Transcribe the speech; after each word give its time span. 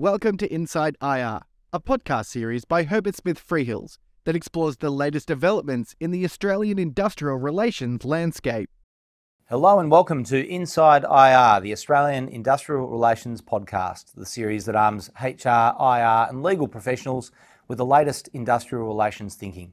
Welcome 0.00 0.36
to 0.36 0.54
Inside 0.54 0.96
IR, 1.02 1.40
a 1.72 1.80
podcast 1.80 2.26
series 2.26 2.64
by 2.64 2.84
Herbert 2.84 3.16
Smith 3.16 3.44
Freehills 3.44 3.98
that 4.26 4.36
explores 4.36 4.76
the 4.76 4.90
latest 4.90 5.26
developments 5.26 5.96
in 5.98 6.12
the 6.12 6.24
Australian 6.24 6.78
industrial 6.78 7.36
relations 7.36 8.04
landscape. 8.04 8.70
Hello 9.46 9.80
and 9.80 9.90
welcome 9.90 10.22
to 10.22 10.48
Inside 10.48 11.02
IR, 11.02 11.60
the 11.60 11.72
Australian 11.72 12.28
Industrial 12.28 12.86
Relations 12.86 13.42
Podcast, 13.42 14.12
the 14.14 14.24
series 14.24 14.66
that 14.66 14.76
arms 14.76 15.10
HR, 15.20 15.74
IR, 15.82 16.28
and 16.28 16.44
legal 16.44 16.68
professionals 16.68 17.32
with 17.66 17.78
the 17.78 17.84
latest 17.84 18.28
industrial 18.32 18.86
relations 18.86 19.34
thinking. 19.34 19.72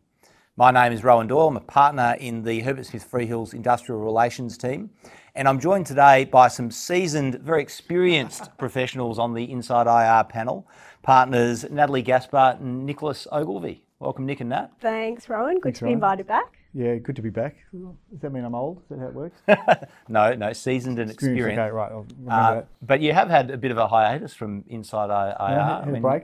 My 0.58 0.72
name 0.72 0.92
is 0.92 1.04
Rohan 1.04 1.28
Doyle. 1.28 1.50
I'm 1.50 1.58
a 1.58 1.60
partner 1.60 2.16
in 2.20 2.42
the 2.42 2.62
Herbert 2.62 2.88
Smith 2.88 3.08
Freehills 3.12 3.54
Industrial 3.54 4.02
Relations 4.02 4.58
team, 4.58 4.90
and 5.36 5.48
I'm 5.48 5.60
joined 5.60 5.86
today 5.86 6.26
by 6.26 6.48
some 6.48 6.72
seasoned, 6.72 7.36
very 7.36 7.62
experienced 7.62 8.50
professionals 8.58 9.20
on 9.20 9.34
the 9.34 9.52
Inside 9.52 9.88
IR 9.88 10.24
panel, 10.26 10.68
partners 11.04 11.66
Natalie 11.70 12.02
Gaspar 12.02 12.58
and 12.60 12.86
Nicholas 12.86 13.28
Ogilvie. 13.32 13.84
Welcome, 14.00 14.26
Nick 14.26 14.40
and 14.42 14.50
Nat. 14.50 14.70
Thanks, 14.82 15.28
Rohan. 15.30 15.56
Good 15.56 15.64
Thanks, 15.64 15.80
to 15.80 15.86
be 15.86 15.88
Rohan. 15.88 15.94
invited 15.96 16.28
back. 16.28 16.58
Yeah, 16.74 16.96
good 16.96 17.16
to 17.16 17.22
be 17.22 17.30
back. 17.30 17.56
Does 17.74 18.20
that 18.22 18.34
mean 18.34 18.44
I'm 18.44 18.54
old? 18.56 18.80
Is 18.84 18.90
that 18.90 19.00
how 19.00 19.08
it 19.08 19.14
works? 19.14 19.40
No, 20.10 20.34
no, 20.36 20.52
seasoned 20.54 21.00
and 21.00 21.10
experienced. 21.10 21.58
Okay, 21.60 21.72
right. 21.72 21.92
I'll 21.92 22.06
Uh, 22.30 22.54
that. 22.56 22.68
but 22.82 23.00
you 23.02 23.14
have 23.14 23.30
had 23.30 23.50
a 23.50 23.58
bit 23.58 23.72
of 23.72 23.78
a 23.78 23.88
hiatus 23.88 24.34
from 24.34 24.64
Inside 24.68 25.06
IR. 25.10 25.36
Yeah, 25.40 25.76
I 25.78 25.80
had 25.80 25.88
a 25.88 25.92
mean, 25.92 26.02
break. 26.02 26.24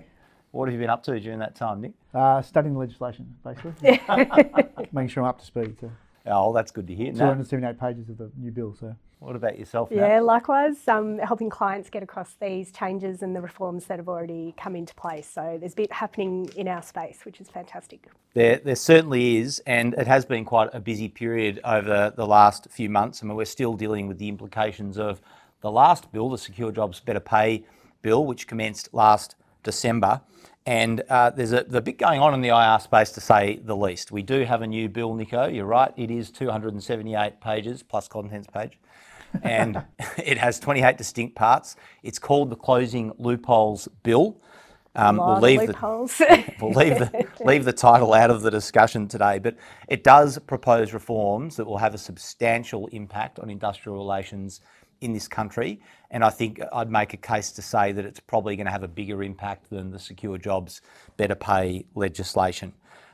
What 0.51 0.67
have 0.67 0.73
you 0.73 0.79
been 0.79 0.89
up 0.89 1.03
to 1.03 1.17
during 1.19 1.39
that 1.39 1.55
time, 1.55 1.79
Nick? 1.81 1.93
Uh, 2.13 2.41
studying 2.41 2.77
legislation, 2.77 3.33
basically. 3.43 4.01
Making 4.91 5.07
sure 5.07 5.23
I'm 5.23 5.29
up 5.29 5.39
to 5.39 5.45
speed. 5.45 5.77
So. 5.79 5.89
Oh, 6.25 6.53
that's 6.53 6.71
good 6.71 6.87
to 6.87 6.95
hear. 6.95 7.11
Nat, 7.11 7.17
278 7.17 7.79
pages 7.79 8.09
of 8.09 8.17
the 8.17 8.31
new 8.37 8.51
bill. 8.51 8.75
So 8.79 8.95
what 9.19 9.35
about 9.35 9.57
yourself, 9.57 9.91
Nat? 9.91 10.07
Yeah, 10.07 10.19
likewise, 10.19 10.87
um, 10.87 11.17
helping 11.19 11.49
clients 11.49 11.89
get 11.89 12.03
across 12.03 12.35
these 12.41 12.71
changes 12.71 13.21
and 13.21 13.35
the 13.35 13.41
reforms 13.41 13.85
that 13.85 13.97
have 13.97 14.07
already 14.07 14.53
come 14.57 14.75
into 14.75 14.93
place. 14.95 15.27
So 15.27 15.57
there's 15.59 15.73
a 15.73 15.75
bit 15.75 15.91
happening 15.91 16.49
in 16.55 16.67
our 16.67 16.81
space, 16.81 17.19
which 17.23 17.41
is 17.41 17.49
fantastic. 17.49 18.07
There, 18.33 18.57
there 18.57 18.75
certainly 18.75 19.37
is, 19.37 19.61
and 19.65 19.93
it 19.95 20.07
has 20.07 20.25
been 20.25 20.45
quite 20.45 20.69
a 20.73 20.79
busy 20.79 21.07
period 21.07 21.59
over 21.63 22.13
the 22.15 22.25
last 22.25 22.67
few 22.69 22.89
months. 22.89 23.23
I 23.23 23.25
mean, 23.25 23.35
we're 23.35 23.45
still 23.45 23.73
dealing 23.73 24.07
with 24.07 24.17
the 24.17 24.27
implications 24.27 24.97
of 24.97 25.21
the 25.61 25.71
last 25.71 26.11
bill, 26.11 26.29
the 26.29 26.37
Secure 26.37 26.71
Jobs 26.71 26.99
Better 26.99 27.19
Pay 27.19 27.63
bill, 28.01 28.25
which 28.25 28.47
commenced 28.47 28.93
last 28.93 29.35
December. 29.63 30.21
And 30.65 31.01
uh, 31.09 31.31
there's 31.31 31.53
a, 31.53 31.63
the 31.63 31.81
bit 31.81 31.97
going 31.97 32.19
on 32.19 32.33
in 32.33 32.41
the 32.41 32.49
IR 32.49 32.79
space, 32.79 33.11
to 33.13 33.21
say 33.21 33.59
the 33.63 33.75
least. 33.75 34.11
We 34.11 34.21
do 34.21 34.43
have 34.43 34.61
a 34.61 34.67
new 34.67 34.89
bill, 34.89 35.15
Nico. 35.15 35.47
You're 35.47 35.65
right. 35.65 35.91
It 35.97 36.11
is 36.11 36.29
278 36.31 37.41
pages 37.41 37.81
plus 37.81 38.07
contents 38.07 38.47
page, 38.53 38.77
and 39.41 39.83
it 40.17 40.37
has 40.37 40.59
28 40.59 40.97
distinct 40.97 41.35
parts. 41.35 41.75
It's 42.03 42.19
called 42.19 42.51
the 42.51 42.55
Closing 42.55 43.11
Loopholes 43.17 43.87
Bill. 44.03 44.39
Um, 44.95 45.17
we'll 45.17 45.39
leave 45.39 45.61
the, 45.67 45.75
we'll 46.61 46.73
leave 46.73 46.99
the, 46.99 47.27
leave 47.45 47.65
the 47.65 47.73
title 47.73 48.13
out 48.13 48.29
of 48.29 48.41
the 48.41 48.51
discussion 48.51 49.07
today, 49.07 49.39
but 49.39 49.55
it 49.87 50.03
does 50.03 50.37
propose 50.39 50.93
reforms 50.93 51.55
that 51.55 51.65
will 51.65 51.77
have 51.77 51.95
a 51.95 51.97
substantial 51.97 52.87
impact 52.87 53.39
on 53.39 53.49
industrial 53.49 53.97
relations 53.97 54.61
in 55.01 55.13
this 55.13 55.27
country. 55.27 55.79
And 56.11 56.23
I 56.23 56.29
think 56.29 56.61
I'd 56.71 56.89
make 56.89 57.13
a 57.13 57.17
case 57.17 57.51
to 57.53 57.61
say 57.61 57.91
that 57.91 58.05
it's 58.05 58.19
probably 58.19 58.55
going 58.55 58.65
to 58.65 58.71
have 58.71 58.83
a 58.83 58.87
bigger 58.87 59.23
impact 59.23 59.69
than 59.69 59.91
the 59.91 59.99
Secure 59.99 60.37
Jobs 60.37 60.81
Better 61.17 61.35
Pay 61.35 61.85
legislation. 61.95 62.73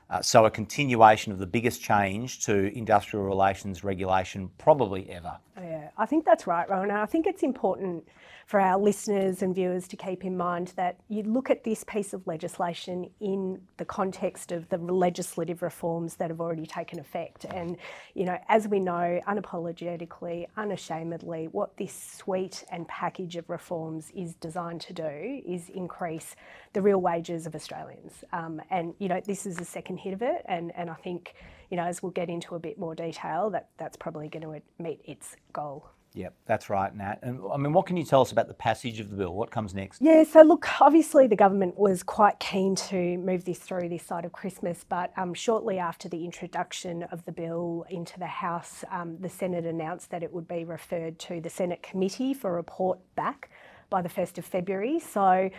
Uh, 0.10 0.22
so, 0.22 0.46
a 0.46 0.52
continuation 0.52 1.34
of 1.34 1.38
the 1.38 1.46
biggest 1.46 1.82
change 1.82 2.46
to 2.46 2.74
industrial 2.78 3.26
relations 3.26 3.84
regulation 3.84 4.50
probably 4.58 5.10
ever. 5.10 5.38
Yeah, 5.58 5.90
I 5.98 6.06
think 6.06 6.24
that's 6.24 6.48
right, 6.48 6.70
Rohan. 6.70 6.92
I 6.92 7.06
think 7.06 7.28
it's 7.28 7.44
important 7.44 8.08
for 8.48 8.62
our 8.62 8.80
listeners 8.80 9.42
and 9.42 9.54
viewers 9.54 9.90
to 9.90 9.98
keep 9.98 10.24
in 10.24 10.38
mind 10.38 10.72
that 10.78 10.98
you 11.10 11.22
look 11.24 11.50
at 11.50 11.66
this 11.66 11.84
piece 11.84 12.14
of 12.14 12.26
legislation 12.26 13.10
in 13.20 13.60
the 13.76 13.84
context 13.84 14.54
of 14.54 14.70
the 14.70 14.78
legislative 14.78 15.62
reforms 15.62 16.16
that 16.16 16.30
have 16.30 16.40
already 16.40 16.66
taken 16.66 16.98
effect. 16.98 17.44
And, 17.44 17.76
you 18.14 18.24
know, 18.24 18.38
as 18.48 18.66
we 18.66 18.80
know, 18.80 19.20
unapologetically, 19.28 20.48
unashamedly, 20.56 21.50
what 21.52 21.76
this 21.76 21.94
suite 21.94 22.64
and 22.72 22.88
package 22.88 23.36
of 23.36 23.50
reforms 23.50 24.14
is 24.16 24.34
designed 24.36 24.80
to 24.82 24.94
do 24.94 25.42
is 25.46 25.68
increase 25.68 26.34
the 26.72 26.82
real 26.82 27.02
wages 27.02 27.46
of 27.48 27.54
Australians. 27.54 28.24
Um, 28.32 28.62
and, 28.70 28.94
you 28.98 29.10
know, 29.10 29.20
this 29.20 29.46
is 29.46 29.58
the 29.58 29.66
second 29.66 29.98
hit 29.98 30.14
of 30.14 30.22
it. 30.22 30.46
And, 30.46 30.72
and 30.78 30.90
I 30.90 30.96
think, 30.96 31.34
you 31.70 31.76
know, 31.76 31.84
as 31.84 32.02
we'll 32.02 32.14
get 32.14 32.30
into 32.30 32.56
a 32.56 32.60
bit 32.60 32.80
more 32.80 32.96
detail, 32.96 33.50
that 33.50 33.68
that's 33.78 33.98
probably 33.98 34.30
going 34.30 34.44
to 34.44 34.62
meet 34.82 35.02
its 35.04 35.36
goal. 35.52 35.90
Yep, 36.18 36.34
that's 36.48 36.68
right, 36.72 36.96
Nat. 36.96 37.20
And 37.22 37.40
I 37.54 37.58
mean, 37.58 37.74
what 37.74 37.86
can 37.86 37.96
you 37.96 38.04
tell 38.04 38.22
us 38.22 38.32
about 38.32 38.48
the 38.48 38.56
passage 38.56 39.00
of 39.00 39.12
the 39.12 39.16
bill? 39.16 39.36
What 39.36 39.52
comes 39.52 39.76
next? 39.76 40.02
Yeah, 40.02 40.24
so 40.24 40.42
look, 40.42 40.68
obviously 40.82 41.28
the 41.28 41.36
government 41.36 41.78
was 41.78 42.02
quite 42.02 42.40
keen 42.40 42.74
to 42.90 43.20
move 43.20 43.46
this 43.46 43.60
through 43.60 43.90
this 43.90 44.02
side 44.02 44.26
of 44.26 44.32
Christmas, 44.32 44.84
but 44.90 45.12
um, 45.16 45.36
shortly 45.36 45.78
after 45.78 46.10
the 46.10 46.26
introduction 46.26 47.04
of 47.04 47.24
the 47.26 47.32
bill 47.32 47.86
into 47.92 48.18
the 48.18 48.26
House, 48.26 48.84
um, 48.90 49.18
the 49.20 49.30
Senate 49.30 49.68
announced 49.68 50.10
that 50.10 50.24
it 50.24 50.34
would 50.34 50.48
be 50.48 50.64
referred 50.64 51.20
to 51.20 51.40
the 51.40 51.52
Senate 51.52 51.84
committee 51.84 52.34
for 52.34 52.50
a 52.50 52.54
report 52.54 52.98
back 53.14 53.52
by 53.92 54.02
the 54.02 54.10
1st 54.10 54.40
of 54.40 54.46
February. 54.46 55.00
So 55.00 55.52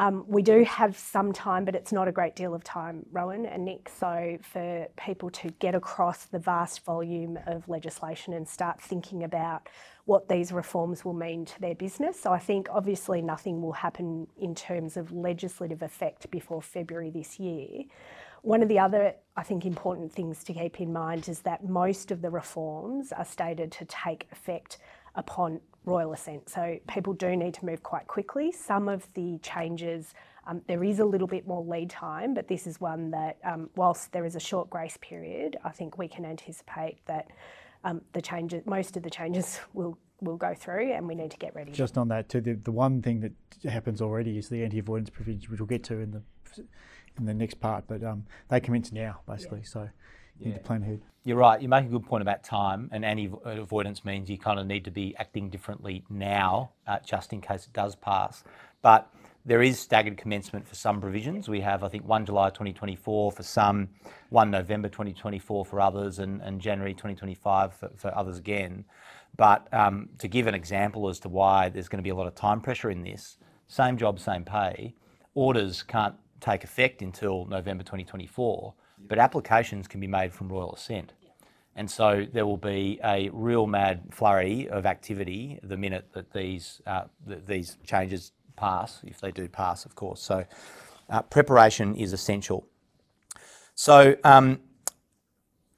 um, 0.00 0.24
we 0.26 0.40
do 0.40 0.64
have 0.64 0.96
some 0.96 1.30
time, 1.30 1.66
but 1.66 1.74
it's 1.74 1.92
not 1.92 2.08
a 2.08 2.12
great 2.12 2.34
deal 2.34 2.54
of 2.54 2.64
time, 2.64 3.04
Rohan 3.12 3.44
and 3.44 3.66
Nick. 3.66 3.90
So 3.90 4.38
for 4.40 4.88
people 4.96 5.28
to 5.28 5.50
get 5.58 5.74
across 5.74 6.24
the 6.24 6.38
vast 6.38 6.86
volume 6.86 7.38
of 7.46 7.68
legislation 7.68 8.32
and 8.32 8.48
start 8.48 8.80
thinking 8.80 9.24
about 9.24 9.68
what 10.06 10.26
these 10.26 10.52
reforms 10.52 11.04
will 11.04 11.12
mean 11.12 11.44
to 11.44 11.60
their 11.60 11.74
business. 11.74 12.18
So 12.18 12.32
I 12.32 12.38
think 12.38 12.68
obviously 12.72 13.20
nothing 13.20 13.60
will 13.60 13.74
happen 13.74 14.26
in 14.38 14.54
terms 14.54 14.96
of 14.96 15.12
legislative 15.12 15.82
effect 15.82 16.30
before 16.30 16.62
February 16.62 17.10
this 17.10 17.38
year. 17.38 17.84
One 18.40 18.62
of 18.62 18.70
the 18.70 18.78
other, 18.78 19.16
I 19.36 19.42
think, 19.42 19.66
important 19.66 20.10
things 20.10 20.42
to 20.44 20.54
keep 20.54 20.80
in 20.80 20.94
mind 20.94 21.28
is 21.28 21.40
that 21.40 21.68
most 21.68 22.10
of 22.10 22.22
the 22.22 22.30
reforms 22.30 23.12
are 23.12 23.26
stated 23.26 23.70
to 23.72 23.84
take 23.84 24.28
effect 24.32 24.78
upon 25.14 25.60
royal 25.84 26.12
assent. 26.12 26.48
So 26.48 26.78
people 26.88 27.12
do 27.14 27.36
need 27.36 27.54
to 27.54 27.66
move 27.66 27.82
quite 27.82 28.06
quickly. 28.06 28.52
Some 28.52 28.88
of 28.88 29.06
the 29.14 29.38
changes, 29.42 30.14
um, 30.46 30.62
there 30.66 30.84
is 30.84 30.98
a 30.98 31.04
little 31.04 31.26
bit 31.26 31.46
more 31.46 31.64
lead 31.64 31.90
time, 31.90 32.34
but 32.34 32.48
this 32.48 32.66
is 32.66 32.80
one 32.80 33.10
that, 33.12 33.38
um, 33.44 33.70
whilst 33.76 34.12
there 34.12 34.24
is 34.24 34.36
a 34.36 34.40
short 34.40 34.68
grace 34.70 34.98
period, 35.00 35.58
I 35.64 35.70
think 35.70 35.98
we 35.98 36.08
can 36.08 36.24
anticipate 36.24 36.98
that 37.06 37.28
um, 37.84 38.02
the 38.12 38.20
changes, 38.20 38.62
most 38.66 38.96
of 38.96 39.02
the 39.02 39.10
changes 39.10 39.58
will 39.72 39.98
will 40.22 40.36
go 40.36 40.52
through, 40.52 40.92
and 40.92 41.08
we 41.08 41.14
need 41.14 41.30
to 41.30 41.38
get 41.38 41.54
ready. 41.54 41.72
just 41.72 41.96
on 41.96 42.08
that 42.08 42.28
too, 42.28 42.42
the, 42.42 42.52
the 42.52 42.70
one 42.70 43.00
thing 43.00 43.20
that 43.20 43.70
happens 43.70 44.02
already 44.02 44.36
is 44.36 44.50
the 44.50 44.62
anti-avoidance 44.62 45.08
provisions, 45.08 45.48
which 45.48 45.58
we'll 45.58 45.66
get 45.66 45.82
to 45.84 45.94
in 45.94 46.10
the 46.10 46.22
in 47.16 47.24
the 47.24 47.32
next 47.32 47.58
part. 47.60 47.84
But 47.88 48.04
um, 48.04 48.26
they 48.48 48.60
commence 48.60 48.92
now, 48.92 49.20
basically. 49.26 49.62
So 49.62 49.88
you 50.40 50.46
need 50.46 50.54
to 50.54 50.60
plan 50.60 50.82
ahead. 50.82 51.00
You're 51.24 51.36
right. 51.36 51.60
You 51.60 51.68
make 51.68 51.84
a 51.84 51.88
good 51.88 52.06
point 52.06 52.22
about 52.22 52.42
time, 52.42 52.88
and 52.92 53.04
any 53.04 53.30
avoidance 53.44 54.04
means 54.04 54.30
you 54.30 54.38
kind 54.38 54.58
of 54.58 54.66
need 54.66 54.84
to 54.86 54.90
be 54.90 55.14
acting 55.18 55.50
differently 55.50 56.02
now, 56.08 56.70
uh, 56.86 56.98
just 57.04 57.32
in 57.32 57.42
case 57.42 57.66
it 57.66 57.74
does 57.74 57.94
pass. 57.94 58.42
But 58.80 59.12
there 59.44 59.62
is 59.62 59.78
staggered 59.78 60.16
commencement 60.16 60.66
for 60.66 60.74
some 60.74 61.00
provisions. 61.00 61.48
We 61.48 61.60
have, 61.60 61.84
I 61.84 61.88
think, 61.88 62.06
1 62.06 62.26
July 62.26 62.48
2024 62.48 63.32
for 63.32 63.42
some, 63.42 63.88
1 64.30 64.50
November 64.50 64.88
2024 64.88 65.66
for 65.66 65.80
others, 65.80 66.18
and, 66.18 66.40
and 66.40 66.60
January 66.60 66.94
2025 66.94 67.74
for, 67.74 67.90
for 67.96 68.16
others 68.16 68.38
again. 68.38 68.84
But 69.36 69.72
um, 69.72 70.08
to 70.18 70.28
give 70.28 70.46
an 70.46 70.54
example 70.54 71.08
as 71.08 71.20
to 71.20 71.28
why 71.28 71.68
there's 71.68 71.88
going 71.88 71.98
to 71.98 72.02
be 72.02 72.10
a 72.10 72.14
lot 72.14 72.26
of 72.26 72.34
time 72.34 72.60
pressure 72.60 72.90
in 72.90 73.02
this, 73.02 73.36
same 73.68 73.96
job, 73.96 74.18
same 74.18 74.44
pay, 74.44 74.94
orders 75.34 75.82
can't 75.82 76.14
take 76.40 76.64
effect 76.64 77.02
until 77.02 77.44
November 77.46 77.82
2024, 77.82 78.74
but 79.08 79.18
applications 79.18 79.88
can 79.88 80.00
be 80.00 80.06
made 80.06 80.32
from 80.32 80.48
royal 80.48 80.74
assent. 80.74 81.12
And 81.76 81.90
so 81.90 82.26
there 82.32 82.44
will 82.46 82.56
be 82.56 82.98
a 83.04 83.30
real 83.32 83.66
mad 83.66 84.02
flurry 84.10 84.68
of 84.68 84.86
activity 84.86 85.58
the 85.62 85.76
minute 85.76 86.08
that 86.12 86.32
these 86.32 86.82
uh, 86.86 87.04
th- 87.26 87.40
these 87.46 87.78
changes 87.84 88.32
pass, 88.56 89.00
if 89.04 89.20
they 89.20 89.30
do 89.30 89.48
pass, 89.48 89.84
of 89.84 89.94
course. 89.94 90.20
So 90.20 90.44
uh, 91.08 91.22
preparation 91.22 91.94
is 91.94 92.12
essential. 92.12 92.66
So 93.74 94.16
um, 94.24 94.60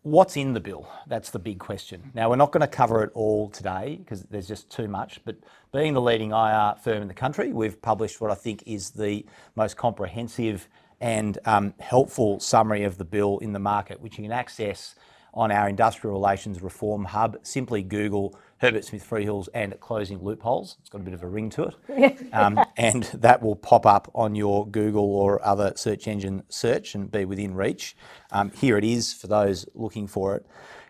what's 0.02 0.36
in 0.36 0.54
the 0.54 0.60
bill? 0.60 0.88
That's 1.06 1.30
the 1.30 1.38
big 1.38 1.58
question. 1.58 2.10
Now, 2.14 2.30
we're 2.30 2.36
not 2.36 2.52
going 2.52 2.62
to 2.62 2.66
cover 2.66 3.04
it 3.04 3.10
all 3.14 3.48
today 3.48 3.96
because 3.98 4.22
there's 4.24 4.48
just 4.48 4.70
too 4.70 4.88
much, 4.88 5.20
but 5.24 5.36
being 5.72 5.94
the 5.94 6.00
leading 6.00 6.32
IR 6.32 6.74
firm 6.82 7.02
in 7.02 7.08
the 7.08 7.14
country, 7.14 7.52
we've 7.52 7.80
published 7.80 8.20
what 8.20 8.30
I 8.30 8.34
think 8.34 8.64
is 8.66 8.90
the 8.90 9.24
most 9.54 9.76
comprehensive 9.76 10.68
and 11.02 11.38
um, 11.44 11.74
helpful 11.80 12.40
summary 12.40 12.84
of 12.84 12.96
the 12.96 13.04
bill 13.04 13.38
in 13.38 13.52
the 13.52 13.58
market, 13.58 14.00
which 14.00 14.16
you 14.18 14.24
can 14.24 14.32
access 14.32 14.94
on 15.34 15.50
our 15.50 15.68
Industrial 15.68 16.14
Relations 16.14 16.62
Reform 16.62 17.04
Hub. 17.04 17.38
Simply 17.42 17.82
Google 17.82 18.38
Herbert 18.58 18.84
Smith 18.84 19.08
Freehills 19.08 19.48
and 19.52 19.78
closing 19.80 20.22
loopholes. 20.22 20.76
It's 20.80 20.88
got 20.88 21.00
a 21.00 21.04
bit 21.04 21.14
of 21.14 21.24
a 21.24 21.28
ring 21.28 21.50
to 21.50 21.64
it. 21.64 22.18
Um, 22.32 22.58
and 22.76 23.02
that 23.14 23.42
will 23.42 23.56
pop 23.56 23.84
up 23.84 24.10
on 24.14 24.34
your 24.34 24.66
Google 24.66 25.14
or 25.14 25.44
other 25.44 25.72
search 25.76 26.06
engine 26.08 26.44
search 26.48 26.94
and 26.94 27.10
be 27.10 27.24
within 27.24 27.54
reach. 27.54 27.96
Um, 28.30 28.50
here 28.52 28.78
it 28.78 28.84
is 28.84 29.12
for 29.12 29.26
those 29.26 29.66
looking 29.74 30.06
for 30.06 30.36
it. 30.36 30.46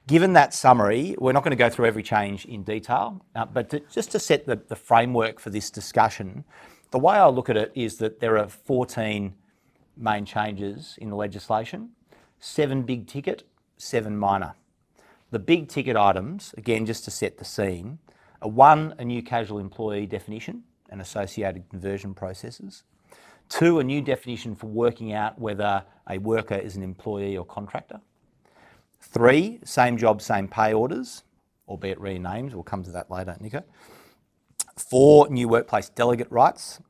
Given 0.07 0.35
that 0.35 0.53
summary, 0.55 1.17
we're 1.19 1.33
not 1.33 1.43
going 1.43 1.51
to 1.53 1.57
go 1.57 1.71
through 1.71 1.87
every 1.87 2.03
change 2.03 2.45
in 2.45 2.63
detail, 2.65 3.25
uh, 3.35 3.47
but 3.47 3.71
to, 3.71 3.81
just 3.91 4.13
to 4.13 4.19
set 4.19 4.47
the, 4.47 4.57
the 4.57 4.77
framework 4.77 5.41
for 5.41 5.51
this 5.51 5.71
discussion, 5.71 6.45
The 6.93 6.99
way 6.99 7.17
I 7.17 7.27
look 7.29 7.49
at 7.49 7.57
it 7.57 7.73
is 7.75 7.97
that 7.99 8.21
there 8.21 8.37
are 8.39 8.49
14 8.49 9.35
main 9.97 10.25
changes 10.25 10.97
in 11.01 11.11
the 11.11 11.17
legislation, 11.17 11.91
seven 12.39 12.83
big 12.83 13.07
ticket, 13.07 13.45
seven 13.77 14.17
minor. 14.17 14.55
The 15.31 15.39
big 15.39 15.69
ticket 15.69 15.97
items, 15.97 16.55
again, 16.59 16.87
just 16.87 17.05
to 17.05 17.11
set 17.11 17.39
the 17.39 17.45
scene, 17.45 17.99
are 18.43 18.51
one, 18.51 18.95
a 18.99 19.05
new 19.05 19.23
casual 19.23 19.59
employee 19.59 20.07
definition 20.07 20.65
and 20.91 21.01
associated 21.01 21.69
conversion 21.71 22.15
processes. 22.15 22.85
Two, 23.49 23.79
a 23.79 23.85
new 23.85 24.01
definition 24.03 24.55
for 24.55 24.67
working 24.67 25.13
out 25.13 25.39
whether 25.39 25.85
a 26.09 26.19
worker 26.19 26.55
is 26.55 26.77
an 26.77 26.83
employee 26.83 27.37
or 27.37 27.45
contractor. 27.45 28.01
Three, 29.01 29.59
same 29.65 29.97
job, 29.97 30.23
same 30.23 30.49
pay 30.49 30.73
orders, 30.73 31.25
albeit 31.69 32.01
renamed. 32.01 32.55
We'll 32.55 32.63
come 32.63 32.83
to 32.85 32.93
that 32.93 33.11
later, 33.11 33.37
Nico. 33.41 33.63
Four, 34.77 35.29
new 35.29 35.49
workplace 35.49 35.89
delegate 35.89 36.31
rights. 36.31 36.81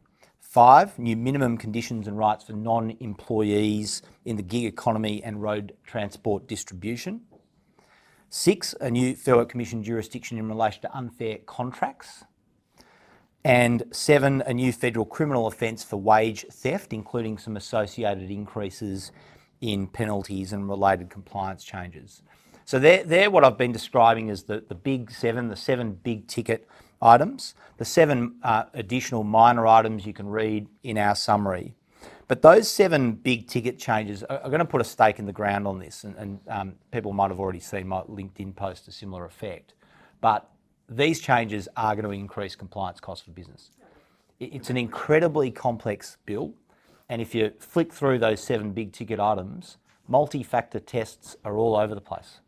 Five, 0.53 0.99
new 0.99 1.17
minimum 1.17 1.57
conditions 1.57 2.07
and 2.07 2.19
rights 2.19 2.45
for 2.45 2.53
non 2.53 2.95
employees 3.01 4.03
in 4.27 4.37
the 4.37 4.43
gig 4.43 4.67
economy 4.67 5.25
and 5.25 5.41
road 5.41 5.73
transport 5.87 6.47
distribution. 6.47 7.23
Six, 8.29 8.75
a 8.79 8.91
new 8.91 9.17
Fair 9.17 9.37
Work 9.37 9.49
Commission 9.49 9.83
jurisdiction 9.83 10.37
in 10.37 10.51
relation 10.51 10.83
to 10.83 10.95
unfair 10.95 11.39
contracts. 11.47 12.25
And 13.43 13.85
seven, 13.93 14.43
a 14.43 14.53
new 14.53 14.75
federal 14.75 15.07
criminal 15.07 15.47
offence 15.47 15.83
for 15.83 15.97
wage 15.97 16.45
theft, 16.53 16.93
including 16.93 17.39
some 17.39 17.57
associated 17.57 18.31
increases 18.31 19.11
in 19.63 19.87
penalties 19.87 20.53
and 20.53 20.69
related 20.69 21.09
compliance 21.09 21.65
changes. 21.65 22.23
So 22.67 22.79
they're, 22.79 23.05
they're 23.05 23.31
what 23.31 23.43
I've 23.43 23.57
been 23.57 23.73
describing 23.73 24.29
as 24.29 24.43
the, 24.43 24.63
the 24.69 24.75
big 24.75 25.13
seven, 25.13 25.49
the 25.49 25.57
seven 25.57 25.95
big 25.95 26.27
ticket 26.27 26.69
items. 27.03 27.55
The 27.77 27.85
seven 27.85 28.37
uh, 28.43 28.65
additional 28.73 29.25
minor 29.25 29.67
items 29.67 30.07
you 30.07 30.13
can 30.13 30.29
read 30.29 30.69
in 30.83 30.97
our 30.97 31.15
summary. 31.15 31.75
But 32.29 32.41
those 32.41 32.71
seven 32.71 33.13
big 33.13 33.49
ticket 33.49 33.79
changes 33.79 34.23
are, 34.23 34.49
going 34.49 34.61
to 34.61 34.65
put 34.65 34.81
a 34.81 34.85
stake 34.85 35.19
in 35.19 35.27
the 35.27 35.33
ground 35.33 35.67
on 35.67 35.79
this, 35.79 36.05
and, 36.05 36.41
um, 36.49 36.77
people 36.91 37.13
might 37.13 37.31
have 37.31 37.39
already 37.39 37.61
seen 37.61 37.87
my 37.87 38.01
LinkedIn 38.03 38.57
post 38.57 38.87
to 38.87 38.93
similar 38.93 39.27
effect. 39.27 39.75
But 40.23 40.49
these 40.89 41.21
changes 41.21 41.69
are 41.77 41.95
going 41.95 42.07
to 42.07 42.13
increase 42.13 42.57
compliance 42.57 43.01
costs 43.01 43.25
for 43.25 43.33
business. 43.33 43.73
It's 44.41 44.71
an 44.71 44.77
incredibly 44.77 45.51
complex 45.51 46.17
bill, 46.25 46.55
and 47.09 47.21
if 47.21 47.35
you 47.35 47.53
flick 47.59 47.93
through 47.93 48.19
those 48.21 48.41
seven 48.41 48.73
big 48.73 48.93
ticket 48.93 49.21
items, 49.21 49.77
multi 50.09 50.43
factor 50.43 50.81
tests 50.81 51.37
are 51.45 51.59
all 51.59 51.77
over 51.77 51.95
the 51.95 52.01
place. 52.01 52.41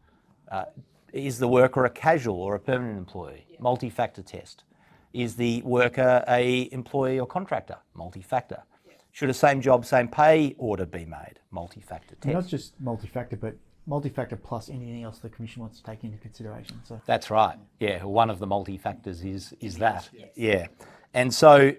Is 1.15 1.39
the 1.39 1.47
worker 1.47 1.85
a 1.85 1.91
casual 1.91 2.43
or 2.43 2.57
a 2.57 2.61
permanent 2.61 2.99
employee? 2.99 3.47
Yeah. 3.49 3.59
Multi-factor 3.61 4.23
test. 4.23 4.65
Is 5.13 5.37
the 5.37 5.63
worker 5.63 6.25
a 6.27 6.69
employee 6.73 7.21
or 7.21 7.27
contractor? 7.27 7.77
Multi-factor. 7.95 8.65
Yeah. 8.85 8.95
Should 9.13 9.31
a 9.31 9.35
same 9.35 9.61
job, 9.61 9.87
same 9.87 10.09
pay 10.09 10.57
order 10.59 10.87
be 10.87 11.05
made? 11.05 11.39
Multi-factor 11.53 12.17
test. 12.17 12.35
Not 12.35 12.49
just 12.49 12.81
multi-factor, 12.81 13.37
but 13.37 13.55
multi-factor 13.87 14.35
plus 14.35 14.69
anything 14.69 15.05
else 15.05 15.21
the 15.21 15.29
commission 15.29 15.63
wants 15.63 15.79
to 15.79 15.85
take 15.85 16.03
into 16.03 16.19
consideration. 16.19 16.81
So 16.83 17.01
that's 17.07 17.31
right. 17.31 17.59
Yeah, 17.79 18.03
one 18.03 18.29
of 18.29 18.41
the 18.41 18.49
multi-factors 18.49 19.23
is 19.23 19.55
is 19.61 19.79
that. 19.79 20.09
Yes. 20.13 20.31
Yeah, 20.35 20.67
and 21.13 21.33
so 21.33 21.77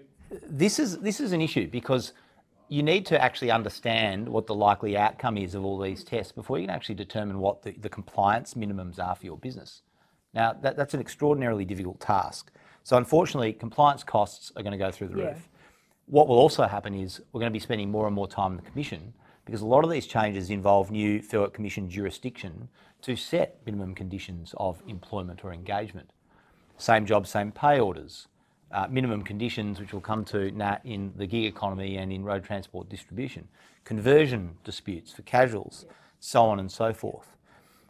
this 0.47 0.79
is 0.79 0.99
this 0.99 1.19
is 1.19 1.33
an 1.33 1.41
issue 1.41 1.67
because 1.67 2.13
you 2.67 2.81
need 2.81 3.05
to 3.07 3.21
actually 3.21 3.51
understand 3.51 4.27
what 4.27 4.47
the 4.47 4.55
likely 4.55 4.97
outcome 4.97 5.37
is 5.37 5.55
of 5.55 5.63
all 5.63 5.79
these 5.79 6.03
tests 6.03 6.31
before 6.31 6.57
you 6.57 6.65
can 6.65 6.75
actually 6.75 6.95
determine 6.95 7.39
what 7.39 7.61
the, 7.61 7.71
the 7.71 7.89
compliance 7.89 8.55
minimums 8.55 8.99
are 8.99 9.15
for 9.15 9.25
your 9.25 9.37
business. 9.37 9.83
Now, 10.33 10.53
that, 10.61 10.75
that's 10.75 10.93
an 10.93 10.99
extraordinarily 10.99 11.65
difficult 11.65 11.99
task. 11.99 12.51
So, 12.83 12.97
unfortunately, 12.97 13.53
compliance 13.53 14.03
costs 14.03 14.51
are 14.55 14.63
going 14.63 14.71
to 14.71 14.77
go 14.77 14.91
through 14.91 15.09
the 15.09 15.17
yeah. 15.17 15.27
roof. 15.29 15.49
What 16.07 16.27
will 16.27 16.37
also 16.37 16.67
happen 16.67 16.93
is 16.93 17.21
we're 17.31 17.39
going 17.39 17.51
to 17.51 17.57
be 17.57 17.59
spending 17.59 17.89
more 17.89 18.05
and 18.05 18.15
more 18.15 18.27
time 18.27 18.51
in 18.51 18.57
the 18.57 18.69
Commission 18.69 19.13
because 19.45 19.61
a 19.61 19.65
lot 19.65 19.83
of 19.83 19.91
these 19.91 20.07
changes 20.07 20.49
involve 20.49 20.91
new 20.91 21.21
Fair 21.21 21.41
Work 21.41 21.53
Commission 21.53 21.89
jurisdiction 21.89 22.67
to 23.03 23.15
set 23.15 23.59
minimum 23.65 23.93
conditions 23.93 24.53
of 24.57 24.81
employment 24.87 25.43
or 25.43 25.53
engagement. 25.53 26.11
Same 26.77 27.05
job, 27.05 27.27
same 27.27 27.51
pay 27.51 27.79
orders, 27.79 28.27
uh, 28.71 28.87
minimum 28.89 29.23
conditions, 29.23 29.79
which 29.79 29.93
we'll 29.93 30.01
come 30.01 30.25
to 30.25 30.51
Nat, 30.51 30.81
in 30.83 31.13
the 31.15 31.27
gig 31.27 31.45
economy 31.45 31.97
and 31.97 32.11
in 32.11 32.23
road 32.23 32.43
transport 32.43 32.89
distribution, 32.89 33.47
conversion 33.83 34.57
disputes 34.63 35.11
for 35.11 35.21
casuals, 35.23 35.85
so 36.19 36.45
on 36.45 36.59
and 36.59 36.71
so 36.71 36.93
forth. 36.93 37.35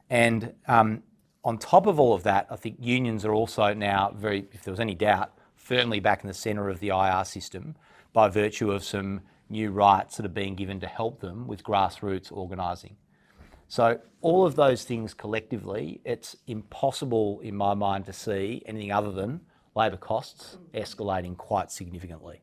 And 0.09 0.53
um, 0.67 1.03
on 1.43 1.57
top 1.57 1.87
of 1.87 1.99
all 1.99 2.13
of 2.13 2.23
that, 2.23 2.47
I 2.49 2.55
think 2.55 2.77
unions 2.79 3.25
are 3.25 3.33
also 3.33 3.73
now 3.73 4.13
very, 4.15 4.45
if 4.51 4.63
there 4.63 4.71
was 4.71 4.79
any 4.79 4.95
doubt, 4.95 5.31
firmly 5.55 5.99
back 5.99 6.23
in 6.23 6.27
the 6.27 6.33
centre 6.33 6.69
of 6.69 6.79
the 6.79 6.89
IR 6.89 7.25
system 7.25 7.75
by 8.13 8.29
virtue 8.29 8.71
of 8.71 8.83
some 8.83 9.21
new 9.49 9.71
rights 9.71 10.17
that 10.17 10.25
are 10.25 10.29
being 10.29 10.55
given 10.55 10.79
to 10.79 10.87
help 10.87 11.19
them 11.19 11.47
with 11.47 11.63
grassroots 11.63 12.31
organising. 12.31 12.95
So, 13.67 13.99
all 14.21 14.45
of 14.45 14.55
those 14.55 14.83
things 14.83 15.13
collectively, 15.13 16.01
it's 16.05 16.35
impossible 16.47 17.39
in 17.41 17.55
my 17.55 17.73
mind 17.73 18.05
to 18.05 18.13
see 18.13 18.61
anything 18.65 18.91
other 18.91 19.11
than 19.11 19.41
labour 19.75 19.97
costs 19.97 20.57
escalating 20.73 21.37
quite 21.37 21.71
significantly. 21.71 22.41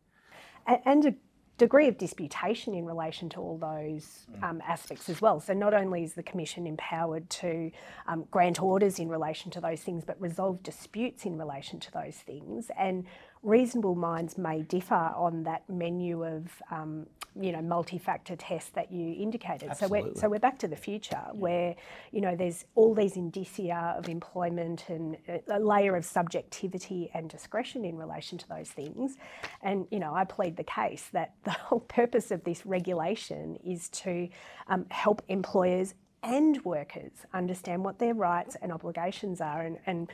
And 0.66 1.04
a 1.06 1.14
degree 1.58 1.88
of 1.88 1.98
disputation 1.98 2.74
in 2.74 2.84
relation 2.84 3.28
to 3.28 3.40
all 3.40 3.58
those 3.58 4.26
um, 4.42 4.60
aspects 4.66 5.08
as 5.08 5.20
well. 5.20 5.38
So 5.40 5.52
not 5.52 5.74
only 5.74 6.02
is 6.02 6.14
the 6.14 6.22
Commission 6.22 6.66
empowered 6.66 7.28
to 7.30 7.70
um, 8.06 8.24
grant 8.30 8.60
orders 8.62 8.98
in 8.98 9.08
relation 9.08 9.50
to 9.52 9.60
those 9.60 9.80
things, 9.80 10.04
but 10.04 10.20
resolve 10.20 10.62
disputes 10.62 11.24
in 11.24 11.38
relation 11.38 11.78
to 11.80 11.92
those 11.92 12.16
things. 12.16 12.70
And 12.78 13.04
reasonable 13.42 13.94
minds 13.94 14.38
may 14.38 14.62
differ 14.62 14.94
on 14.94 15.42
that 15.44 15.68
menu 15.68 16.24
of 16.24 16.62
um, 16.70 17.06
you 17.40 17.50
know 17.50 17.62
multi-factor 17.62 18.36
tests 18.36 18.70
that 18.74 18.92
you 18.92 19.14
indicated. 19.14 19.70
Absolutely. 19.70 20.00
So 20.00 20.06
we're 20.06 20.20
so 20.20 20.28
we're 20.28 20.38
back 20.38 20.58
to 20.60 20.68
the 20.68 20.76
future 20.76 21.22
yeah. 21.26 21.40
where 21.40 21.74
you 22.10 22.20
know 22.20 22.36
there's 22.36 22.64
all 22.74 22.94
these 22.94 23.16
indicia 23.16 23.94
of 23.96 24.08
employment 24.08 24.84
and 24.88 25.16
a 25.48 25.58
layer 25.58 25.96
of 25.96 26.04
subjectivity 26.04 27.10
and 27.14 27.28
discretion 27.28 27.84
in 27.84 27.96
relation 27.96 28.38
to 28.38 28.48
those 28.48 28.68
things. 28.68 29.16
And 29.62 29.86
you 29.90 29.98
know 29.98 30.14
I 30.14 30.24
plead 30.24 30.56
the 30.56 30.64
case 30.64 31.08
that 31.12 31.34
the 31.44 31.52
whole 31.52 31.80
purpose 31.80 32.30
of 32.30 32.44
this 32.44 32.66
regulation 32.66 33.56
is 33.64 33.88
to 33.90 34.28
um, 34.68 34.86
help 34.90 35.22
employers 35.28 35.94
and 36.22 36.64
workers 36.64 37.10
understand 37.34 37.84
what 37.84 37.98
their 37.98 38.14
rights 38.14 38.56
and 38.62 38.72
obligations 38.72 39.40
are 39.40 39.62
and, 39.62 39.78
and 39.86 40.12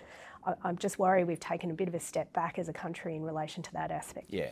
I'm 0.63 0.77
just 0.79 0.99
worried 0.99 1.25
we've 1.25 1.41
taken 1.41 1.71
a 1.71 1.75
bit 1.75 1.89
of 1.89 1.95
a 1.95 2.01
step 2.01 2.33
back 2.33 2.59
as 2.59 2.69
a 2.69 2.73
country 2.73 3.15
in 3.17 3.23
relation 3.23 3.63
to 3.65 3.73
that 3.73 3.91
aspect. 3.91 4.27
Yeah. 4.31 4.51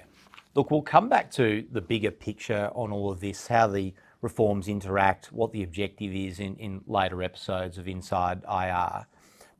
Look, 0.54 0.70
we'll 0.70 0.82
come 0.82 1.08
back 1.08 1.30
to 1.32 1.64
the 1.70 1.80
bigger 1.80 2.10
picture 2.10 2.70
on 2.74 2.90
all 2.90 3.10
of 3.10 3.20
this, 3.20 3.46
how 3.46 3.66
the 3.66 3.92
reforms 4.22 4.68
interact, 4.68 5.32
what 5.32 5.52
the 5.52 5.62
objective 5.62 6.14
is 6.14 6.40
in, 6.40 6.56
in 6.56 6.80
later 6.86 7.22
episodes 7.22 7.78
of 7.78 7.86
Inside 7.86 8.42
IR. 8.50 9.06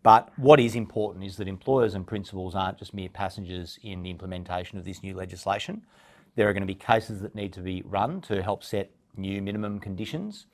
But 0.02 0.30
what 0.36 0.60
is 0.60 0.74
important 0.74 1.24
is 1.24 1.36
that 1.36 1.48
employers 1.48 1.94
and 1.94 2.06
principals 2.06 2.54
aren't 2.54 2.78
just 2.78 2.94
mere 2.94 3.08
passengers 3.08 3.78
in 3.82 4.02
the 4.02 4.10
implementation 4.10 4.78
of 4.78 4.84
this 4.84 5.02
new 5.02 5.14
legislation. 5.14 5.82
There 6.34 6.48
are 6.48 6.52
going 6.52 6.62
to 6.62 6.66
be 6.66 6.74
cases 6.74 7.20
that 7.20 7.34
need 7.34 7.52
to 7.54 7.60
be 7.60 7.82
run 7.84 8.20
to 8.22 8.42
help 8.42 8.62
set 8.64 8.90
new 9.16 9.42
minimum 9.42 9.80
conditions. 9.80 10.46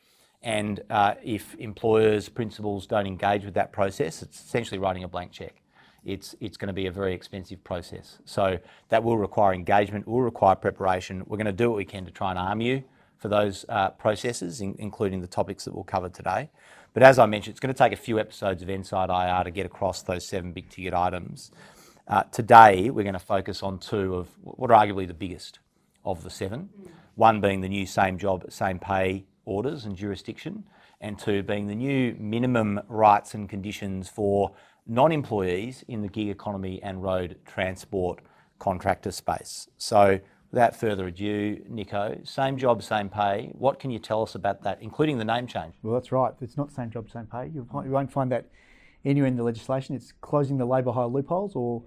And 0.42 0.82
uh, 0.90 1.14
if 1.22 1.54
employers, 1.56 2.28
principals 2.28 2.86
don't 2.86 3.06
engage 3.06 3.44
with 3.44 3.54
that 3.54 3.72
process, 3.72 4.22
it's 4.22 4.40
essentially 4.40 4.78
writing 4.78 5.04
a 5.04 5.08
blank 5.08 5.32
cheque 5.32 5.61
it's, 6.04 6.34
it's 6.40 6.56
going 6.56 6.68
to 6.68 6.72
be 6.72 6.86
a 6.86 6.92
very 6.92 7.14
expensive 7.14 7.62
process. 7.64 8.18
So 8.24 8.58
that 8.88 9.04
will 9.04 9.18
require 9.18 9.54
engagement, 9.54 10.06
will 10.06 10.22
require 10.22 10.54
preparation. 10.54 11.22
We're 11.26 11.36
going 11.36 11.46
to 11.46 11.52
do 11.52 11.70
what 11.70 11.76
we 11.76 11.84
can 11.84 12.04
to 12.04 12.10
try 12.10 12.30
and 12.30 12.38
arm 12.38 12.60
you 12.60 12.84
for 13.18 13.28
those 13.28 13.64
uh, 13.68 13.90
processes, 13.90 14.60
in, 14.60 14.74
including 14.78 15.20
the 15.20 15.28
topics 15.28 15.64
that 15.64 15.74
we'll 15.74 15.84
cover 15.84 16.08
today. 16.08 16.50
But 16.92 17.02
as 17.04 17.18
I 17.18 17.26
mentioned, 17.26 17.52
it's 17.52 17.60
going 17.60 17.72
to 17.72 17.78
take 17.78 17.92
a 17.92 17.96
few 17.96 18.18
episodes 18.18 18.62
of 18.62 18.68
Inside 18.68 19.10
IR 19.10 19.44
to 19.44 19.50
get 19.50 19.64
across 19.64 20.02
those 20.02 20.26
seven 20.26 20.52
big 20.52 20.68
ticket 20.68 20.92
items. 20.92 21.52
Uh, 22.08 22.24
today, 22.24 22.90
we're 22.90 23.04
going 23.04 23.12
to 23.14 23.20
focus 23.20 23.62
on 23.62 23.78
two 23.78 24.16
of 24.16 24.28
what 24.42 24.70
are 24.70 24.86
arguably 24.86 25.06
the 25.06 25.14
biggest 25.14 25.60
of 26.04 26.24
the 26.24 26.30
seven. 26.30 26.68
One 27.14 27.40
being 27.40 27.60
the 27.60 27.68
new 27.68 27.86
same 27.86 28.18
job, 28.18 28.44
same 28.50 28.78
pay 28.78 29.24
orders 29.44 29.84
and 29.84 29.96
jurisdiction, 29.96 30.64
and 31.00 31.18
two 31.18 31.42
being 31.42 31.68
the 31.68 31.74
new 31.74 32.16
minimum 32.18 32.80
rights 32.88 33.34
and 33.34 33.48
conditions 33.48 34.08
for 34.08 34.52
non-employees 34.86 35.84
in 35.88 36.02
the 36.02 36.08
gig 36.08 36.28
economy 36.28 36.82
and 36.82 37.02
road 37.02 37.36
transport 37.46 38.20
contractor 38.58 39.10
space. 39.10 39.68
So 39.78 40.20
without 40.50 40.76
further 40.76 41.06
ado, 41.06 41.62
Nico, 41.68 42.18
same 42.24 42.56
job, 42.56 42.82
same 42.82 43.08
pay. 43.08 43.50
What 43.54 43.80
can 43.80 43.90
you 43.90 43.98
tell 43.98 44.22
us 44.22 44.34
about 44.34 44.62
that, 44.62 44.78
including 44.80 45.18
the 45.18 45.24
name 45.24 45.46
change? 45.46 45.74
Well, 45.82 45.94
that's 45.94 46.12
right. 46.12 46.32
It's 46.40 46.56
not 46.56 46.70
same 46.70 46.90
job, 46.90 47.10
same 47.10 47.26
pay. 47.26 47.50
You 47.52 47.66
won't 47.72 48.12
find 48.12 48.30
that 48.32 48.46
anywhere 49.04 49.28
in 49.28 49.36
the 49.36 49.42
legislation. 49.42 49.96
It's 49.96 50.12
closing 50.20 50.58
the 50.58 50.66
labour 50.66 50.92
hire 50.92 51.06
loopholes 51.06 51.56
or 51.56 51.82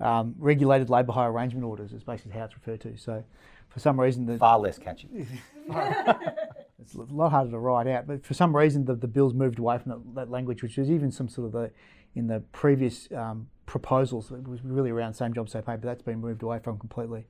um, 0.00 0.34
regulated 0.38 0.90
labour 0.90 1.12
hire 1.12 1.32
arrangement 1.32 1.64
orders 1.64 1.92
is 1.92 2.02
basically 2.02 2.32
how 2.32 2.44
it's 2.44 2.54
referred 2.54 2.80
to. 2.82 2.96
So 2.96 3.24
for 3.68 3.80
some 3.80 4.00
reason... 4.00 4.26
The, 4.26 4.38
Far 4.38 4.58
less 4.58 4.78
catchy. 4.78 5.08
it's 5.68 6.94
a 6.94 7.02
lot 7.10 7.30
harder 7.30 7.50
to 7.50 7.58
write 7.58 7.86
out, 7.86 8.06
but 8.06 8.24
for 8.24 8.34
some 8.34 8.54
reason 8.54 8.84
the, 8.84 8.94
the 8.94 9.08
bill's 9.08 9.34
moved 9.34 9.58
away 9.58 9.78
from 9.78 9.92
that, 9.92 10.14
that 10.14 10.30
language, 10.30 10.62
which 10.62 10.76
was 10.76 10.90
even 10.90 11.10
some 11.10 11.28
sort 11.28 11.46
of 11.46 11.52
the 11.52 11.70
in 12.14 12.26
the 12.26 12.40
previous 12.52 13.08
um, 13.12 13.48
proposals. 13.66 14.30
It 14.30 14.46
was 14.48 14.60
really 14.64 14.90
around 14.90 15.14
same 15.14 15.32
job, 15.32 15.48
same 15.48 15.62
pay, 15.62 15.72
but 15.72 15.82
that's 15.82 16.02
been 16.02 16.20
moved 16.20 16.42
away 16.42 16.58
from 16.58 16.78
completely. 16.78 17.26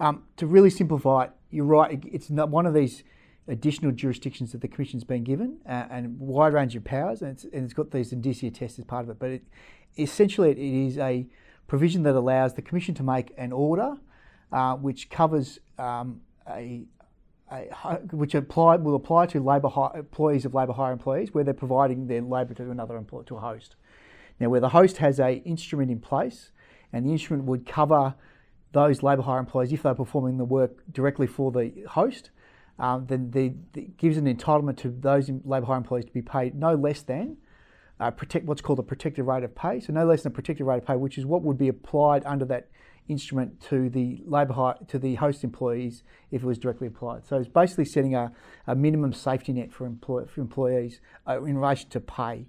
Um, 0.00 0.24
to 0.36 0.46
really 0.46 0.70
simplify 0.70 1.24
it, 1.24 1.30
you're 1.50 1.64
right. 1.64 2.02
It's 2.10 2.30
not 2.30 2.48
one 2.48 2.66
of 2.66 2.74
these 2.74 3.04
additional 3.48 3.92
jurisdictions 3.92 4.52
that 4.52 4.60
the 4.60 4.68
Commission's 4.68 5.04
been 5.04 5.24
given 5.24 5.58
uh, 5.66 5.86
and 5.90 6.18
wide 6.18 6.52
range 6.52 6.76
of 6.76 6.84
powers, 6.84 7.22
and 7.22 7.32
it's, 7.32 7.44
and 7.44 7.64
it's 7.64 7.74
got 7.74 7.90
these 7.90 8.12
indicia 8.12 8.50
tests 8.50 8.78
as 8.78 8.84
part 8.84 9.04
of 9.04 9.10
it. 9.10 9.18
But 9.18 9.30
it, 9.30 9.42
essentially, 9.98 10.50
it 10.50 10.58
is 10.58 10.98
a 10.98 11.26
provision 11.66 12.02
that 12.04 12.14
allows 12.14 12.54
the 12.54 12.62
Commission 12.62 12.94
to 12.96 13.02
make 13.02 13.32
an 13.36 13.52
order 13.52 13.96
uh, 14.52 14.74
which 14.76 15.08
covers 15.10 15.58
um, 15.78 16.20
a, 16.48 16.84
a 17.50 17.64
which 18.12 18.34
apply 18.34 18.76
will 18.76 18.94
apply 18.94 19.26
to 19.26 19.40
labour 19.40 19.70
employees 19.94 20.44
of 20.44 20.54
labour 20.54 20.72
hire 20.72 20.92
employees 20.92 21.32
where 21.32 21.44
they're 21.44 21.54
providing 21.54 22.06
their 22.06 22.22
labour 22.22 22.54
to 22.54 22.70
another 22.70 22.96
employee 22.96 23.24
to 23.26 23.36
a 23.36 23.40
host. 23.40 23.76
Now, 24.42 24.48
where 24.48 24.60
the 24.60 24.70
host 24.70 24.96
has 24.96 25.20
a 25.20 25.34
instrument 25.44 25.88
in 25.92 26.00
place, 26.00 26.50
and 26.92 27.06
the 27.06 27.12
instrument 27.12 27.44
would 27.44 27.64
cover 27.64 28.16
those 28.72 29.00
labour 29.00 29.22
hire 29.22 29.38
employees 29.38 29.72
if 29.72 29.84
they're 29.84 29.94
performing 29.94 30.36
the 30.36 30.44
work 30.44 30.82
directly 30.90 31.28
for 31.28 31.52
the 31.52 31.72
host, 31.88 32.30
um, 32.80 33.06
then 33.06 33.30
the, 33.30 33.54
the 33.72 33.82
gives 33.98 34.16
an 34.16 34.26
entitlement 34.26 34.78
to 34.78 34.88
those 34.88 35.30
labour 35.44 35.66
hire 35.66 35.76
employees 35.76 36.06
to 36.06 36.12
be 36.12 36.22
paid 36.22 36.56
no 36.56 36.74
less 36.74 37.02
than 37.02 37.36
uh, 38.00 38.10
protect 38.10 38.44
what's 38.44 38.60
called 38.60 38.80
a 38.80 38.82
protected 38.82 39.24
rate 39.24 39.44
of 39.44 39.54
pay. 39.54 39.78
So 39.78 39.92
no 39.92 40.04
less 40.04 40.24
than 40.24 40.32
a 40.32 40.34
protected 40.34 40.66
rate 40.66 40.78
of 40.78 40.86
pay, 40.86 40.96
which 40.96 41.18
is 41.18 41.24
what 41.24 41.42
would 41.42 41.56
be 41.56 41.68
applied 41.68 42.24
under 42.26 42.44
that 42.46 42.68
instrument 43.06 43.60
to 43.60 43.88
the 43.88 44.22
labour 44.26 44.54
hire, 44.54 44.74
to 44.88 44.98
the 44.98 45.14
host 45.14 45.44
employees 45.44 46.02
if 46.32 46.42
it 46.42 46.46
was 46.46 46.58
directly 46.58 46.88
applied. 46.88 47.24
So 47.24 47.36
it's 47.36 47.46
basically 47.46 47.84
setting 47.84 48.16
a, 48.16 48.32
a 48.66 48.74
minimum 48.74 49.12
safety 49.12 49.52
net 49.52 49.72
for, 49.72 49.86
employ, 49.86 50.24
for 50.24 50.40
employees 50.40 51.00
uh, 51.28 51.40
in 51.44 51.58
relation 51.58 51.90
to 51.90 52.00
pay. 52.00 52.46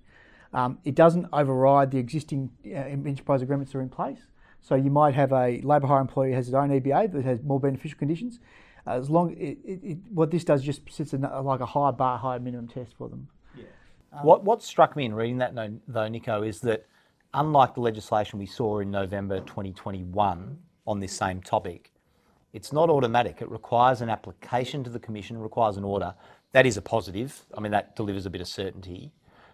Um, 0.54 0.78
it 0.84 0.96
doesn't 0.96 1.28
override 1.34 1.92
the 1.92 1.98
existing 1.98 2.52
uh, 2.66 2.70
enterprise 2.70 3.42
agreements 3.42 3.72
that 3.72 3.80
are 3.80 3.82
in 3.82 3.90
place. 3.90 4.20
So 4.62 4.76
you 4.76 4.92
might 4.92 5.14
have 5.16 5.34
a 5.34 5.60
labour 5.62 5.88
hire 5.88 6.00
employee 6.00 6.30
who 6.30 6.36
has 6.36 6.46
his 6.46 6.56
own 6.56 6.70
EBA 6.70 7.12
that 7.12 7.26
has 7.26 7.42
more 7.44 7.60
beneficial 7.60 7.98
conditions. 7.98 8.40
Uh, 8.86 8.92
as 8.92 9.10
long 9.10 9.32
it, 9.34 9.58
it, 9.66 9.80
it, 9.84 9.98
what 10.10 10.32
this 10.32 10.44
does 10.44 10.62
just 10.62 10.82
sets 10.90 11.14
a, 11.14 11.18
like 11.18 11.60
a 11.60 11.66
higher 11.66 11.92
bar, 11.92 12.18
higher 12.18 12.40
minimum 12.40 12.68
test 12.68 12.94
for 12.98 13.10
them. 13.10 13.28
What 14.22 14.44
what 14.44 14.62
struck 14.62 14.96
me 14.96 15.06
in 15.06 15.16
reading 15.16 15.40
that 15.40 15.56
though, 15.88 16.08
Nico, 16.08 16.44
is 16.44 16.60
that 16.62 16.86
unlike 17.34 17.74
the 17.74 17.82
legislation 17.82 18.38
we 18.38 18.46
saw 18.46 18.80
in 18.80 18.92
November 18.92 19.40
2021 19.40 20.60
on 20.86 21.00
this 21.00 21.14
same 21.14 21.42
topic, 21.42 21.92
it's 22.52 22.72
not 22.72 22.90
automatic. 22.90 23.42
It 23.42 23.50
requires 23.50 24.02
an 24.02 24.10
application 24.10 24.84
to 24.84 24.90
the 24.92 25.00
Commission, 25.00 25.38
requires 25.40 25.78
an 25.78 25.84
order. 25.84 26.14
That 26.52 26.68
is 26.68 26.78
a 26.78 26.82
positive. 26.82 27.46
I 27.58 27.60
mean, 27.60 27.72
that 27.72 27.96
delivers 27.96 28.28
a 28.28 28.30
bit 28.30 28.42
of 28.42 28.48
certainty. 28.48 29.12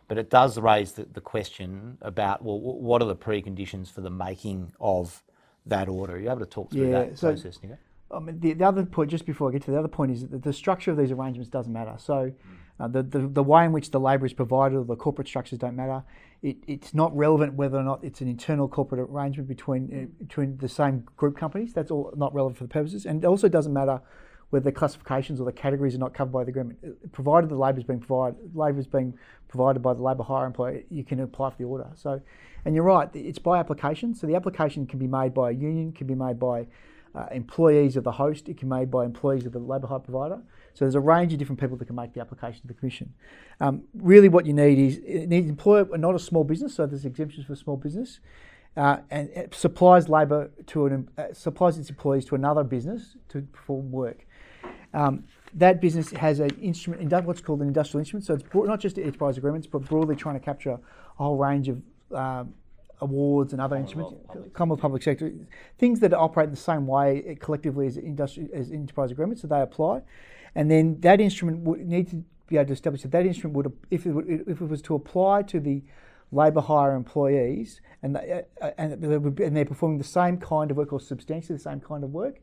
But 0.09 0.17
it 0.17 0.29
does 0.31 0.57
raise 0.57 0.93
the, 0.93 1.05
the 1.05 1.21
question 1.21 1.99
about, 2.01 2.43
well, 2.43 2.59
what 2.59 3.01
are 3.01 3.05
the 3.07 3.15
preconditions 3.15 3.89
for 3.91 4.01
the 4.01 4.09
making 4.09 4.73
of 4.81 5.23
that 5.67 5.87
order? 5.87 6.15
Are 6.15 6.19
you 6.19 6.29
able 6.29 6.39
to 6.39 6.45
talk 6.47 6.71
through 6.71 6.89
Yeah, 6.89 7.03
that 7.05 7.17
so- 7.17 7.29
process, 7.29 7.59
Nico? 7.63 7.77
I 8.11 8.17
mean, 8.17 8.39
the, 8.39 8.53
the 8.53 8.65
other 8.65 8.85
point, 8.85 9.11
just 9.11 9.27
before 9.27 9.49
I 9.49 9.51
get 9.51 9.61
to 9.65 9.71
the 9.71 9.77
other 9.77 9.87
point, 9.87 10.11
is 10.11 10.27
that 10.29 10.41
the 10.41 10.51
structure 10.51 10.89
of 10.89 10.97
these 10.97 11.11
arrangements 11.11 11.47
doesn't 11.47 11.71
matter. 11.71 11.93
So, 11.99 12.31
uh, 12.79 12.87
the, 12.87 13.03
the 13.03 13.19
the 13.19 13.43
way 13.43 13.65
in 13.65 13.71
which 13.71 13.91
the 13.91 13.99
labour 13.99 14.25
is 14.25 14.33
provided 14.33 14.77
or 14.77 14.83
the 14.83 14.95
corporate 14.95 15.27
structures 15.27 15.59
don't 15.59 15.75
matter. 15.75 16.01
It, 16.41 16.57
it's 16.65 16.95
not 16.95 17.15
relevant 17.15 17.53
whether 17.53 17.77
or 17.77 17.83
not 17.83 18.03
it's 18.03 18.21
an 18.21 18.27
internal 18.27 18.67
corporate 18.67 19.07
arrangement 19.11 19.47
between 19.47 19.83
uh, 19.93 20.23
between 20.23 20.57
the 20.57 20.67
same 20.67 21.03
group 21.17 21.37
companies. 21.37 21.71
That's 21.71 21.91
all 21.91 22.11
not 22.15 22.33
relevant 22.33 22.57
for 22.57 22.63
the 22.63 22.69
purposes, 22.69 23.05
and 23.05 23.23
it 23.23 23.27
also 23.27 23.47
doesn't 23.47 23.73
matter 23.73 24.01
whether 24.49 24.63
the 24.63 24.71
classifications 24.71 25.39
or 25.39 25.45
the 25.45 25.51
categories 25.51 25.95
are 25.95 25.99
not 25.99 26.13
covered 26.13 26.31
by 26.31 26.43
the 26.43 26.49
agreement. 26.49 26.79
Uh, 26.83 26.89
Provided 27.11 27.49
the 27.49 27.55
labour 27.55 27.79
is 27.79 27.83
being 27.83 27.99
provided, 27.99 28.37
labour 28.55 28.79
is 28.79 28.87
being 28.87 29.13
provided 29.47 29.81
by 29.81 29.93
the 29.93 30.01
labour 30.01 30.23
hire 30.23 30.45
employer, 30.45 30.81
you 30.89 31.03
can 31.03 31.19
apply 31.19 31.49
for 31.51 31.57
the 31.57 31.63
order. 31.63 31.87
So, 31.95 32.21
and 32.65 32.75
you're 32.75 32.83
right, 32.83 33.09
it's 33.13 33.39
by 33.39 33.59
application. 33.59 34.15
So 34.15 34.27
the 34.27 34.35
application 34.35 34.85
can 34.85 34.99
be 34.99 35.07
made 35.07 35.33
by 35.33 35.51
a 35.51 35.53
union, 35.53 35.91
can 35.91 36.07
be 36.07 36.15
made 36.15 36.39
by 36.39 36.67
uh, 37.15 37.25
employees 37.31 37.95
of 37.95 38.03
the 38.03 38.11
host, 38.11 38.49
it 38.49 38.57
can 38.57 38.69
be 38.69 38.75
made 38.75 38.91
by 38.91 39.05
employees 39.05 39.45
of 39.45 39.53
the 39.53 39.59
labour 39.59 39.87
hire 39.87 39.99
provider. 39.99 40.41
So 40.73 40.85
there's 40.85 40.95
a 40.95 40.99
range 40.99 41.33
of 41.33 41.39
different 41.39 41.59
people 41.59 41.77
that 41.77 41.85
can 41.85 41.95
make 41.95 42.13
the 42.13 42.21
application 42.21 42.61
to 42.61 42.67
the 42.67 42.73
commission. 42.73 43.13
Um, 43.59 43.83
really, 43.93 44.29
what 44.29 44.45
you 44.45 44.53
need 44.53 44.77
is 44.77 44.97
it 44.99 45.27
needs 45.27 45.49
employer, 45.49 45.85
not 45.97 46.15
a 46.15 46.19
small 46.19 46.43
business. 46.43 46.75
So 46.75 46.85
there's 46.85 47.05
exemptions 47.05 47.47
for 47.47 47.55
small 47.55 47.77
business, 47.77 48.19
uh, 48.77 48.97
and 49.09 49.29
it 49.29 49.53
supplies 49.55 50.07
labour 50.07 50.51
to 50.67 50.85
an 50.85 51.09
uh, 51.17 51.33
supplies 51.33 51.77
its 51.77 51.89
employees 51.89 52.25
to 52.25 52.35
another 52.35 52.63
business 52.63 53.17
to 53.29 53.41
perform 53.41 53.91
work. 53.91 54.25
Um, 54.93 55.25
that 55.53 55.81
business 55.81 56.11
has 56.11 56.39
an 56.39 56.51
instrument, 56.61 57.11
what's 57.25 57.41
called 57.41 57.61
an 57.61 57.67
industrial 57.67 57.99
instrument. 57.99 58.25
So 58.25 58.35
it's 58.35 58.43
not 58.53 58.79
just 58.79 58.97
enterprise 58.97 59.37
agreements, 59.37 59.67
but 59.67 59.79
broadly 59.85 60.15
trying 60.15 60.35
to 60.35 60.43
capture 60.43 60.71
a 60.71 60.79
whole 61.15 61.37
range 61.37 61.69
of 61.69 61.81
um, 62.13 62.53
awards 63.01 63.53
and 63.53 63.61
other 63.61 63.75
instruments, 63.75 64.15
Commonwealth 64.53 64.81
public 64.81 65.03
sector 65.03 65.31
things 65.77 65.99
that 66.01 66.13
operate 66.13 66.45
in 66.45 66.51
the 66.51 66.57
same 66.57 66.85
way 66.85 67.23
uh, 67.29 67.43
collectively 67.43 67.87
as 67.87 67.97
industry 67.97 68.49
as 68.53 68.71
enterprise 68.71 69.11
agreements. 69.11 69.41
So 69.41 69.47
they 69.47 69.61
apply, 69.61 70.01
and 70.55 70.69
then 70.69 70.99
that 71.01 71.21
instrument 71.21 71.59
would 71.59 71.85
need 71.85 72.09
to 72.09 72.23
be 72.47 72.57
able 72.57 72.67
to 72.67 72.73
establish 72.73 73.03
that 73.03 73.11
that 73.11 73.25
instrument 73.25 73.55
would, 73.55 73.71
if 73.91 74.05
it, 74.05 74.11
would, 74.11 74.27
if 74.27 74.61
it 74.61 74.65
was 74.65 74.81
to 74.83 74.95
apply 74.95 75.43
to 75.43 75.59
the 75.59 75.83
labour 76.31 76.61
hire 76.61 76.95
employees 76.95 77.81
and 78.03 78.15
they, 78.15 78.43
uh, 78.61 78.71
and, 78.77 79.01
they 79.01 79.17
would 79.17 79.35
be- 79.35 79.43
and 79.43 79.55
they're 79.55 79.65
performing 79.65 79.97
the 79.97 80.03
same 80.03 80.37
kind 80.37 80.71
of 80.71 80.77
work 80.77 80.93
or 80.93 80.99
substantially 80.99 81.57
the 81.57 81.63
same 81.63 81.79
kind 81.79 82.03
of 82.03 82.11
work, 82.11 82.41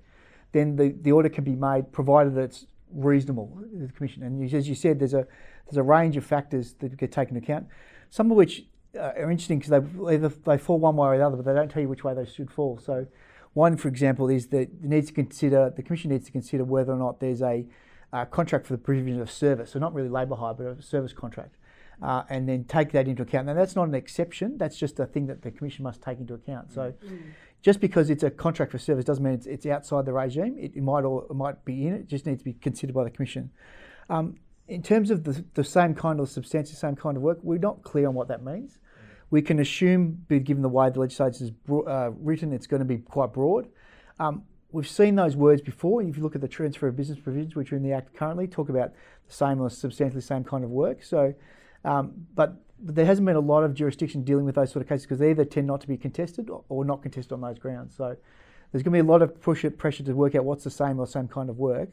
then 0.56 0.76
the, 0.76 0.94
the 1.02 1.12
order 1.12 1.28
can 1.28 1.44
be 1.44 1.54
made 1.54 1.92
provided 1.92 2.34
that 2.34 2.42
it's 2.42 2.66
reasonable 2.92 3.58
the 3.72 3.92
commission. 3.92 4.22
And 4.22 4.52
as 4.52 4.68
you 4.68 4.74
said, 4.74 4.98
there's 4.98 5.14
a 5.14 5.26
there's 5.66 5.76
a 5.76 5.82
range 5.82 6.16
of 6.16 6.24
factors 6.24 6.74
that 6.74 6.96
get 6.96 7.12
taken 7.12 7.36
into 7.36 7.44
account, 7.44 7.66
some 8.10 8.30
of 8.30 8.36
which 8.36 8.64
uh, 8.96 9.12
are 9.16 9.30
interesting 9.30 9.58
because 9.58 9.70
they 9.70 10.12
either 10.12 10.28
they 10.28 10.58
fall 10.58 10.78
one 10.78 10.96
way 10.96 11.08
or 11.08 11.18
the 11.18 11.26
other, 11.26 11.36
but 11.36 11.44
they 11.44 11.54
don't 11.54 11.70
tell 11.70 11.82
you 11.82 11.88
which 11.88 12.04
way 12.04 12.14
they 12.14 12.24
should 12.24 12.50
fall. 12.50 12.78
So, 12.78 13.06
one, 13.52 13.76
for 13.76 13.88
example, 13.88 14.28
is 14.28 14.48
that 14.48 14.60
it 14.60 14.84
needs 14.84 15.08
to 15.08 15.12
consider 15.12 15.72
the 15.74 15.82
commission 15.82 16.10
needs 16.10 16.26
to 16.26 16.32
consider 16.32 16.64
whether 16.64 16.92
or 16.92 16.98
not 16.98 17.20
there's 17.20 17.42
a 17.42 17.66
uh, 18.12 18.24
contract 18.24 18.66
for 18.66 18.74
the 18.74 18.78
provision 18.78 19.20
of 19.20 19.30
service, 19.30 19.72
so 19.72 19.78
not 19.78 19.92
really 19.92 20.08
labour 20.08 20.36
hire, 20.36 20.54
but 20.54 20.66
a 20.66 20.82
service 20.82 21.12
contract, 21.12 21.56
uh, 22.02 22.22
and 22.30 22.48
then 22.48 22.64
take 22.64 22.92
that 22.92 23.08
into 23.08 23.22
account. 23.22 23.46
Now, 23.46 23.54
that's 23.54 23.74
not 23.74 23.88
an 23.88 23.94
exception; 23.94 24.56
that's 24.56 24.78
just 24.78 25.00
a 25.00 25.06
thing 25.06 25.26
that 25.26 25.42
the 25.42 25.50
commission 25.50 25.82
must 25.82 26.00
take 26.00 26.18
into 26.18 26.34
account. 26.34 26.72
So, 26.72 26.94
just 27.66 27.80
because 27.80 28.10
it's 28.10 28.22
a 28.22 28.30
contract 28.30 28.70
for 28.70 28.78
service 28.78 29.04
doesn't 29.04 29.24
mean 29.24 29.34
it's, 29.34 29.46
it's 29.46 29.66
outside 29.66 30.04
the 30.04 30.12
regime. 30.12 30.54
It, 30.56 30.76
it 30.76 30.84
might 30.84 31.02
or 31.02 31.26
it 31.28 31.34
might 31.34 31.64
be 31.64 31.88
in 31.88 31.94
it. 31.94 32.02
It 32.02 32.06
just 32.06 32.24
needs 32.24 32.38
to 32.38 32.44
be 32.44 32.52
considered 32.52 32.94
by 32.94 33.02
the 33.02 33.10
commission. 33.10 33.50
Um, 34.08 34.36
in 34.68 34.84
terms 34.84 35.10
of 35.10 35.24
the, 35.24 35.44
the 35.54 35.64
same 35.64 35.92
kind 35.92 36.20
of 36.20 36.28
substantial, 36.28 36.76
same 36.76 36.94
kind 36.94 37.16
of 37.16 37.24
work, 37.24 37.40
we're 37.42 37.58
not 37.58 37.82
clear 37.82 38.06
on 38.06 38.14
what 38.14 38.28
that 38.28 38.44
means. 38.44 38.78
We 39.30 39.42
can 39.42 39.58
assume, 39.58 40.24
given 40.28 40.62
the 40.62 40.68
way 40.68 40.90
the 40.90 41.00
legislation 41.00 41.46
is 41.46 41.50
bro- 41.50 41.82
uh, 41.82 42.12
written, 42.20 42.52
it's 42.52 42.68
going 42.68 42.78
to 42.78 42.86
be 42.86 42.98
quite 42.98 43.32
broad. 43.32 43.66
Um, 44.20 44.44
we've 44.70 44.86
seen 44.86 45.16
those 45.16 45.34
words 45.34 45.60
before. 45.60 46.00
If 46.02 46.16
you 46.16 46.22
look 46.22 46.36
at 46.36 46.42
the 46.42 46.46
transfer 46.46 46.86
of 46.86 46.94
business 46.94 47.18
provisions, 47.18 47.56
which 47.56 47.72
are 47.72 47.76
in 47.76 47.82
the 47.82 47.92
Act 47.92 48.14
currently, 48.14 48.46
talk 48.46 48.68
about 48.68 48.92
the 49.26 49.34
same 49.34 49.60
or 49.60 49.70
substantially 49.70 50.20
same 50.20 50.44
kind 50.44 50.62
of 50.62 50.70
work. 50.70 51.02
So, 51.02 51.34
um, 51.84 52.12
but 52.36 52.62
there 52.78 53.06
hasn't 53.06 53.26
been 53.26 53.36
a 53.36 53.40
lot 53.40 53.64
of 53.64 53.74
jurisdiction 53.74 54.22
dealing 54.22 54.44
with 54.44 54.54
those 54.54 54.72
sort 54.72 54.82
of 54.82 54.88
cases 54.88 55.04
because 55.06 55.18
they 55.18 55.30
either 55.30 55.44
tend 55.44 55.66
not 55.66 55.80
to 55.80 55.88
be 55.88 55.96
contested 55.96 56.50
or, 56.50 56.64
or 56.68 56.84
not 56.84 57.02
contested 57.02 57.32
on 57.32 57.40
those 57.40 57.58
grounds. 57.58 57.94
So, 57.96 58.16
there's 58.72 58.82
going 58.82 58.92
to 58.92 59.02
be 59.02 59.08
a 59.08 59.10
lot 59.10 59.22
of 59.22 59.40
push 59.40 59.64
pressure 59.78 60.02
to 60.02 60.12
work 60.12 60.34
out 60.34 60.44
what's 60.44 60.64
the 60.64 60.70
same 60.70 60.98
or 60.98 61.06
same 61.06 61.28
kind 61.28 61.48
of 61.48 61.58
work. 61.58 61.90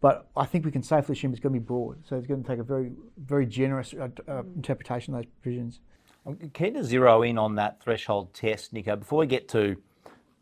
But 0.00 0.28
I 0.36 0.44
think 0.46 0.64
we 0.64 0.70
can 0.70 0.82
safely 0.82 1.14
assume 1.14 1.32
it's 1.32 1.40
going 1.40 1.54
to 1.54 1.60
be 1.60 1.64
broad. 1.64 2.06
So 2.06 2.16
it's 2.16 2.26
going 2.26 2.42
to 2.42 2.48
take 2.48 2.60
a 2.60 2.64
very, 2.64 2.92
very 3.16 3.46
generous 3.46 3.94
uh, 3.94 4.08
uh, 4.28 4.42
interpretation 4.54 5.14
of 5.14 5.22
those 5.22 5.30
provisions. 5.42 5.80
I'm 6.24 6.36
keen 6.50 6.74
to 6.74 6.84
zero 6.84 7.22
in 7.22 7.38
on 7.38 7.56
that 7.56 7.82
threshold 7.82 8.34
test, 8.34 8.72
Nico. 8.72 8.96
Before 8.96 9.20
we 9.20 9.26
get 9.26 9.48
to 9.48 9.76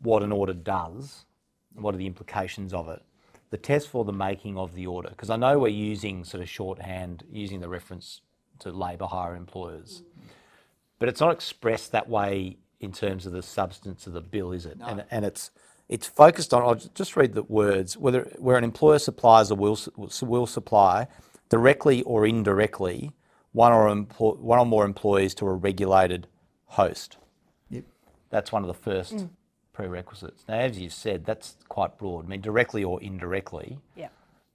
what 0.01 0.21
an 0.21 0.31
order 0.31 0.53
does, 0.53 1.25
what 1.73 1.95
are 1.95 1.97
the 1.97 2.05
implications 2.05 2.73
of 2.73 2.87
it, 2.89 3.01
the 3.49 3.57
test 3.57 3.87
for 3.87 4.03
the 4.03 4.13
making 4.13 4.57
of 4.57 4.75
the 4.75 4.85
order, 4.85 5.09
because 5.09 5.29
I 5.29 5.37
know 5.37 5.57
we're 5.57 5.69
using 5.69 6.23
sort 6.23 6.43
of 6.43 6.49
shorthand, 6.49 7.23
using 7.31 7.61
the 7.61 7.69
reference 7.69 8.21
to 8.59 8.71
labour 8.71 9.05
hire 9.05 9.35
employers, 9.35 10.03
but 10.99 11.09
it's 11.09 11.21
not 11.21 11.31
expressed 11.31 11.91
that 11.91 12.09
way 12.09 12.57
in 12.79 12.91
terms 12.91 13.25
of 13.25 13.31
the 13.31 13.41
substance 13.41 14.07
of 14.07 14.13
the 14.13 14.21
bill, 14.21 14.51
is 14.51 14.65
it? 14.65 14.77
And, 14.85 15.03
and 15.09 15.25
it's 15.25 15.51
it's 15.89 16.07
focused 16.07 16.53
on. 16.53 16.63
I'll 16.63 16.75
just 16.75 17.15
read 17.15 17.33
the 17.33 17.43
words. 17.43 17.97
Whether 17.97 18.23
where 18.37 18.57
an 18.57 18.63
employer 18.63 18.99
supplies 18.99 19.51
or 19.51 19.55
will 19.55 19.79
will 20.21 20.47
supply 20.47 21.07
directly 21.49 22.01
or 22.03 22.25
indirectly 22.25 23.11
one 23.53 23.71
or 23.71 23.87
emplo- 23.87 24.37
one 24.37 24.59
or 24.59 24.65
more 24.65 24.85
employees 24.85 25.33
to 25.35 25.47
a 25.47 25.53
regulated 25.53 26.27
host. 26.65 27.17
Yep. 27.69 27.85
That's 28.29 28.51
one 28.51 28.63
of 28.63 28.67
the 28.67 28.73
first 28.73 29.15
mm. 29.15 29.29
prerequisites. 29.73 30.43
Now, 30.47 30.59
as 30.59 30.77
you 30.77 30.89
said, 30.89 31.25
that's 31.25 31.55
quite 31.69 31.97
broad. 31.97 32.25
I 32.25 32.27
mean, 32.27 32.41
directly 32.41 32.83
or 32.83 33.01
indirectly. 33.01 33.79
Yeah. 33.95 34.09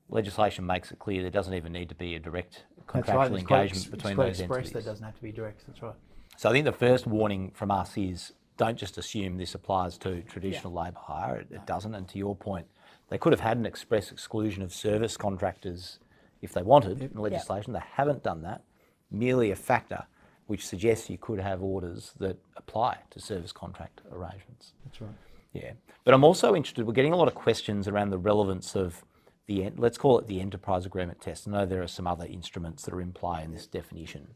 Legislation 0.09 0.67
makes 0.67 0.93
it 0.93 0.99
clear 0.99 1.23
there 1.23 1.31
doesn't 1.31 1.55
even 1.55 1.73
need 1.73 1.89
to 1.89 1.95
be 1.95 2.15
a 2.15 2.21
direct 2.21 2.65
That's 2.93 3.07
contractual 3.07 3.37
It's 3.37 3.47
quite 3.47 3.61
engagement 3.61 3.83
ex- 3.83 3.91
between 3.91 4.15
quite 4.15 4.27
those 4.27 4.41
express 4.41 4.59
entities. 4.59 4.73
That 4.73 4.85
doesn't 4.91 5.05
have 5.05 5.17
to 5.17 5.23
be 5.23 5.33
direct. 5.33 5.67
That's 5.67 5.83
right. 5.83 5.95
So 6.37 6.49
I 6.49 6.53
think 6.53 6.65
the 6.65 6.73
first 6.73 7.07
warning 7.07 7.51
from 7.55 7.71
us 7.71 7.97
is 7.97 8.33
don't 8.57 8.77
just 8.77 8.99
assume 8.99 9.39
this 9.39 9.55
applies 9.55 9.99
to 9.99 10.23
traditional 10.23 10.73
labour 10.73 10.99
hire. 11.01 11.37
It, 11.37 11.49
it 11.51 11.67
doesn't. 11.67 11.95
And 11.95 12.09
to 12.09 12.19
your 12.19 12.37
point, 12.37 12.67
they 13.09 13.19
could 13.19 13.33
have 13.33 13.41
had 13.41 13.57
an 13.57 13.67
express 13.67 14.13
exclusion 14.13 14.63
of 14.63 14.73
service 14.73 15.17
contractors 15.17 15.99
if 16.41 16.53
they 16.53 16.63
wanted 16.63 17.03
in 17.03 17.21
legislation. 17.21 17.73
They 17.73 17.83
haven't 17.95 18.23
done 18.23 18.43
that. 18.43 18.63
Merely 19.11 19.51
a 19.51 19.57
factor 19.57 20.07
which 20.47 20.67
suggests 20.67 21.09
you 21.09 21.19
could 21.19 21.39
have 21.39 21.63
orders 21.63 22.13
that 22.19 22.37
apply 22.57 22.99
to 23.11 23.21
service 23.21 23.53
contract 23.53 24.01
arrangements. 24.11 24.73
That's 24.85 25.01
right. 25.01 25.11
Yeah, 25.53 25.73
but 26.05 26.15
I'm 26.15 26.25
also 26.25 26.55
interested. 26.55 26.87
We're 26.87 26.93
getting 26.93 27.13
a 27.13 27.17
lot 27.17 27.29
of 27.29 27.35
questions 27.35 27.87
around 27.87 28.11
the 28.11 28.19
relevance 28.19 28.75
of 28.75 29.05
the 29.47 29.71
let's 29.77 29.99
call 29.99 30.19
it 30.19 30.27
the 30.27 30.41
enterprise 30.41 30.87
agreement 30.87 31.21
test. 31.21 31.47
I 31.47 31.51
know 31.51 31.67
there 31.67 31.83
are 31.83 31.89
some 31.89 32.07
other 32.07 32.27
instruments 32.27 32.85
that 32.85 32.95
are 32.95 33.01
in 33.01 33.13
play 33.13 33.43
in 33.43 33.53
this 33.53 33.67
definition, 33.67 34.29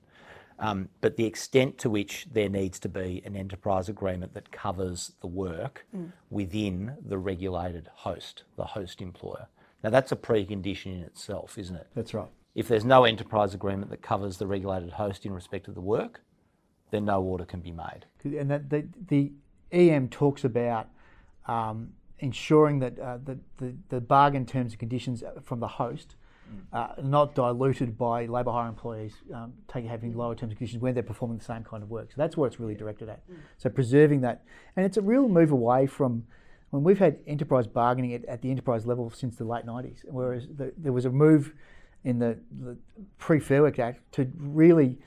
um, 0.58 0.88
but 1.00 1.16
the 1.16 1.26
extent 1.26 1.78
to 1.78 1.90
which 1.90 2.26
there 2.32 2.48
needs 2.48 2.78
to 2.80 2.88
be 2.88 3.22
an 3.24 3.36
enterprise 3.36 3.88
agreement 3.88 4.34
that 4.34 4.50
covers 4.50 5.12
the 5.20 5.26
work 5.26 5.86
within 6.30 6.96
the 7.04 7.18
regulated 7.18 7.88
host, 7.92 8.44
the 8.56 8.64
host 8.64 9.00
employer. 9.00 9.48
Now 9.84 9.90
that's 9.90 10.12
a 10.12 10.16
precondition 10.16 10.86
in 10.86 11.02
itself, 11.02 11.58
isn't 11.58 11.76
it? 11.76 11.88
That's 11.94 12.14
right. 12.14 12.30
If 12.54 12.68
there's 12.68 12.86
no 12.86 13.04
enterprise 13.04 13.52
agreement 13.52 13.90
that 13.90 14.00
covers 14.00 14.38
the 14.38 14.46
regulated 14.46 14.92
host 14.92 15.26
in 15.26 15.32
respect 15.32 15.68
of 15.68 15.74
the 15.74 15.80
work, 15.82 16.22
then 16.90 17.04
no 17.04 17.22
order 17.22 17.44
can 17.44 17.60
be 17.60 17.70
made. 17.70 18.06
And 18.24 18.50
that 18.50 18.70
the, 18.70 18.86
the 19.08 19.32
EM 19.70 20.08
talks 20.08 20.42
about 20.42 20.88
um, 21.46 21.92
ensuring 22.18 22.78
that 22.80 22.98
uh, 22.98 23.18
the, 23.24 23.38
the, 23.58 23.74
the 23.88 24.00
bargain 24.00 24.46
terms 24.46 24.72
and 24.72 24.78
conditions 24.78 25.22
from 25.42 25.60
the 25.60 25.68
host 25.68 26.16
uh, 26.72 26.76
are 26.96 27.02
not 27.02 27.34
diluted 27.34 27.98
by 27.98 28.26
labour 28.26 28.52
hire 28.52 28.68
employees 28.68 29.14
um, 29.34 29.52
taking 29.68 29.88
having 29.88 30.16
lower 30.16 30.34
terms 30.34 30.50
and 30.50 30.58
conditions 30.58 30.80
when 30.80 30.94
they're 30.94 31.02
performing 31.02 31.38
the 31.38 31.44
same 31.44 31.64
kind 31.64 31.82
of 31.82 31.90
work. 31.90 32.10
So 32.10 32.14
that's 32.16 32.36
what 32.36 32.46
it's 32.46 32.60
really 32.60 32.74
directed 32.74 33.08
at. 33.08 33.22
So 33.58 33.68
preserving 33.68 34.20
that, 34.22 34.44
and 34.76 34.86
it's 34.86 34.96
a 34.96 35.02
real 35.02 35.28
move 35.28 35.50
away 35.50 35.86
from 35.86 36.24
when 36.70 36.82
we've 36.82 36.98
had 36.98 37.18
enterprise 37.26 37.66
bargaining 37.66 38.14
at, 38.14 38.24
at 38.26 38.42
the 38.42 38.50
enterprise 38.50 38.86
level 38.86 39.10
since 39.10 39.36
the 39.36 39.44
late 39.44 39.64
90s, 39.64 40.00
whereas 40.04 40.46
the, 40.56 40.72
there 40.76 40.92
was 40.92 41.04
a 41.04 41.10
move 41.10 41.52
in 42.04 42.18
the, 42.18 42.38
the 42.60 42.76
pre-Fair 43.18 43.62
Work 43.62 43.78
Act 43.78 44.00
to 44.12 44.30
really 44.36 44.98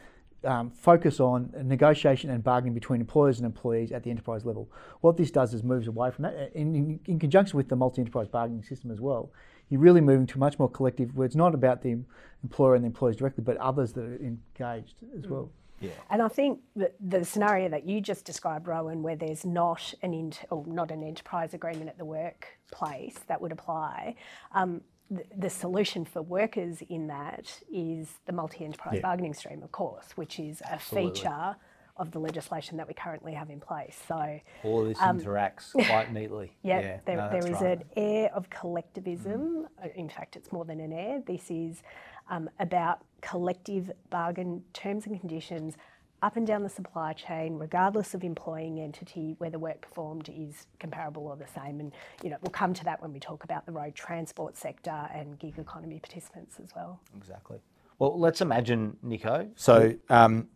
um, 0.43 0.71
focus 0.71 1.19
on 1.19 1.51
negotiation 1.63 2.29
and 2.29 2.43
bargaining 2.43 2.73
between 2.73 3.01
employers 3.01 3.37
and 3.37 3.45
employees 3.45 3.91
at 3.91 4.03
the 4.03 4.09
enterprise 4.09 4.45
level. 4.45 4.71
What 5.01 5.17
this 5.17 5.31
does 5.31 5.53
is 5.53 5.63
moves 5.63 5.87
away 5.87 6.11
from 6.11 6.23
that, 6.23 6.33
uh, 6.33 6.45
in, 6.53 6.75
in, 6.75 6.99
in 7.05 7.19
conjunction 7.19 7.57
with 7.57 7.69
the 7.69 7.75
multi-enterprise 7.75 8.27
bargaining 8.27 8.63
system 8.63 8.91
as 8.91 9.01
well. 9.01 9.31
You're 9.69 9.81
really 9.81 10.01
moving 10.01 10.25
to 10.27 10.35
a 10.35 10.39
much 10.39 10.57
more 10.57 10.69
collective, 10.69 11.15
where 11.15 11.25
it's 11.25 11.35
not 11.35 11.53
about 11.53 11.81
the 11.81 12.03
employer 12.43 12.75
and 12.75 12.83
the 12.83 12.87
employees 12.87 13.17
directly, 13.17 13.43
but 13.43 13.57
others 13.57 13.93
that 13.93 14.03
are 14.03 14.15
engaged 14.15 14.95
as 15.17 15.27
well. 15.27 15.51
Yeah. 15.79 15.91
And 16.09 16.21
I 16.21 16.27
think 16.27 16.59
that 16.75 16.95
the 16.99 17.23
scenario 17.23 17.69
that 17.69 17.87
you 17.87 18.01
just 18.01 18.25
described, 18.25 18.67
Rohan, 18.67 19.01
where 19.01 19.15
there's 19.15 19.45
not 19.45 19.93
an 20.01 20.13
int- 20.13 20.43
or 20.49 20.65
not 20.67 20.91
an 20.91 21.03
enterprise 21.03 21.53
agreement 21.53 21.87
at 21.87 21.97
the 21.97 22.05
workplace 22.05 23.15
that 23.27 23.39
would 23.39 23.51
apply, 23.51 24.15
um, 24.53 24.81
the, 25.09 25.23
the 25.37 25.49
solution 25.49 26.05
for 26.05 26.21
workers 26.21 26.81
in 26.89 27.07
that 27.07 27.61
is 27.71 28.09
the 28.25 28.31
multi-enterprise 28.33 28.95
Yeah. 28.95 29.01
bargaining 29.01 29.33
stream, 29.33 29.63
of 29.63 29.71
course, 29.71 30.11
which 30.15 30.39
is 30.39 30.61
a 30.71 30.79
feature 30.79 31.55
of 31.97 32.11
the 32.11 32.19
legislation 32.19 32.77
that 32.77 32.87
we 32.87 32.93
currently 32.93 33.33
have 33.33 33.49
in 33.49 33.59
place. 33.59 33.99
So, 34.07 34.39
All 34.63 34.85
this 34.85 34.97
interacts 34.99 35.71
quite 35.87 36.13
neatly. 36.13 36.51
yeah, 36.63 36.79
yeah 36.79 36.99
there, 37.05 37.17
no, 37.17 37.29
there 37.29 37.45
is 37.47 37.61
right. 37.61 37.77
an 37.79 37.83
air 37.97 38.31
of 38.33 38.49
collectivism. 38.49 39.67
Uh, 39.83 39.87
In 39.95 40.07
fact, 40.09 40.35
it's 40.37 40.51
more 40.51 40.63
than 40.63 40.79
an 40.79 40.93
air. 40.93 41.21
This 41.25 41.51
is 41.51 41.81
um, 42.29 42.49
about 42.59 43.01
collective 43.21 43.91
bargain 44.09 44.63
terms 44.71 45.07
and 45.07 45.19
conditions 45.19 45.75
up 46.21 46.35
and 46.35 46.45
down 46.45 46.63
the 46.63 46.69
supply 46.69 47.13
chain, 47.13 47.57
regardless 47.57 48.13
of 48.13 48.23
employing 48.23 48.79
entity, 48.79 49.35
where 49.37 49.49
the 49.49 49.59
work 49.59 49.81
performed 49.81 50.29
is 50.29 50.67
comparable 50.79 51.27
or 51.27 51.35
the 51.35 51.47
same. 51.47 51.79
And 51.79 51.91
you 52.23 52.29
know, 52.29 52.37
we'll 52.41 52.51
come 52.51 52.73
to 52.73 52.83
that 52.85 53.01
when 53.01 53.13
we 53.13 53.19
talk 53.19 53.43
about 53.43 53.65
the 53.65 53.71
road 53.71 53.95
transport 53.95 54.57
sector 54.57 55.07
and 55.13 55.37
gig 55.39 55.57
economy 55.57 55.99
participants 55.99 56.57
as 56.61 56.69
well. 56.75 56.99
Exactly. 57.15 57.59
Well, 57.99 58.17
let's 58.19 58.41
imagine, 58.41 58.97
Nico. 59.01 59.49
So 59.55 59.93
um, 60.09 60.47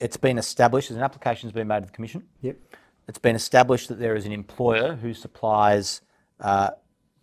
it's 0.00 0.16
been 0.16 0.38
established, 0.38 0.90
an 0.90 1.00
application's 1.00 1.52
been 1.52 1.66
made 1.66 1.80
to 1.80 1.86
the 1.86 1.92
Commission. 1.92 2.24
Yep. 2.42 2.56
It's 3.08 3.18
been 3.18 3.36
established 3.36 3.88
that 3.88 3.98
there 3.98 4.14
is 4.16 4.26
an 4.26 4.32
employer 4.32 4.94
who 4.94 5.14
supplies 5.14 6.00
uh, 6.40 6.70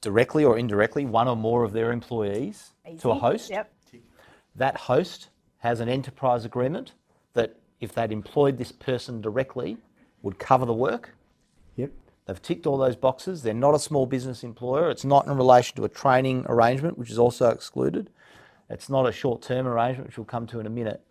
directly 0.02 0.44
or 0.44 0.58
indirectly 0.58 1.06
one 1.06 1.28
or 1.28 1.36
more 1.36 1.64
of 1.64 1.74
their 1.74 1.92
employees 1.92 2.74
to 3.00 3.12
a 3.12 3.16
host. 3.16 3.50
Yep. 3.50 3.72
That 4.56 4.76
host 4.76 5.30
has 5.58 5.80
an 5.80 5.90
enterprise 5.90 6.46
agreement 6.46 6.94
that 7.34 7.56
if 7.84 7.94
they'd 7.94 8.12
employed 8.12 8.58
this 8.58 8.72
person 8.72 9.22
directly 9.22 9.78
would 10.22 10.40
cover 10.40 10.66
the 10.66 10.74
work. 10.74 11.16
Yep. 11.76 11.92
They've 12.26 12.42
ticked 12.42 12.66
all 12.66 12.78
those 12.78 12.96
boxes. 12.96 13.44
They're 13.44 13.54
not 13.54 13.76
a 13.76 13.80
small 13.80 14.06
business 14.06 14.44
employer. 14.44 14.90
It's 14.90 15.04
not 15.04 15.28
in 15.28 15.36
relation 15.36 15.76
to 15.76 15.84
a 15.84 15.90
training 15.90 16.46
arrangement, 16.48 16.98
which 16.98 17.12
is 17.12 17.20
also 17.20 17.50
excluded. 17.50 18.10
It's 18.70 18.90
not 18.90 19.08
a 19.08 19.12
short 19.12 19.42
term 19.42 19.68
arrangement, 19.68 20.08
which 20.08 20.18
we'll 20.18 20.26
come 20.26 20.48
to 20.48 20.60
in 20.60 20.66
a 20.66 20.70
minute. 20.70 21.02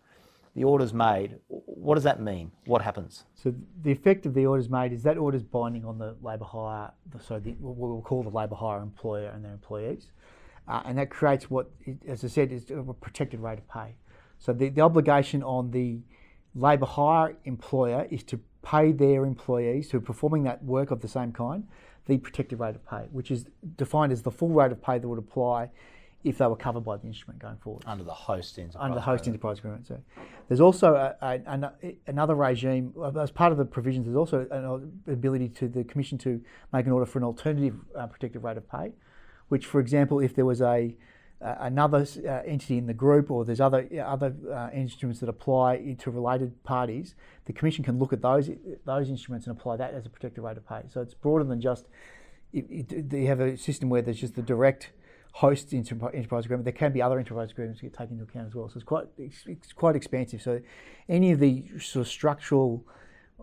The 0.55 0.63
order's 0.63 0.93
made. 0.93 1.39
What 1.47 1.95
does 1.95 2.03
that 2.03 2.21
mean? 2.21 2.51
What 2.65 2.81
happens? 2.81 3.23
So 3.35 3.53
the 3.81 3.91
effect 3.91 4.25
of 4.25 4.33
the 4.33 4.45
orders 4.45 4.69
made 4.69 4.93
is 4.93 5.03
that 5.03 5.17
order's 5.17 5.43
binding 5.43 5.85
on 5.85 5.97
the 5.97 6.15
labour 6.21 6.45
hire, 6.45 6.91
so 7.19 7.39
the, 7.39 7.51
what 7.53 7.89
we'll 7.89 8.01
call 8.01 8.23
the 8.23 8.29
labour 8.29 8.55
hire 8.55 8.81
employer 8.81 9.29
and 9.29 9.43
their 9.43 9.51
employees, 9.51 10.11
uh, 10.67 10.81
and 10.85 10.97
that 10.97 11.09
creates 11.09 11.49
what, 11.49 11.71
as 12.07 12.23
I 12.23 12.27
said, 12.27 12.51
is 12.51 12.69
a 12.69 12.93
protected 12.93 13.39
rate 13.39 13.59
of 13.59 13.67
pay. 13.67 13.95
So 14.37 14.53
the, 14.53 14.69
the 14.69 14.81
obligation 14.81 15.41
on 15.41 15.71
the 15.71 16.01
labour 16.55 16.85
hire 16.85 17.35
employer 17.45 18.07
is 18.09 18.23
to 18.23 18.39
pay 18.63 18.91
their 18.91 19.25
employees 19.25 19.91
who 19.91 19.97
are 19.97 20.01
performing 20.01 20.43
that 20.43 20.63
work 20.63 20.91
of 20.91 21.01
the 21.01 21.07
same 21.07 21.31
kind 21.31 21.67
the 22.05 22.17
protected 22.17 22.59
rate 22.59 22.75
of 22.75 22.85
pay, 22.85 23.07
which 23.11 23.31
is 23.31 23.45
defined 23.77 24.11
as 24.11 24.21
the 24.23 24.31
full 24.31 24.49
rate 24.49 24.71
of 24.71 24.81
pay 24.81 24.97
that 24.99 25.07
would 25.07 25.19
apply 25.19 25.69
if 26.23 26.37
they 26.37 26.45
were 26.47 26.55
covered 26.55 26.81
by 26.81 26.95
the 26.97 27.05
instrument 27.05 27.39
going 27.39 27.57
forward 27.57 27.83
Under 27.85 28.03
the 28.03 28.13
host 28.13 28.57
enterprise. 28.57 28.81
under 28.81 28.95
the 28.95 29.01
host 29.01 29.23
agreement. 29.23 29.35
enterprise 29.35 29.59
agreement. 29.59 29.87
So 29.87 29.99
there's 30.47 30.61
also 30.61 30.95
a, 30.95 31.15
a, 31.21 31.71
another 32.07 32.35
regime 32.35 32.93
uh, 32.97 33.17
as 33.19 33.31
part 33.31 33.51
of 33.51 33.57
the 33.57 33.65
provisions. 33.65 34.05
There's 34.05 34.15
also 34.15 34.47
an 34.51 35.01
ability 35.11 35.49
to 35.49 35.67
the 35.67 35.83
commission 35.83 36.17
to 36.19 36.41
make 36.71 36.85
an 36.85 36.91
order 36.93 37.05
for 37.05 37.19
an 37.19 37.25
alternative 37.25 37.75
uh, 37.97 38.07
protected 38.07 38.41
rate 38.43 38.57
of 38.57 38.69
pay, 38.69 38.93
which, 39.49 39.65
for 39.65 39.79
example, 39.81 40.19
if 40.19 40.33
there 40.33 40.45
was 40.45 40.61
a 40.61 40.95
uh, 41.43 41.55
another 41.59 42.05
uh, 42.25 42.41
entity 42.45 42.77
in 42.77 42.87
the 42.87 42.93
group 42.93 43.29
or 43.29 43.43
there's 43.43 43.59
other 43.59 43.87
other 44.05 44.33
uh, 44.51 44.69
instruments 44.73 45.19
that 45.19 45.27
apply 45.27 45.95
to 45.99 46.11
related 46.11 46.63
parties, 46.63 47.15
the 47.45 47.53
commission 47.53 47.83
can 47.83 47.99
look 47.99 48.13
at 48.13 48.21
those 48.21 48.49
those 48.85 49.09
instruments 49.09 49.45
and 49.45 49.57
apply 49.57 49.75
that 49.75 49.93
as 49.93 50.05
a 50.05 50.09
protected 50.09 50.43
rate 50.43 50.57
of 50.57 50.67
pay. 50.67 50.81
So 50.89 51.01
it's 51.01 51.13
broader 51.13 51.43
than 51.43 51.59
just 51.59 51.87
you 52.51 53.27
have 53.27 53.39
a 53.39 53.57
system 53.57 53.89
where 53.89 54.01
there's 54.01 54.21
just 54.21 54.35
the 54.35 54.41
direct 54.41 54.91
host 55.33 55.73
enterprise 55.73 56.45
agreement. 56.45 56.63
There 56.63 56.71
can 56.71 56.93
be 56.93 57.01
other 57.01 57.19
enterprise 57.19 57.51
agreements 57.51 57.81
that 57.81 57.87
get 57.87 57.97
taken 57.97 58.19
into 58.19 58.29
account 58.29 58.47
as 58.47 58.55
well. 58.55 58.69
So 58.69 58.75
it's 58.75 58.85
quite 58.85 59.07
it's 59.17 59.73
quite 59.73 59.95
expansive. 59.95 60.41
So 60.41 60.61
any 61.09 61.31
of 61.31 61.39
the 61.39 61.65
sort 61.79 62.05
of 62.05 62.07
structural 62.07 62.85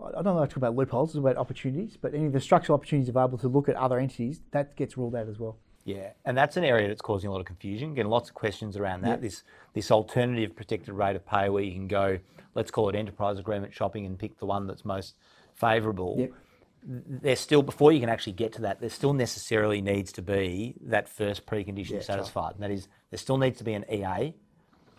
I 0.03 0.23
don't 0.23 0.37
like 0.37 0.49
to 0.49 0.55
talk 0.55 0.59
about 0.59 0.77
loopholes, 0.77 1.11
it's 1.11 1.19
about 1.19 1.37
opportunities, 1.37 1.99
but 2.01 2.15
any 2.15 2.27
of 2.27 2.33
the 2.33 2.41
structural 2.41 2.77
opportunities 2.77 3.09
available 3.09 3.37
to 3.39 3.49
look 3.49 3.69
at 3.69 3.77
other 3.77 3.99
entities, 3.99 4.41
that 4.53 4.77
gets 4.77 4.97
ruled 4.97 5.15
out 5.15 5.29
as 5.29 5.39
well. 5.39 5.59
Yeah, 5.97 6.11
and 6.25 6.37
that's 6.37 6.57
an 6.57 6.65
area 6.65 6.89
that's 6.89 7.01
causing 7.01 7.29
a 7.29 7.33
lot 7.33 7.41
of 7.41 7.47
confusion. 7.47 7.95
Getting 7.95 8.11
lots 8.11 8.29
of 8.29 8.35
questions 8.35 8.77
around 8.77 9.03
that. 9.03 9.21
This 9.21 9.43
this 9.75 9.91
alternative 9.91 10.55
protected 10.57 10.95
rate 10.95 11.17
of 11.17 11.27
pay, 11.27 11.49
where 11.49 11.63
you 11.63 11.73
can 11.73 11.89
go, 11.89 12.19
let's 12.55 12.71
call 12.71 12.89
it 12.89 12.95
enterprise 12.95 13.39
agreement 13.39 13.75
shopping, 13.75 14.07
and 14.07 14.19
pick 14.19 14.39
the 14.39 14.47
one 14.47 14.67
that's 14.67 14.85
most 14.85 15.15
favourable. 15.55 16.17
Yep. 16.19 16.33
There's 16.83 17.41
still 17.41 17.63
before 17.63 17.93
you 17.93 18.01
can 18.01 18.09
actually 18.09 18.33
get 18.33 18.55
to 18.55 18.63
that, 18.63 18.81
there 18.81 18.89
still 18.89 19.13
necessarily 19.13 19.83
needs 19.83 20.13
to 20.13 20.23
be 20.23 20.75
that 20.83 21.09
first 21.09 21.45
precondition 21.47 21.95
right. 21.95 22.05
satisfied, 22.05 22.55
and 22.55 22.63
that 22.63 22.71
is 22.71 22.89
there 23.11 23.19
still 23.19 23.37
needs 23.37 23.59
to 23.59 23.65
be 23.65 23.75
an 23.75 23.85
EA 23.93 24.35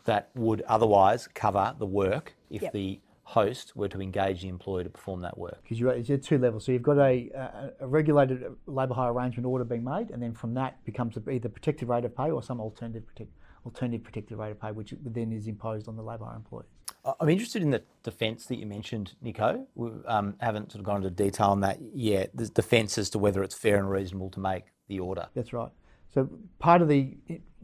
that 0.06 0.30
would 0.36 0.62
otherwise 0.64 1.28
cover 1.34 1.76
the 1.78 1.86
work 1.86 2.34
if 2.50 2.62
Yep. 2.64 2.74
the 2.74 3.00
host 3.24 3.76
were 3.76 3.88
to 3.88 4.02
engage 4.02 4.42
the 4.42 4.48
employer 4.50 4.84
to 4.84 4.90
perform 4.90 5.22
that 5.22 5.38
work. 5.38 5.60
because 5.64 5.80
you're, 5.80 5.96
you're 5.96 6.18
at 6.18 6.24
two 6.24 6.38
levels. 6.38 6.66
So 6.66 6.72
you've 6.72 6.82
got 6.84 6.98
a, 6.98 7.30
a, 7.34 7.72
a 7.82 7.88
regulated 7.88 8.44
labour 8.66 8.94
hire 8.94 9.14
arrangement 9.14 9.46
order 9.46 9.64
being 9.64 9.84
made, 9.84 10.10
and 10.12 10.22
then 10.22 10.34
from 10.34 10.54
that 10.56 10.84
becomes 10.86 11.18
either 11.32 11.50
protected 11.50 11.88
rate 11.88 12.06
of 12.06 12.16
pay 12.16 12.32
or 12.32 12.42
some 12.44 12.60
alternative 12.60 13.06
protect, 13.08 13.32
alternative 13.66 14.04
protected 14.04 14.38
rate 14.38 14.52
of 14.52 14.60
pay, 14.60 14.72
which 14.72 14.94
then 15.04 15.32
is 15.32 15.48
imposed 15.48 15.88
on 15.88 15.96
the 15.96 16.04
labour 16.04 16.26
hire 16.26 16.36
employee. 16.36 16.66
I- 17.06 17.14
I'm 17.20 17.30
interested 17.30 17.62
in 17.62 17.70
the 17.72 17.84
defence 18.04 18.46
that 18.48 18.58
you 18.58 18.66
mentioned, 18.66 19.14
Nico. 19.22 19.66
We 19.76 19.92
um, 20.08 20.36
haven't 20.40 20.72
sort 20.72 20.80
of 20.80 20.86
gone 20.86 20.98
into 20.98 21.10
detail 21.12 21.48
on 21.48 21.62
that 21.62 21.80
yet. 21.94 22.32
The 22.36 22.48
defence 22.48 22.98
as 22.98 23.10
to 23.12 23.20
whether 23.20 23.44
it's 23.44 23.56
fair 23.56 23.78
and 23.78 23.90
reasonable 23.90 24.30
to 24.32 24.40
make 24.40 24.66
the 24.88 25.00
order. 25.00 25.28
That's 25.36 25.54
right. 25.54 25.72
So 26.14 26.28
part 26.60 26.82
of 26.82 26.90
the 26.90 27.16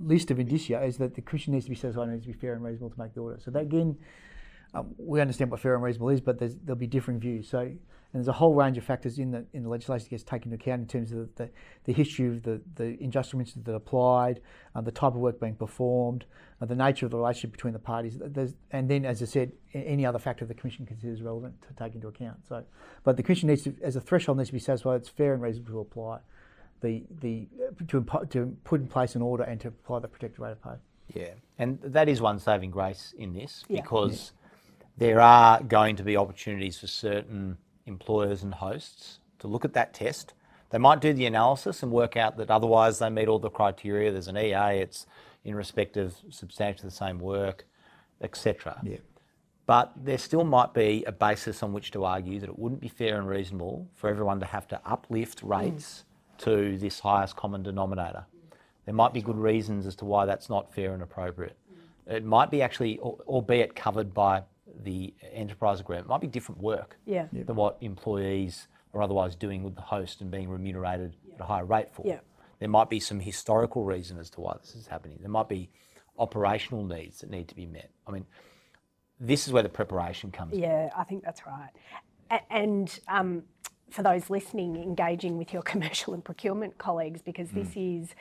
list 0.01 0.31
of 0.31 0.39
indicia 0.39 0.81
is 0.83 0.97
that 0.97 1.15
the 1.15 1.21
commission 1.21 1.53
needs 1.53 1.65
to 1.65 1.69
be 1.69 1.75
satisfied 1.75 2.03
and 2.03 2.13
needs 2.13 2.25
to 2.25 2.31
be 2.31 2.37
fair 2.37 2.53
and 2.53 2.63
reasonable 2.63 2.91
to 2.91 2.99
make 2.99 3.13
the 3.13 3.19
order. 3.19 3.37
So 3.43 3.51
that 3.51 3.63
again, 3.63 3.97
um, 4.73 4.93
we 4.97 5.21
understand 5.21 5.51
what 5.51 5.59
fair 5.59 5.75
and 5.75 5.83
reasonable 5.83 6.09
is, 6.09 6.21
but 6.21 6.39
there's, 6.39 6.55
there'll 6.63 6.77
be 6.77 6.87
differing 6.87 7.19
views. 7.19 7.49
So 7.49 7.71
and 8.13 8.21
there's 8.21 8.29
a 8.29 8.33
whole 8.33 8.55
range 8.55 8.77
of 8.77 8.85
factors 8.85 9.19
in 9.19 9.31
the 9.31 9.45
in 9.53 9.63
the 9.63 9.69
legislation 9.69 10.05
that 10.05 10.09
gets 10.09 10.23
taken 10.23 10.51
into 10.51 10.63
account 10.63 10.81
in 10.81 10.87
terms 10.87 11.11
of 11.11 11.17
the, 11.35 11.43
the, 11.43 11.49
the 11.85 11.93
history 11.93 12.27
of 12.27 12.41
the, 12.43 12.61
the 12.75 12.97
injustice 13.03 13.53
that 13.53 13.73
applied, 13.73 14.39
uh, 14.75 14.81
the 14.81 14.91
type 14.91 15.13
of 15.13 15.17
work 15.17 15.39
being 15.41 15.55
performed, 15.55 16.25
uh, 16.61 16.65
the 16.65 16.75
nature 16.75 17.05
of 17.05 17.11
the 17.11 17.17
relationship 17.17 17.51
between 17.51 17.73
the 17.73 17.79
parties. 17.79 18.17
There's, 18.19 18.55
and 18.71 18.89
then, 18.89 19.05
as 19.05 19.21
I 19.21 19.25
said, 19.25 19.51
any 19.73 20.05
other 20.05 20.19
factor 20.19 20.45
the 20.45 20.53
commission 20.53 20.85
considers 20.85 21.21
relevant 21.21 21.61
to 21.63 21.73
take 21.83 21.95
into 21.95 22.07
account. 22.07 22.37
So, 22.47 22.63
but 23.03 23.17
the 23.17 23.23
commission 23.23 23.49
needs 23.49 23.63
to, 23.63 23.75
as 23.83 23.97
a 23.97 24.01
threshold, 24.01 24.37
needs 24.37 24.49
to 24.49 24.53
be 24.53 24.59
satisfied 24.59 24.95
it's 24.95 25.09
fair 25.09 25.33
and 25.33 25.41
reasonable 25.41 25.73
to 25.73 25.79
apply 25.79 26.19
the 26.81 27.03
the 27.21 27.47
to, 27.87 28.01
impo- 28.01 28.29
to 28.29 28.55
put 28.63 28.79
in 28.79 28.87
place 28.87 29.15
an 29.15 29.21
order 29.21 29.43
and 29.43 29.59
to 29.61 29.67
apply 29.67 29.99
the 29.99 30.07
protected 30.07 30.39
rate 30.39 30.51
of 30.51 30.63
pay. 30.63 30.75
Yeah, 31.13 31.31
and 31.57 31.79
that 31.81 32.09
is 32.09 32.21
one 32.21 32.39
saving 32.39 32.71
grace 32.71 33.13
in 33.17 33.33
this 33.33 33.63
Yeah. 33.67 33.81
because 33.81 34.33
there 34.97 35.21
are 35.21 35.61
going 35.61 35.95
to 35.95 36.03
be 36.03 36.17
opportunities 36.17 36.79
for 36.79 36.87
certain 36.87 37.57
employers 37.85 38.43
and 38.43 38.55
hosts 38.55 39.19
to 39.39 39.47
look 39.47 39.63
at 39.63 39.73
that 39.73 39.93
test 39.93 40.33
They 40.69 40.77
might 40.77 40.99
do 40.99 41.13
the 41.13 41.25
analysis 41.25 41.81
and 41.83 41.91
work 41.91 42.17
out 42.17 42.37
that 42.37 42.51
otherwise 42.51 42.99
they 42.99 43.09
meet 43.09 43.27
all 43.27 43.39
the 43.39 43.49
criteria. 43.49 44.11
There's 44.11 44.27
an 44.27 44.37
EA, 44.37 44.81
it's 44.81 45.05
in 45.45 45.55
respect 45.55 45.95
of 45.95 46.15
substantially 46.29 46.89
the 46.89 46.95
same 46.95 47.19
work, 47.19 47.65
etc. 48.21 48.79
Yeah. 48.83 48.97
But 49.65 49.93
there 49.95 50.17
still 50.17 50.43
might 50.43 50.73
be 50.73 51.03
a 51.05 51.11
basis 51.11 51.63
on 51.63 51.73
which 51.73 51.91
to 51.91 52.03
argue 52.03 52.39
that 52.39 52.49
it 52.49 52.59
wouldn't 52.59 52.81
be 52.81 52.87
fair 52.87 53.17
and 53.17 53.27
reasonable 53.27 53.87
for 53.95 54.09
everyone 54.09 54.39
to 54.39 54.45
have 54.45 54.67
to 54.69 54.81
uplift 54.85 55.41
rates 55.43 56.03
mm. 56.35 56.43
to 56.45 56.77
this 56.77 56.99
highest 56.99 57.35
common 57.35 57.63
denominator. 57.63 58.25
There 58.85 58.93
might 58.93 59.13
be 59.13 59.21
good 59.21 59.37
reasons 59.37 59.85
as 59.85 59.95
to 59.97 60.05
why 60.05 60.25
that's 60.25 60.49
not 60.49 60.73
fair 60.73 60.93
and 60.93 61.03
appropriate. 61.03 61.57
Mm. 62.09 62.13
It 62.13 62.25
might 62.25 62.49
be 62.49 62.61
actually, 62.61 62.99
albeit 62.99 63.75
covered 63.75 64.13
by 64.13 64.43
the 64.83 65.13
enterprise 65.33 65.79
agreement, 65.79 66.07
it 66.07 66.09
might 66.09 66.21
be 66.21 66.27
different 66.27 66.61
work 66.61 66.97
Yeah. 67.05 67.27
than 67.31 67.55
what 67.55 67.77
employees 67.81 68.67
are 68.93 69.01
otherwise 69.01 69.35
doing 69.35 69.63
with 69.63 69.75
the 69.75 69.81
host 69.81 70.21
and 70.21 70.29
being 70.31 70.49
remunerated 70.49 71.15
at 71.35 71.41
a 71.41 71.43
higher 71.43 71.65
rate 71.65 71.91
for. 71.93 72.03
Yeah. 72.05 72.19
There 72.59 72.69
might 72.69 72.89
be 72.89 72.99
some 72.99 73.19
historical 73.19 73.83
reason 73.83 74.17
as 74.17 74.29
to 74.31 74.41
why 74.41 74.55
this 74.59 74.75
is 74.75 74.87
happening. 74.87 75.17
There 75.21 75.29
might 75.29 75.49
be 75.49 75.69
operational 76.17 76.83
needs 76.83 77.19
that 77.21 77.29
need 77.29 77.47
to 77.49 77.55
be 77.55 77.65
met. 77.67 77.89
I 78.07 78.11
mean, 78.11 78.25
this 79.19 79.45
is 79.47 79.53
where 79.53 79.63
the 79.63 79.69
preparation 79.69 80.31
comes 80.31 80.53
in. 80.53 80.59
Yeah, 80.59 80.89
I 80.95 81.03
think 81.03 81.23
that's 81.23 81.45
right. 81.45 81.69
A- 82.31 82.53
And 82.53 82.99
um, 83.07 83.43
for 83.89 84.03
those 84.03 84.29
listening, 84.29 84.75
engaging 84.77 85.37
with 85.37 85.53
your 85.53 85.61
commercial 85.73 86.13
and 86.13 86.23
procurement 86.23 86.77
colleagues, 86.77 87.21
because 87.21 87.49
this 87.51 87.75
is 87.75 88.15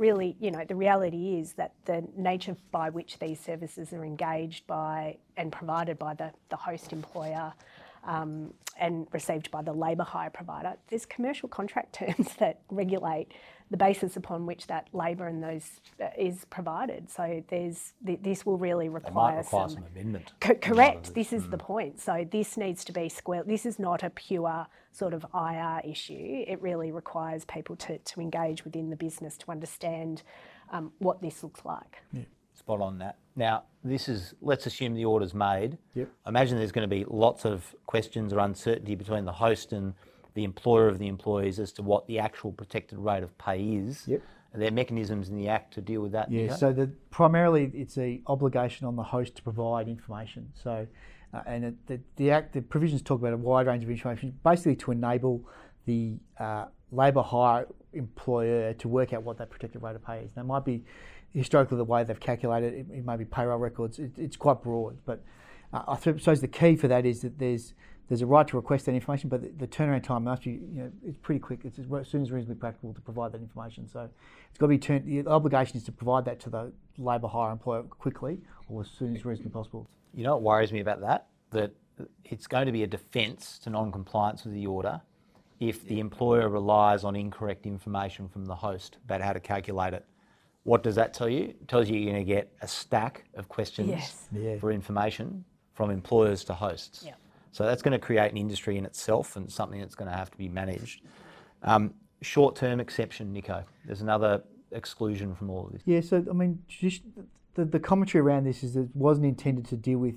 really, 0.00 0.34
you 0.40 0.50
know, 0.50 0.64
the 0.64 0.74
reality 0.74 1.38
is 1.38 1.52
that 1.52 1.74
the 1.84 2.02
nature 2.16 2.56
by 2.72 2.88
which 2.88 3.18
these 3.18 3.38
services 3.38 3.92
are 3.92 4.02
engaged 4.02 4.66
by 4.66 5.18
and 5.36 5.52
provided 5.52 5.98
by 5.98 6.14
the, 6.14 6.32
the 6.48 6.56
host 6.56 6.92
employer 6.92 7.52
um, 8.04 8.52
and 8.78 9.06
received 9.12 9.50
by 9.50 9.62
the 9.62 9.72
labour 9.72 10.04
hire 10.04 10.30
provider, 10.30 10.74
there's 10.88 11.06
commercial 11.06 11.48
contract 11.48 11.92
terms 11.94 12.34
that 12.38 12.60
regulate 12.70 13.28
the 13.70 13.76
basis 13.76 14.16
upon 14.16 14.46
which 14.46 14.66
that 14.66 14.88
labour 14.92 15.28
and 15.28 15.42
those 15.42 15.80
uh, 16.02 16.08
is 16.18 16.44
provided. 16.46 17.08
So 17.08 17.42
there's 17.48 17.92
th- 18.04 18.18
this 18.20 18.44
will 18.44 18.58
really 18.58 18.86
They 18.86 18.94
might 18.94 19.04
require, 19.04 19.38
require 19.38 19.68
some 19.68 19.76
some 19.76 19.86
amendment. 19.92 20.32
Co- 20.40 20.50
in 20.50 20.56
a 20.56 20.58
lot 20.58 20.70
of 20.70 20.76
correct. 20.76 21.14
this. 21.14 21.28
This 21.30 21.32
is 21.32 21.48
the 21.48 21.58
point. 21.58 22.00
So 22.00 22.26
this 22.30 22.56
needs 22.56 22.84
to 22.86 22.92
be 22.92 23.08
square. 23.08 23.44
This 23.44 23.64
is 23.64 23.78
not 23.78 24.02
a 24.02 24.10
pure 24.10 24.66
sort 24.92 25.14
of 25.14 25.24
IR 25.32 25.80
issue. 25.84 26.44
It 26.48 26.60
really 26.60 26.90
requires 26.90 27.44
people 27.44 27.76
to, 27.76 27.98
to 27.98 28.20
engage 28.20 28.64
within 28.64 28.90
the 28.90 28.96
business 28.96 29.36
to 29.38 29.50
understand 29.50 30.22
um, 30.72 30.92
what 30.98 31.22
this 31.22 31.42
looks 31.44 31.64
like. 31.64 32.02
Spot 32.54 32.80
on 32.80 32.98
that. 32.98 33.18
Now, 33.36 33.64
this 33.82 34.08
is, 34.08 34.34
let's 34.42 34.66
assume 34.66 34.94
the 34.94 35.04
order's 35.04 35.34
made. 35.34 35.78
Yep. 35.94 36.08
I 36.26 36.28
imagine 36.28 36.58
there's 36.58 36.72
going 36.72 36.88
to 36.88 36.94
be 36.94 37.04
lots 37.08 37.44
of 37.44 37.74
questions 37.86 38.32
or 38.32 38.40
uncertainty 38.40 38.94
between 38.94 39.24
the 39.24 39.32
host 39.32 39.72
and 39.72 39.94
the 40.34 40.44
employer 40.44 40.88
of 40.88 40.98
the 40.98 41.08
employees 41.08 41.58
as 41.58 41.72
to 41.72 41.82
what 41.82 42.06
the 42.06 42.18
actual 42.18 42.52
protected 42.52 42.98
rate 42.98 43.22
of 43.22 43.36
pay 43.38 43.62
is. 43.62 44.06
Yep. 44.06 44.22
Are 44.52 44.58
there 44.58 44.70
mechanisms 44.70 45.28
in 45.28 45.36
the 45.36 45.48
Act 45.48 45.74
to 45.74 45.80
deal 45.80 46.00
with 46.00 46.12
that? 46.12 46.30
Yeah, 46.30 46.54
so 46.54 46.72
the, 46.72 46.88
primarily 47.10 47.70
it's 47.72 47.96
an 47.96 48.22
obligation 48.26 48.86
on 48.86 48.96
the 48.96 49.02
host 49.02 49.36
to 49.36 49.42
provide 49.42 49.88
information. 49.88 50.52
So, 50.54 50.86
uh, 51.32 51.40
and 51.46 51.64
it, 51.64 51.86
the, 51.86 52.00
the 52.16 52.32
act, 52.32 52.52
the 52.52 52.60
provisions 52.60 53.02
talk 53.02 53.20
about 53.20 53.32
a 53.32 53.36
wide 53.36 53.68
range 53.68 53.84
of 53.84 53.90
information, 53.90 54.36
basically 54.42 54.74
to 54.76 54.90
enable 54.90 55.48
the 55.86 56.16
uh, 56.38 56.64
labour 56.90 57.22
hire 57.22 57.68
employer 57.92 58.72
to 58.74 58.88
work 58.88 59.12
out 59.12 59.22
what 59.22 59.38
that 59.38 59.50
protected 59.50 59.82
rate 59.82 59.94
of 59.94 60.04
pay 60.04 60.22
is. 60.22 60.30
It 60.36 60.44
might 60.44 60.64
be 60.64 60.84
historically 61.34 61.76
the 61.76 61.84
way 61.84 62.04
they've 62.04 62.18
calculated 62.18 62.74
it, 62.74 62.86
it 62.92 63.04
may 63.04 63.16
be 63.16 63.24
payroll 63.24 63.58
records. 63.58 63.98
It, 63.98 64.12
it's 64.16 64.36
quite 64.36 64.62
broad, 64.62 64.98
but 65.04 65.22
uh, 65.72 65.82
I 65.88 65.98
suppose 65.98 66.40
the 66.40 66.48
key 66.48 66.76
for 66.76 66.88
that 66.88 67.06
is 67.06 67.22
that 67.22 67.38
there's 67.38 67.74
there's 68.08 68.22
a 68.22 68.26
right 68.26 68.46
to 68.48 68.56
request 68.56 68.86
that 68.86 68.92
information, 68.92 69.28
but 69.28 69.40
the, 69.40 69.50
the 69.56 69.68
turnaround 69.68 70.02
time 70.02 70.24
must 70.24 70.42
be, 70.42 70.50
you 70.50 70.82
know, 70.82 70.90
it's 71.06 71.16
pretty 71.18 71.38
quick. 71.38 71.60
It's 71.64 71.78
as 71.78 71.86
as 71.92 72.08
soon 72.08 72.22
as 72.22 72.32
reasonably 72.32 72.56
practical 72.56 72.92
to 72.92 73.00
provide 73.00 73.30
that 73.32 73.40
information. 73.40 73.88
So 73.88 74.08
it's 74.48 74.58
got 74.58 74.66
to 74.66 74.68
be 74.68 74.78
turned. 74.78 75.06
The 75.06 75.30
obligation 75.30 75.76
is 75.76 75.84
to 75.84 75.92
provide 75.92 76.24
that 76.24 76.40
to 76.40 76.50
the 76.50 76.72
labour 76.98 77.28
hire 77.28 77.52
employer 77.52 77.84
quickly 77.84 78.38
or 78.68 78.80
as 78.80 78.88
soon 78.88 79.14
as 79.14 79.24
reasonably 79.24 79.52
possible. 79.52 79.88
You 80.12 80.24
know 80.24 80.32
what 80.32 80.42
worries 80.42 80.72
me 80.72 80.80
about 80.80 81.00
that? 81.02 81.28
That 81.52 81.72
it's 82.24 82.48
going 82.48 82.66
to 82.66 82.72
be 82.72 82.82
a 82.82 82.86
defence 82.88 83.60
to 83.60 83.70
non-compliance 83.70 84.44
with 84.44 84.54
the 84.54 84.66
order 84.66 85.00
if 85.60 85.86
the 85.86 86.00
employer 86.00 86.48
relies 86.48 87.04
on 87.04 87.14
incorrect 87.14 87.64
information 87.64 88.28
from 88.28 88.46
the 88.46 88.56
host 88.56 88.96
about 89.04 89.20
how 89.20 89.32
to 89.32 89.40
calculate 89.40 89.94
it. 89.94 90.04
What 90.64 90.82
does 90.82 90.94
that 90.96 91.14
tell 91.14 91.28
you? 91.28 91.44
It 91.60 91.68
tells 91.68 91.88
you 91.88 91.96
you're 91.98 92.12
going 92.12 92.24
to 92.24 92.30
get 92.32 92.52
a 92.60 92.68
stack 92.68 93.24
of 93.34 93.48
questions 93.48 93.88
Yes. 93.88 94.26
Yeah. 94.32 94.58
for 94.58 94.70
information 94.70 95.44
from 95.72 95.90
employers 95.90 96.44
to 96.44 96.54
hosts. 96.54 97.02
Yeah. 97.06 97.14
So 97.52 97.64
that's 97.64 97.82
going 97.82 97.92
to 97.92 97.98
create 97.98 98.30
an 98.30 98.36
industry 98.36 98.76
in 98.76 98.84
itself 98.84 99.36
and 99.36 99.50
something 99.50 99.80
that's 99.80 99.94
going 99.94 100.10
to 100.10 100.16
have 100.16 100.30
to 100.30 100.36
be 100.38 100.48
managed. 100.48 101.00
Um, 101.62 101.94
short-term 102.22 102.78
exception, 102.80 103.32
Nico. 103.32 103.64
There's 103.86 104.02
another 104.02 104.42
exclusion 104.72 105.34
from 105.34 105.50
all 105.50 105.66
of 105.66 105.72
this. 105.72 105.82
Yeah, 105.84 106.00
so 106.00 106.24
I 106.30 106.32
mean, 106.32 106.62
just 106.68 107.02
the, 107.54 107.64
the 107.64 107.80
commentary 107.80 108.22
around 108.22 108.44
this 108.44 108.62
is 108.62 108.74
that 108.74 108.82
it 108.82 108.88
wasn't 108.94 109.26
intended 109.26 109.64
to 109.66 109.76
deal 109.76 109.98
with 109.98 110.16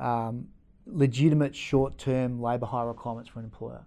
um, 0.00 0.48
legitimate 0.86 1.54
short-term 1.54 2.40
labour 2.40 2.66
hire 2.66 2.88
requirements 2.88 3.30
for 3.30 3.38
an 3.38 3.44
employer. 3.44 3.84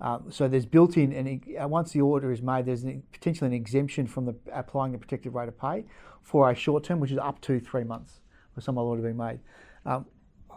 Um, 0.00 0.24
so 0.30 0.48
there's 0.48 0.66
built-in, 0.66 1.12
and 1.12 1.42
uh, 1.62 1.68
once 1.68 1.92
the 1.92 2.00
order 2.00 2.32
is 2.32 2.40
made, 2.40 2.64
there's 2.64 2.84
an, 2.84 3.02
potentially 3.12 3.48
an 3.48 3.52
exemption 3.52 4.06
from 4.06 4.24
the 4.24 4.34
applying 4.52 4.92
the 4.92 4.98
protected 4.98 5.34
rate 5.34 5.48
of 5.48 5.60
pay 5.60 5.84
for 6.22 6.50
a 6.50 6.54
short-term, 6.54 7.00
which 7.00 7.12
is 7.12 7.18
up 7.18 7.40
to 7.42 7.60
three 7.60 7.84
months 7.84 8.20
for 8.54 8.60
some 8.60 8.78
order 8.78 9.02
being 9.02 9.16
made. 9.16 9.40
Um, 9.84 10.06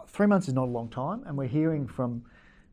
three 0.08 0.27
months 0.27 0.47
is 0.47 0.53
not 0.53 0.67
a 0.67 0.71
long 0.71 0.89
time, 0.89 1.23
and 1.25 1.38
we're 1.38 1.47
hearing 1.47 1.88
from 1.88 2.23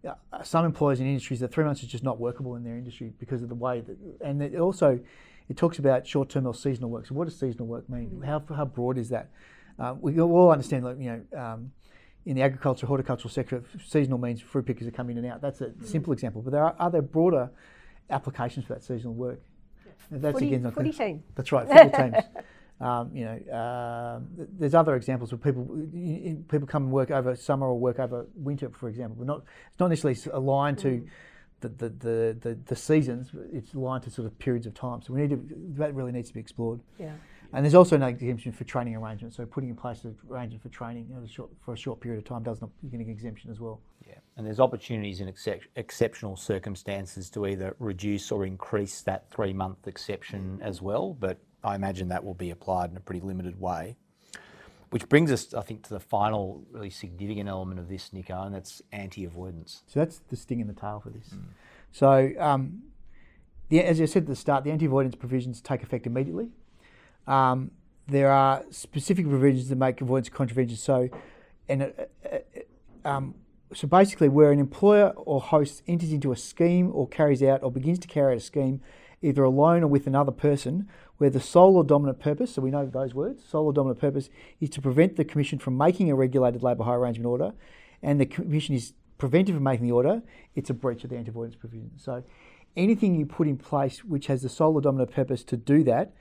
uh, 0.07 0.15
some 0.43 0.65
employers 0.65 1.01
in 1.01 1.07
industries 1.07 1.41
that 1.41 1.53
three 1.53 1.65
months 1.65 1.83
is 1.83 1.89
just 1.89 2.05
not 2.05 2.21
workable 2.21 2.55
in 2.55 2.63
their 2.63 2.77
industry 2.77 3.13
because 3.19 3.43
of 3.43 3.49
the 3.49 3.55
way 3.55 3.81
that, 3.81 3.97
and 4.21 4.41
it 4.41 4.55
also 4.57 5.01
it 5.49 5.57
talks 5.57 5.81
about 5.81 6.07
short-term 6.07 6.47
or 6.47 6.55
seasonal 6.55 6.91
work. 6.91 7.07
So 7.07 7.15
what 7.15 7.25
does 7.25 7.37
seasonal 7.37 7.67
work 7.67 7.89
mean? 7.91 8.23
How, 8.25 8.41
how 8.55 8.65
broad 8.65 8.97
is 8.97 9.09
that? 9.09 9.31
Uh, 9.77 9.97
we 10.01 10.21
all 10.21 10.53
understand, 10.53 10.85
like 10.85 10.99
you 11.01 11.25
know, 11.33 11.39
um, 11.41 11.73
in 12.27 12.37
the 12.37 12.43
agriculture, 12.43 12.87
horticultural 12.87 13.31
sector, 13.31 13.63
seasonal 13.85 14.19
means 14.19 14.41
fruit 14.41 14.67
pickers 14.67 14.87
are 14.87 14.91
coming 14.93 15.17
in 15.17 15.25
and 15.25 15.33
out. 15.33 15.41
That's 15.41 15.61
a 15.61 15.73
simple 15.85 16.13
example, 16.13 16.43
but 16.43 16.53
there 16.53 16.65
are 16.65 16.77
other 16.79 17.01
broader 17.03 17.51
applications 18.11 18.67
for 18.67 18.75
that 18.75 18.83
seasonal 18.83 19.15
work. 19.15 19.41
And 20.11 20.21
That's 20.23 20.35
Footy- 20.35 20.55
again, 20.55 20.71
footy 20.73 20.93
team. 20.93 21.23
That's 21.35 21.53
right, 21.53 21.67
football 21.71 22.11
teams. 22.11 22.25
Um, 22.81 23.11
you 23.15 23.25
know, 23.27 23.55
um, 23.55 24.29
there's 24.59 24.75
other 24.75 24.97
examples 24.97 25.33
where 25.33 25.39
people 25.39 25.65
people 26.49 26.67
come 26.67 26.85
and 26.85 26.93
work 26.93 27.11
over 27.11 27.37
summer 27.37 27.67
or 27.67 27.79
work 27.79 27.99
over 27.99 28.27
winter, 28.35 28.71
for 28.71 28.89
example. 28.89 29.17
But 29.19 29.27
not 29.27 29.43
it's 29.71 29.79
not 29.79 29.89
necessarily 29.91 30.19
aligned 30.33 30.79
to 30.79 31.07
the, 31.61 31.69
the, 31.69 31.89
the, 31.91 32.37
the, 32.41 32.59
the 32.65 32.77
seasons. 32.77 33.33
It's 33.53 33.75
aligned 33.75 34.05
to 34.05 34.11
sort 34.11 34.27
of 34.27 34.39
periods 34.39 34.67
of 34.67 34.73
time. 34.73 35.03
So 35.03 35.13
we 35.13 35.21
need 35.21 35.31
to 35.31 35.47
that 35.77 35.95
really 35.95 36.11
needs 36.13 36.29
to 36.29 36.35
be 36.35 36.41
explored. 36.41 36.81
Yeah. 36.99 37.13
And 37.53 37.65
there's 37.65 37.75
also 37.75 37.97
an 37.97 38.03
exemption 38.03 38.53
for 38.53 38.65
training 38.65 38.95
arrangements. 38.95 39.37
So 39.37 39.45
putting 39.45 39.71
in 39.71 39.77
place 39.77 40.05
an 40.05 40.17
arrangement 40.31 40.63
for 40.63 40.69
training 40.69 41.07
you 41.09 41.17
know, 41.17 41.27
short, 41.27 41.51
for 41.65 41.75
a 41.75 41.77
short 41.77 42.01
period 42.01 42.19
of 42.19 42.25
time 42.25 42.43
does 42.43 42.61
not 42.61 42.71
you 42.83 42.91
get 42.91 43.01
an 43.01 43.11
exemption 43.11 43.51
as 43.51 43.59
well. 43.59 43.81
Yeah, 44.07 44.15
and 44.37 44.47
there's 44.47 44.61
opportunities 44.61 45.21
in 45.21 45.29
excep- 45.29 45.63
exceptional 45.77 46.37
circumstances 46.37 47.29
to 47.31 47.47
either 47.47 47.75
reduce 47.79 48.31
or 48.31 48.47
increase 48.47 49.03
that 49.03 49.31
three-month 49.31 49.87
exception 49.87 50.61
as 50.63 50.81
well, 50.81 51.15
but 51.19 51.39
I 51.65 51.75
imagine 51.75 52.09
that 52.09 52.25
will 52.25 52.35
be 52.35 52.51
applied 52.51 52.91
in 52.91 52.97
a 52.97 53.01
pretty 53.01 53.21
limited 53.21 53.61
way. 53.61 53.97
Which 54.91 55.09
brings 55.09 55.31
us, 55.31 55.55
I 55.55 55.61
think, 55.61 55.85
to 55.85 55.91
the 55.91 56.01
final 56.01 56.65
really 56.73 56.91
significant 56.91 57.49
element 57.49 57.79
of 57.79 57.89
this, 57.89 58.13
Nico, 58.13 58.43
and 58.43 58.53
that's 58.53 58.83
anti-avoidance. 58.91 59.85
So 59.87 60.01
that's 60.01 60.21
the 60.29 60.37
sting 60.37 60.59
in 60.59 60.67
the 60.67 60.73
tail 60.73 61.01
for 61.01 61.11
this. 61.11 61.33
So, 61.93 62.33
um, 62.39 62.83
the, 63.69 63.85
as 63.85 64.01
I 64.01 64.07
said 64.07 64.25
at 64.25 64.29
the 64.29 64.35
start, 64.35 64.65
the 64.65 64.73
anti-avoidance 64.73 65.15
provisions 65.15 65.61
take 65.61 65.85
effect 65.85 66.07
immediately. 66.07 66.51
Um, 67.31 67.71
there 68.09 68.31
are 68.31 68.65
specific 68.71 69.29
provisions 69.29 69.69
that 69.69 69.77
make 69.77 70.01
avoidance 70.01 70.29
contraventions. 70.29 70.83
So, 70.83 71.09
and 71.69 71.83
uh, 71.83 71.87
uh, 73.05 73.09
um, 73.09 73.37
so 73.73 73.87
basically, 73.87 74.29
where 74.29 74.51
an 74.51 74.59
employer 74.59 75.11
or 75.11 75.41
host 75.41 75.83
enters 75.87 76.13
into 76.13 76.33
a 76.33 76.37
scheme 76.37 76.91
or 76.93 77.07
carries 77.07 77.41
out 77.43 77.63
or 77.63 77.71
begins 77.71 78.01
to 78.01 78.09
carry 78.09 78.33
out 78.33 78.39
a 78.39 78.41
scheme, 78.41 78.81
either 79.23 79.45
alone 79.45 79.85
or 79.85 79.87
with 79.87 80.09
another 80.09 80.33
person, 80.33 80.89
where 81.19 81.31
the 81.31 81.41
sole 81.41 81.77
or 81.77 81.85
dominant 81.85 82.19
purpose, 82.19 82.55
so 82.55 82.63
we 82.63 82.71
know 82.71 82.85
those 82.85 83.15
words, 83.15 83.45
sole 83.49 83.67
or 83.67 83.73
dominant 83.73 84.01
purpose, 84.01 84.29
is 84.61 84.71
to 84.71 84.81
prevent 84.81 85.17
the 85.17 85.25
Commission 85.25 85.61
from 85.61 85.77
making 85.77 86.11
a 86.11 86.17
regulated 86.17 86.65
labour 86.65 86.83
hire 86.83 86.99
arrangement 86.99 87.27
order, 87.27 87.53
and 88.03 88.21
the 88.21 88.27
Commission 88.27 88.75
is 88.75 88.93
prevented 89.19 89.55
from 89.55 89.63
making 89.63 89.87
the 89.87 89.93
order, 89.93 90.23
it's 90.57 90.71
a 90.71 90.75
breach 90.75 91.05
of 91.05 91.11
the 91.11 91.17
anti-avoidance 91.17 91.55
provision. 91.55 91.93
So 91.97 92.25
anything 92.77 93.15
you 93.15 93.27
put 93.27 93.47
in 93.47 93.57
place 93.57 94.03
which 94.03 94.27
has 94.27 94.43
the 94.43 94.49
sole 94.49 94.75
or 94.75 94.81
dominant 94.81 95.13
purpose 95.13 95.45
to 95.45 95.57
do 95.57 95.85
that 95.85 96.13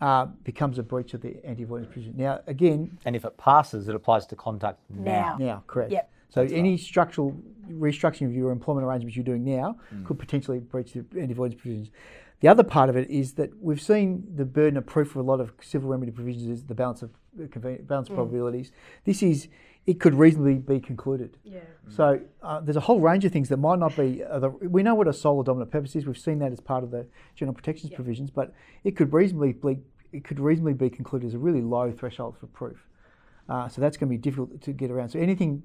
uh, 0.00 0.26
becomes 0.44 0.78
a 0.78 0.82
breach 0.82 1.14
of 1.14 1.20
the 1.22 1.36
anti-avoidance 1.44 1.92
provision. 1.92 2.14
Now, 2.16 2.40
again, 2.46 2.98
And 3.04 3.14
if 3.16 3.24
it 3.24 3.36
passes, 3.36 3.88
it 3.88 3.94
applies 3.94 4.26
to 4.26 4.36
conduct 4.36 4.80
now. 4.90 5.36
Now. 5.38 5.46
now, 5.46 5.64
correct. 5.66 5.92
Yep. 5.92 6.10
So 6.30 6.42
any 6.42 6.76
structural 6.76 7.36
restructuring 7.70 8.26
of 8.26 8.34
your 8.34 8.50
employment 8.50 8.84
arrangements 8.84 9.16
you're 9.16 9.24
doing 9.24 9.44
now 9.44 9.78
could 10.04 10.18
potentially 10.18 10.58
breach 10.58 10.92
the 10.92 11.04
anti-avoidance 11.18 11.60
provisions. 11.60 11.90
The 12.40 12.48
other 12.48 12.64
part 12.64 12.90
of 12.90 12.96
it 12.96 13.08
is 13.08 13.34
that 13.34 13.50
we've 13.62 13.80
seen 13.80 14.26
the 14.34 14.44
burden 14.44 14.76
of 14.76 14.84
proof 14.84 15.12
for 15.12 15.20
a 15.20 15.22
lot 15.22 15.40
of 15.40 15.52
civil 15.62 15.88
remedy 15.90 16.10
provisions 16.10 16.46
is 16.46 16.64
the 16.64 16.74
balance 16.74 17.02
of 17.02 17.10
uh, 17.40 17.46
conven- 17.46 17.86
balance 17.86 18.08
of 18.08 18.16
probabilities. 18.16 18.72
This 19.04 19.22
is 19.22 19.48
it 19.86 20.00
could 20.00 20.14
reasonably 20.14 20.54
be 20.54 20.80
concluded. 20.80 21.36
Yeah. 21.44 21.60
So 21.88 22.20
uh, 22.42 22.60
there's 22.60 22.76
a 22.76 22.80
whole 22.80 23.00
range 23.00 23.24
of 23.24 23.32
things 23.32 23.48
that 23.50 23.58
might 23.58 23.78
not 23.78 23.96
be. 23.96 24.24
Uh, 24.24 24.38
the, 24.38 24.48
we 24.50 24.82
know 24.82 24.94
what 24.94 25.08
a 25.08 25.12
sole 25.12 25.36
or 25.36 25.44
dominant 25.44 25.70
purpose 25.70 25.94
is. 25.94 26.06
We've 26.06 26.18
seen 26.18 26.38
that 26.38 26.52
as 26.52 26.60
part 26.60 26.84
of 26.84 26.90
the 26.90 27.06
general 27.34 27.54
protections 27.54 27.92
provisions, 27.92 28.30
but 28.30 28.54
it 28.82 28.96
could 28.96 29.12
reasonably 29.12 29.52
be 29.52 29.78
it 30.12 30.24
could 30.24 30.40
reasonably 30.40 30.74
be 30.74 30.88
concluded 30.88 31.26
as 31.26 31.34
a 31.34 31.38
really 31.38 31.60
low 31.60 31.90
threshold 31.90 32.36
for 32.38 32.46
proof. 32.46 32.86
Uh, 33.48 33.68
so 33.68 33.80
that's 33.80 33.96
going 33.96 34.08
to 34.08 34.16
be 34.16 34.16
difficult 34.16 34.62
to 34.62 34.72
get 34.72 34.90
around. 34.90 35.10
So 35.10 35.18
anything. 35.18 35.62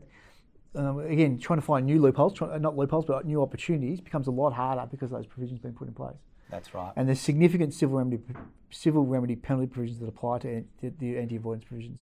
Um, 0.76 1.00
again, 1.00 1.40
trying 1.40 1.60
to 1.60 1.66
find 1.66 1.84
new 1.88 2.00
loopholes, 2.00 2.36
try, 2.36 2.56
not 2.60 2.78
loopholes, 2.78 3.06
but 3.06 3.26
new 3.26 3.42
opportunities 3.42 4.00
becomes 4.00 4.28
a 4.28 4.32
lot 4.32 4.54
harder 4.54 4.86
because 4.92 5.10
those 5.10 5.26
provisions 5.26 5.58
have 5.58 5.64
been 5.64 5.74
put 5.74 5.88
in 5.88 5.96
place. 5.96 6.18
That's 6.52 6.76
right. 6.76 6.94
And 6.96 7.08
there's 7.08 7.20
significant 7.20 7.74
civil 7.74 7.98
remedy, 7.98 8.22
civil 8.70 9.04
remedy 9.04 9.36
penalty 9.36 9.66
provisions 9.66 10.00
that 10.00 10.08
apply 10.08 10.40
to 10.40 10.64
the, 10.80 10.94
the 11.00 11.18
anti-avoidance 11.18 11.66
provisions. 11.66 11.98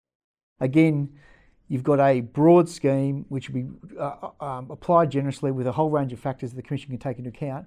Again, 0.60 1.10
you've 1.68 1.84
got 1.84 2.00
a 2.00 2.22
broad 2.22 2.70
scheme 2.70 3.26
which 3.30 3.50
will 3.50 3.62
be 3.62 3.68
uh, 4.00 4.30
um, 4.40 4.72
applied 4.72 5.12
generously 5.12 5.52
with 5.52 5.68
a 5.68 5.72
whole 5.72 5.90
range 5.90 6.14
of 6.14 6.20
factors 6.20 6.52
that 6.52 6.56
the 6.56 6.62
Commission 6.62 6.90
can 6.90 6.98
take 6.98 7.18
into 7.18 7.30
account. 7.30 7.66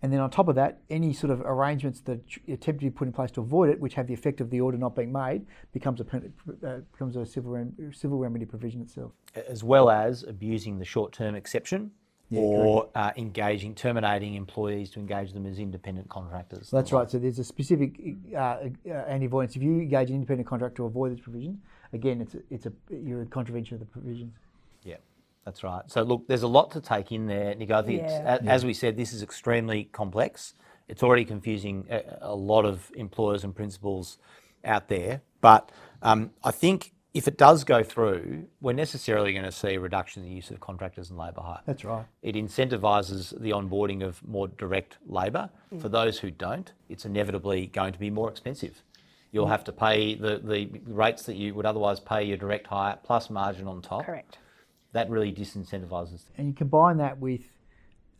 And 0.00 0.12
then 0.12 0.18
on 0.18 0.30
top 0.30 0.48
of 0.48 0.56
that, 0.56 0.80
any 0.90 1.12
sort 1.12 1.30
of 1.30 1.42
arrangements 1.42 2.00
that 2.00 2.20
attempt 2.48 2.80
to 2.80 2.86
be 2.86 2.90
put 2.90 3.06
in 3.06 3.12
place 3.12 3.30
to 3.32 3.40
avoid 3.40 3.70
it, 3.70 3.78
which 3.78 3.94
have 3.94 4.08
the 4.08 4.14
effect 4.14 4.40
of 4.40 4.50
the 4.50 4.60
order 4.60 4.76
not 4.76 4.96
being 4.96 5.12
made, 5.12 5.46
becomes 5.72 6.00
a 6.00 6.04
uh, 6.04 6.78
becomes 6.90 7.14
a 7.14 7.24
civil 7.24 7.52
rem- 7.52 7.92
civil 7.94 8.18
remedy 8.18 8.44
provision 8.44 8.80
itself. 8.80 9.12
As 9.48 9.62
well 9.62 9.90
as 9.90 10.24
abusing 10.24 10.80
the 10.80 10.84
short-term 10.84 11.36
exception, 11.36 11.92
Yeah, 12.30 12.40
or 12.40 12.88
uh, 12.96 13.12
engaging, 13.16 13.76
terminating 13.76 14.34
employees 14.34 14.90
to 14.90 14.98
engage 14.98 15.34
them 15.34 15.46
as 15.46 15.60
independent 15.60 16.08
contractors. 16.08 16.68
That's 16.68 16.90
right. 16.90 17.08
So 17.08 17.20
there's 17.20 17.38
a 17.38 17.44
specific 17.44 18.00
uh, 18.34 18.38
uh, 18.38 18.90
anti-avoidance. 19.06 19.54
If 19.54 19.62
you 19.62 19.82
engage 19.82 20.08
an 20.08 20.16
independent 20.16 20.48
contractor 20.48 20.78
to 20.78 20.86
avoid 20.86 21.12
this 21.12 21.20
provision, 21.20 21.62
again, 21.92 22.20
it's 22.20 22.34
a, 22.34 22.38
it's 22.50 22.66
a 22.66 22.72
you're 22.90 23.22
a 23.22 23.26
contravention 23.26 23.74
of 23.74 23.80
the 23.80 23.86
provisions. 23.86 24.34
Yeah, 24.84 24.96
that's 25.44 25.62
right. 25.62 25.82
So 25.88 26.02
look, 26.02 26.26
there's 26.28 26.42
a 26.42 26.48
lot 26.48 26.70
to 26.72 26.80
take 26.80 27.12
in 27.12 27.26
there, 27.26 27.54
Nico. 27.54 27.78
I 27.78 27.82
think, 27.82 28.02
it's, 28.02 28.12
Yeah. 28.12 28.38
a- 28.42 28.44
as 28.48 28.64
we 28.64 28.74
said, 28.74 28.96
this 28.96 29.12
is 29.12 29.22
extremely 29.22 29.84
complex. 29.84 30.54
It's 30.88 31.02
already 31.02 31.24
confusing 31.24 31.86
a, 31.90 32.02
a 32.20 32.34
lot 32.34 32.64
of 32.64 32.90
employers 32.96 33.44
and 33.44 33.54
principals 33.54 34.18
out 34.64 34.88
there. 34.88 35.22
But 35.40 35.70
um, 36.02 36.30
I 36.44 36.50
think 36.50 36.92
if 37.14 37.28
it 37.28 37.36
does 37.36 37.64
go 37.64 37.82
through, 37.82 38.46
we're 38.60 38.72
necessarily 38.72 39.32
going 39.32 39.44
to 39.44 39.52
see 39.52 39.74
a 39.74 39.80
reduction 39.80 40.22
in 40.22 40.28
the 40.28 40.34
use 40.34 40.50
of 40.50 40.60
contractors 40.60 41.10
and 41.10 41.18
labour 41.18 41.42
hire. 41.42 41.60
That's 41.66 41.84
right. 41.84 42.04
It 42.22 42.34
incentivises 42.36 43.38
the 43.40 43.50
onboarding 43.50 44.02
of 44.02 44.26
more 44.26 44.48
direct 44.48 44.98
labour. 45.06 45.50
For 45.80 45.88
those 45.88 46.18
who 46.18 46.30
don't, 46.30 46.72
it's 46.88 47.04
inevitably 47.04 47.66
going 47.66 47.92
to 47.92 47.98
be 47.98 48.10
more 48.10 48.30
expensive. 48.30 48.82
You'll 49.32 49.48
have 49.48 49.64
to 49.64 49.72
pay 49.72 50.14
the, 50.14 50.38
the 50.44 50.68
rates 50.86 51.22
that 51.24 51.36
you 51.36 51.54
would 51.54 51.66
otherwise 51.66 51.98
pay 51.98 52.22
your 52.22 52.36
direct 52.36 52.66
hire 52.66 52.98
plus 53.02 53.30
margin 53.30 53.66
on 53.66 53.80
top. 53.82 54.04
Correct. 54.04 54.38
That 54.92 55.08
really 55.08 55.32
disincentivises. 55.32 56.26
and 56.36 56.46
you 56.48 56.52
combine 56.52 56.98
that 56.98 57.18
with 57.18 57.40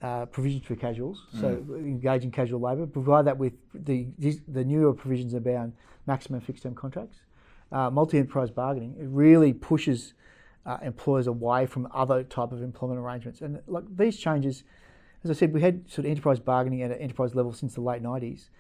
uh, 0.01 0.25
provisions 0.27 0.65
for 0.65 0.75
casuals, 0.75 1.27
so 1.39 1.65
engaging 1.71 2.31
casual 2.31 2.61
labour. 2.61 2.87
Provide 2.87 3.27
that 3.27 3.39
with 3.39 3.53
the 3.75 4.09
the 4.49 4.65
newer 4.65 4.93
provisions 4.95 5.35
about 5.35 5.71
maximum 6.07 6.41
fixed 6.41 6.63
term 6.65 6.75
contracts, 6.75 7.19
uh, 7.71 7.91
multi 7.91 8.19
enterprise 8.19 8.51
bargaining. 8.51 8.97
It 8.99 9.07
really 9.07 9.53
pushes 9.53 10.15
uh, 10.67 10.79
employers 10.83 11.27
away 11.27 11.67
from 11.67 11.89
other 11.93 12.25
type 12.25 12.53
of 12.53 12.63
employment 12.63 12.99
arrangements. 13.01 13.43
And 13.43 13.61
like 13.67 13.85
these 13.97 14.17
changes, 14.17 14.65
as 15.25 15.31
I 15.31 15.35
said, 15.35 15.53
we 15.53 15.61
had 15.61 15.89
sort 15.89 16.07
of 16.07 16.11
enterprise 16.11 16.41
bargaining 16.41 16.83
at 16.83 16.91
an 16.91 16.99
enterprise 16.99 17.35
level 17.35 17.53
since 17.53 17.75
the 17.75 17.81
late 17.83 18.03
nineties. 18.03 18.51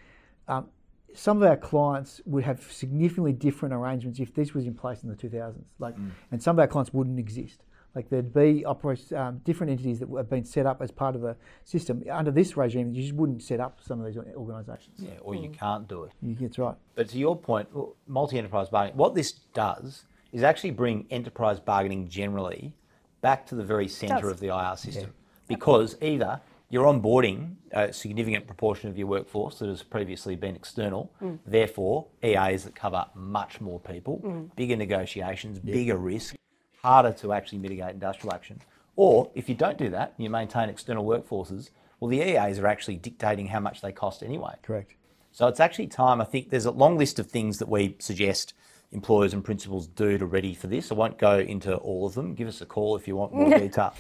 Um, 0.49 0.69
some 1.15 1.43
of 1.43 1.49
our 1.49 1.57
clients 1.57 2.21
would 2.27 2.45
have 2.45 2.63
significantly 2.73 3.33
different 3.33 3.75
arrangements 3.75 4.19
if 4.21 4.35
this 4.35 4.55
was 4.55 4.67
in 4.67 4.75
place 4.75 5.03
in 5.03 5.09
the 5.09 5.15
2000s. 5.17 5.63
Like, 5.79 5.95
and 6.31 6.43
some 6.43 6.57
of 6.57 6.61
our 6.61 6.67
clients 6.67 6.93
wouldn't 6.93 7.19
exist. 7.19 7.63
Like 7.95 8.09
there'd 8.09 8.33
be 8.33 8.65
operas, 8.65 9.13
um, 9.13 9.43
different 9.45 9.71
entities 9.71 9.99
that 10.01 10.09
have 10.17 10.31
been 10.31 10.45
set 10.47 10.65
up 10.65 10.81
as 10.81 10.91
part 10.91 11.15
of 11.15 11.21
the 11.21 11.37
system 11.65 12.03
under 12.11 12.31
this 12.31 12.57
regime. 12.57 12.91
You 12.95 13.03
just 13.03 13.15
wouldn't 13.15 13.43
set 13.43 13.61
up 13.61 13.81
some 13.83 14.01
of 14.01 14.07
these 14.07 14.17
organisations. 14.35 14.99
Yeah, 14.99 15.11
or 15.21 15.35
you 15.35 15.51
can't 15.51 15.87
do 15.87 16.05
it. 16.05 16.13
You- 16.23 16.35
That's 16.35 16.59
right. 16.59 16.77
But 16.95 17.11
to 17.11 17.19
your 17.19 17.37
point, 17.37 17.69
multi-enterprise 18.07 18.71
bargaining, 18.71 18.97
what 18.97 19.15
this 19.15 19.33
does 19.33 20.05
is 20.33 20.43
actually 20.43 20.71
bring 20.71 21.07
enterprise 21.11 21.61
bargaining 21.61 22.09
generally 22.09 22.73
back 23.21 23.45
to 23.49 23.55
the 23.55 23.63
very 23.65 23.89
centre 23.89 24.31
of 24.31 24.41
the 24.41 24.49
IR 24.49 24.77
system. 24.77 25.13
Because 25.47 25.97
either 26.01 26.41
you're 26.73 26.87
onboarding 26.87 27.55
a 27.73 27.93
significant 27.93 28.47
proportion 28.47 28.89
of 28.89 28.97
your 28.97 29.07
workforce 29.07 29.59
that 29.59 29.69
has 29.69 29.83
previously 29.83 30.35
been 30.35 30.57
external, 30.57 31.13
mm. 31.23 31.39
therefore 31.47 32.07
EAs 32.25 32.65
that 32.65 32.75
cover 32.75 33.05
much 33.15 33.61
more 33.61 33.79
people, 33.79 34.23
mm. 34.25 34.57
bigger 34.57 34.75
negotiations, 34.75 35.59
bigger 35.59 35.99
risk, 35.99 36.35
harder 36.83 37.13
to 37.13 37.35
actually 37.35 37.59
mitigate 37.59 37.91
industrial 37.91 38.35
action. 38.35 38.59
Or 38.97 39.31
if 39.35 39.51
you 39.51 39.55
don't 39.55 39.77
do 39.77 39.91
that, 39.91 40.15
and 40.17 40.25
you 40.25 40.31
maintain 40.31 40.71
external 40.71 41.05
workforces, 41.05 41.69
well, 42.01 42.09
the 42.09 42.21
EAs 42.21 42.59
are 42.59 42.67
actually 42.67 42.97
dictating 42.97 43.47
how 43.47 43.61
much 43.61 43.83
they 43.83 43.93
cost 43.93 44.23
anyway. 44.23 44.55
Correct. 44.63 44.95
So 45.31 45.49
it's 45.49 45.61
actually 45.61 45.89
time. 45.89 46.23
I 46.23 46.25
think 46.25 46.49
there's 46.49 46.67
a 46.67 46.71
long 46.71 46.97
list 46.97 47.19
of 47.19 47.27
things 47.27 47.59
that 47.59 47.69
we 47.69 47.97
suggest 47.99 48.55
employers 48.93 49.35
and 49.35 49.45
principals 49.45 49.89
do 49.89 50.17
to 50.17 50.25
ready 50.25 50.55
for 50.55 50.69
this. 50.69 50.91
I 50.91 50.95
won't 50.95 51.19
go 51.19 51.39
into 51.39 51.77
all 51.77 52.07
of 52.07 52.15
them. 52.15 52.35
Give 52.35 52.49
us 52.49 52.63
a 52.63 52.67
call 52.67 52.97
if 52.97 53.07
you 53.07 53.15
want 53.17 53.35
more 53.35 53.59
detail. 53.59 53.95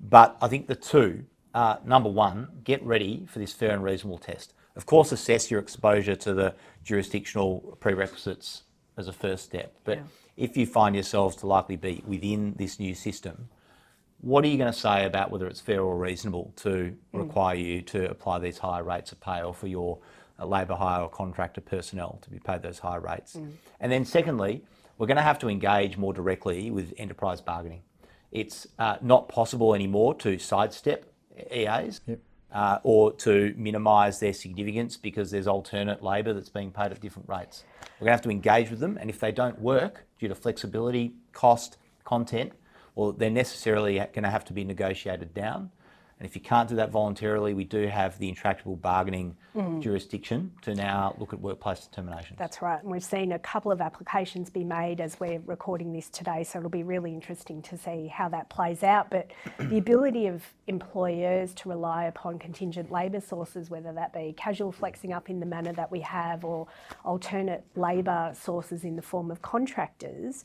But 0.00 0.36
I 0.42 0.48
think 0.48 0.66
the 0.66 0.76
two 0.76 1.24
are 1.58 1.80
number 1.84 2.08
one, 2.08 2.48
get 2.62 2.82
ready 2.84 3.26
for 3.26 3.40
this 3.40 3.52
fair 3.52 3.72
and 3.72 3.82
reasonable 3.82 4.18
test. 4.18 4.54
Of 4.76 4.86
course, 4.86 5.10
assess 5.10 5.50
your 5.50 5.60
exposure 5.60 6.14
to 6.14 6.32
the 6.32 6.54
jurisdictional 6.84 7.76
prerequisites 7.80 8.62
as 8.96 9.08
a 9.08 9.12
first 9.12 9.44
step. 9.44 9.74
But 9.82 9.98
Yeah. 9.98 10.04
if 10.36 10.56
you 10.56 10.66
find 10.66 10.94
yourselves 10.94 11.34
to 11.36 11.46
likely 11.46 11.76
be 11.76 12.02
within 12.06 12.54
this 12.56 12.78
new 12.78 12.94
system, 12.94 13.48
what 14.20 14.44
are 14.44 14.48
you 14.48 14.56
going 14.56 14.72
to 14.72 14.78
say 14.78 15.04
about 15.04 15.30
whether 15.32 15.48
it's 15.48 15.60
fair 15.60 15.82
or 15.82 15.96
reasonable 15.96 16.52
to 16.56 16.96
require 17.12 17.56
you 17.56 17.82
to 17.82 18.08
apply 18.08 18.38
these 18.38 18.58
higher 18.58 18.84
rates 18.84 19.10
of 19.10 19.20
pay 19.20 19.42
or 19.42 19.52
for 19.52 19.66
your 19.66 19.98
uh, 20.38 20.46
labour 20.46 20.74
hire 20.74 21.02
or 21.02 21.08
contractor 21.08 21.60
personnel 21.60 22.18
to 22.22 22.30
be 22.30 22.38
paid 22.38 22.62
those 22.62 22.78
higher 22.78 23.00
rates? 23.00 23.34
And 23.80 23.90
then, 23.92 24.04
secondly, 24.04 24.62
we're 24.96 25.08
going 25.08 25.16
to 25.16 25.22
have 25.22 25.38
to 25.40 25.48
engage 25.48 25.96
more 25.96 26.12
directly 26.12 26.70
with 26.70 26.94
enterprise 26.98 27.40
bargaining. 27.40 27.82
It's 28.30 28.66
uh, 28.78 28.96
not 29.00 29.28
possible 29.28 29.74
anymore 29.74 30.14
to 30.16 30.38
sidestep 30.38 31.12
EAs 31.50 32.00
Yep. 32.06 32.18
uh, 32.52 32.78
or 32.82 33.12
to 33.12 33.54
minimise 33.56 34.20
their 34.20 34.32
significance 34.32 34.96
because 34.96 35.30
there's 35.30 35.46
alternate 35.46 36.02
labour 36.02 36.32
that's 36.32 36.48
being 36.48 36.70
paid 36.70 36.92
at 36.92 37.00
different 37.00 37.28
rates. 37.28 37.64
We're 38.00 38.06
going 38.06 38.10
to 38.10 38.12
have 38.12 38.22
to 38.22 38.30
engage 38.30 38.70
with 38.70 38.80
them, 38.80 38.96
and 39.00 39.10
if 39.10 39.18
they 39.20 39.32
don't 39.32 39.60
work 39.60 40.04
due 40.18 40.28
to 40.28 40.34
flexibility, 40.34 41.12
cost, 41.32 41.76
content, 42.04 42.52
well, 42.94 43.12
they're 43.12 43.30
necessarily 43.30 43.94
going 43.98 44.22
to 44.24 44.30
have 44.30 44.44
to 44.46 44.52
be 44.52 44.64
negotiated 44.64 45.34
down. 45.34 45.70
And 46.18 46.26
if 46.26 46.34
you 46.34 46.40
can't 46.40 46.68
do 46.68 46.74
that 46.76 46.90
voluntarily, 46.90 47.54
we 47.54 47.62
do 47.62 47.86
have 47.86 48.18
the 48.18 48.28
intractable 48.28 48.74
bargaining 48.74 49.36
mm. 49.54 49.80
jurisdiction 49.80 50.50
to 50.62 50.74
now 50.74 51.14
look 51.18 51.32
at 51.32 51.40
workplace 51.40 51.86
determinations. 51.86 52.38
That's 52.38 52.60
right. 52.60 52.82
And 52.82 52.90
we've 52.90 53.04
seen 53.04 53.32
a 53.32 53.38
couple 53.38 53.70
of 53.70 53.80
applications 53.80 54.50
be 54.50 54.64
made 54.64 55.00
as 55.00 55.20
we're 55.20 55.40
recording 55.46 55.92
this 55.92 56.08
today. 56.10 56.42
So 56.42 56.58
it'll 56.58 56.70
be 56.70 56.82
really 56.82 57.14
interesting 57.14 57.62
to 57.62 57.78
see 57.78 58.08
how 58.08 58.28
that 58.30 58.50
plays 58.50 58.82
out. 58.82 59.10
But 59.10 59.30
the 59.58 59.78
ability 59.78 60.26
of 60.26 60.42
employers 60.66 61.54
to 61.54 61.68
rely 61.68 62.04
upon 62.04 62.40
contingent 62.40 62.90
labour 62.90 63.20
sources, 63.20 63.70
whether 63.70 63.92
that 63.92 64.12
be 64.12 64.34
casual 64.36 64.72
flexing 64.72 65.12
up 65.12 65.30
in 65.30 65.38
the 65.38 65.46
manner 65.46 65.72
that 65.74 65.92
we 65.92 66.00
have 66.00 66.44
or 66.44 66.66
alternate 67.04 67.64
labour 67.76 68.32
sources 68.34 68.82
in 68.82 68.96
the 68.96 69.02
form 69.02 69.30
of 69.30 69.40
contractors. 69.40 70.44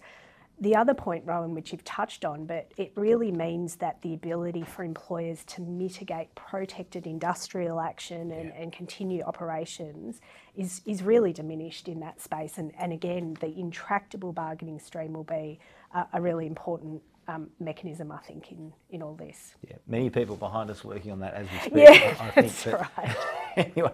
The 0.59 0.75
other 0.75 0.93
point, 0.93 1.25
Rohan, 1.25 1.55
which 1.55 1.71
you've 1.71 1.83
touched 1.83 2.23
on, 2.23 2.45
but 2.45 2.71
it 2.77 2.93
really 2.95 3.31
means 3.31 3.77
that 3.77 4.01
the 4.01 4.13
ability 4.13 4.63
for 4.63 4.83
employers 4.83 5.43
to 5.45 5.61
mitigate 5.61 6.33
protected 6.35 7.05
industrial 7.07 7.79
action 7.81 8.31
and, 8.31 8.53
and 8.53 8.71
continue 8.71 9.23
operations 9.23 10.21
is, 10.55 10.81
is 10.85 11.01
really 11.01 11.33
diminished 11.33 11.87
in 11.87 11.99
that 12.01 12.21
space. 12.21 12.57
And, 12.59 12.71
and 12.77 12.93
again, 12.93 13.35
the 13.41 13.47
intractable 13.59 14.31
bargaining 14.31 14.79
stream 14.79 15.13
will 15.13 15.23
be 15.23 15.59
a, 15.93 16.05
a 16.13 16.21
really 16.21 16.45
important 16.45 17.01
um, 17.27 17.49
mechanism, 17.59 18.11
I 18.11 18.17
think, 18.19 18.51
in, 18.51 18.71
in 18.89 19.01
all 19.01 19.15
this. 19.15 19.55
Yeah, 19.67 19.77
many 19.87 20.09
people 20.09 20.35
behind 20.35 20.69
us 20.69 20.83
working 20.83 21.11
on 21.11 21.19
that 21.19 21.33
as 21.33 21.47
we 21.51 21.59
speak. 21.59 21.73
Yeah, 21.75 22.15
I- 22.19 22.27
I 22.27 22.31
think 22.31 22.35
that's 22.35 22.63
that- 22.63 22.91
right. 22.97 23.15
anyway, 23.75 23.91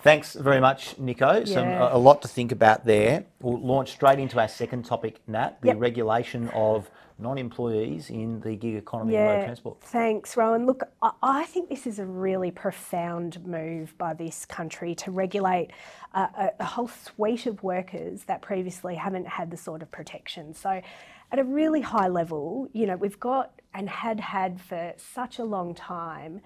thanks 0.00 0.34
very 0.34 0.60
much, 0.60 0.98
Nico. 0.98 1.44
Some 1.44 1.68
Yeah. 1.68 1.88
a, 1.92 1.96
a 1.96 1.98
lot 1.98 2.22
to 2.22 2.28
think 2.28 2.52
about 2.52 2.84
there. 2.84 3.24
We'll 3.40 3.60
launch 3.60 3.92
straight 3.92 4.18
into 4.18 4.40
our 4.40 4.48
second 4.48 4.84
topic, 4.84 5.20
Nat, 5.26 5.60
the 5.60 5.68
Yep. 5.68 5.76
regulation 5.80 6.48
of 6.50 6.90
non-employees 7.18 8.10
in 8.10 8.40
the 8.40 8.54
gig 8.56 8.74
economy 8.74 9.16
and 9.16 9.26
road 9.26 9.44
transport. 9.44 9.80
Thanks, 9.80 10.36
Rohan. 10.36 10.66
Look, 10.66 10.82
I, 11.00 11.12
I 11.22 11.44
think 11.44 11.70
this 11.70 11.86
is 11.86 11.98
a 11.98 12.04
really 12.04 12.50
profound 12.50 13.44
move 13.46 13.96
by 13.96 14.12
this 14.12 14.44
country 14.44 14.94
to 14.96 15.10
regulate 15.10 15.70
a, 16.14 16.20
a, 16.20 16.50
a 16.60 16.64
whole 16.64 16.88
suite 16.88 17.46
of 17.46 17.62
workers 17.62 18.24
that 18.24 18.42
previously 18.42 18.94
haven't 18.96 19.26
had 19.26 19.50
the 19.50 19.56
sort 19.56 19.80
of 19.80 19.90
protection. 19.90 20.52
So, 20.52 20.82
at 21.32 21.38
a 21.38 21.44
really 21.44 21.80
high 21.80 22.08
level, 22.08 22.68
you 22.72 22.86
know, 22.86 22.96
we've 22.96 23.20
got 23.20 23.60
and 23.74 23.88
had 23.88 24.20
had 24.20 24.60
for 24.60 24.94
such 24.96 25.38
a 25.38 25.44
long 25.44 25.74
time 25.74 26.40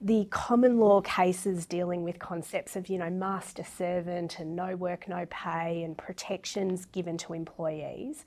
the 0.00 0.26
common 0.30 0.78
law 0.78 1.00
cases 1.00 1.64
dealing 1.64 2.02
with 2.02 2.18
concepts 2.18 2.76
of, 2.76 2.88
you 2.88 2.98
know, 2.98 3.08
master 3.08 3.64
servant 3.64 4.38
and 4.38 4.54
no 4.54 4.76
work, 4.76 5.08
no 5.08 5.26
pay 5.30 5.82
and 5.82 5.96
protections 5.96 6.84
given 6.86 7.16
to 7.16 7.32
employees 7.32 8.26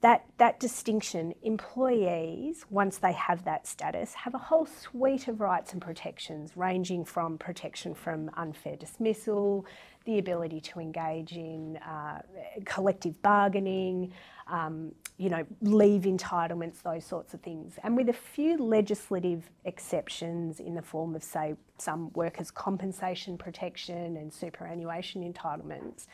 that, 0.00 0.26
that 0.38 0.60
distinction, 0.60 1.34
employees, 1.42 2.64
once 2.70 2.98
they 2.98 3.12
have 3.12 3.44
that 3.44 3.66
status, 3.66 4.14
have 4.14 4.34
a 4.34 4.38
whole 4.38 4.66
suite 4.66 5.26
of 5.26 5.40
rights 5.40 5.72
and 5.72 5.82
protections, 5.82 6.52
ranging 6.56 7.04
from 7.04 7.36
protection 7.36 7.94
from 7.94 8.30
unfair 8.36 8.76
dismissal, 8.76 9.66
the 10.04 10.18
ability 10.18 10.60
to 10.60 10.78
engage 10.78 11.32
in 11.32 11.76
uh, 11.78 12.20
collective 12.64 13.20
bargaining, 13.22 14.12
um, 14.46 14.92
you 15.18 15.28
know, 15.28 15.44
leave 15.62 16.02
entitlements, 16.02 16.80
those 16.82 17.04
sorts 17.04 17.34
of 17.34 17.40
things. 17.40 17.78
And 17.82 17.96
with 17.96 18.08
a 18.08 18.14
few 18.14 18.56
legislative 18.56 19.50
exceptions 19.64 20.60
in 20.60 20.74
the 20.74 20.82
form 20.82 21.14
of, 21.16 21.24
say, 21.24 21.56
some 21.76 22.12
workers' 22.14 22.50
compensation 22.50 23.36
protection 23.36 24.16
and 24.16 24.32
superannuation 24.32 25.30
entitlements, 25.30 26.06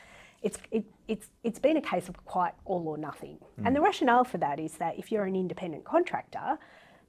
it's, 0.45 0.57
it, 0.71 0.85
it's, 1.07 1.27
it's 1.43 1.59
been 1.59 1.75
a 1.75 1.81
case 1.81 2.07
of 2.07 2.23
quite 2.23 2.53
all 2.63 2.87
or 2.87 2.97
nothing. 2.97 3.39
Mm. 3.59 3.67
And 3.67 3.75
the 3.75 3.81
rationale 3.81 4.23
for 4.23 4.37
that 4.37 4.59
is 4.59 4.73
that 4.73 4.97
if 4.97 5.11
you're 5.11 5.25
an 5.25 5.35
independent 5.35 5.83
contractor, 5.83 6.59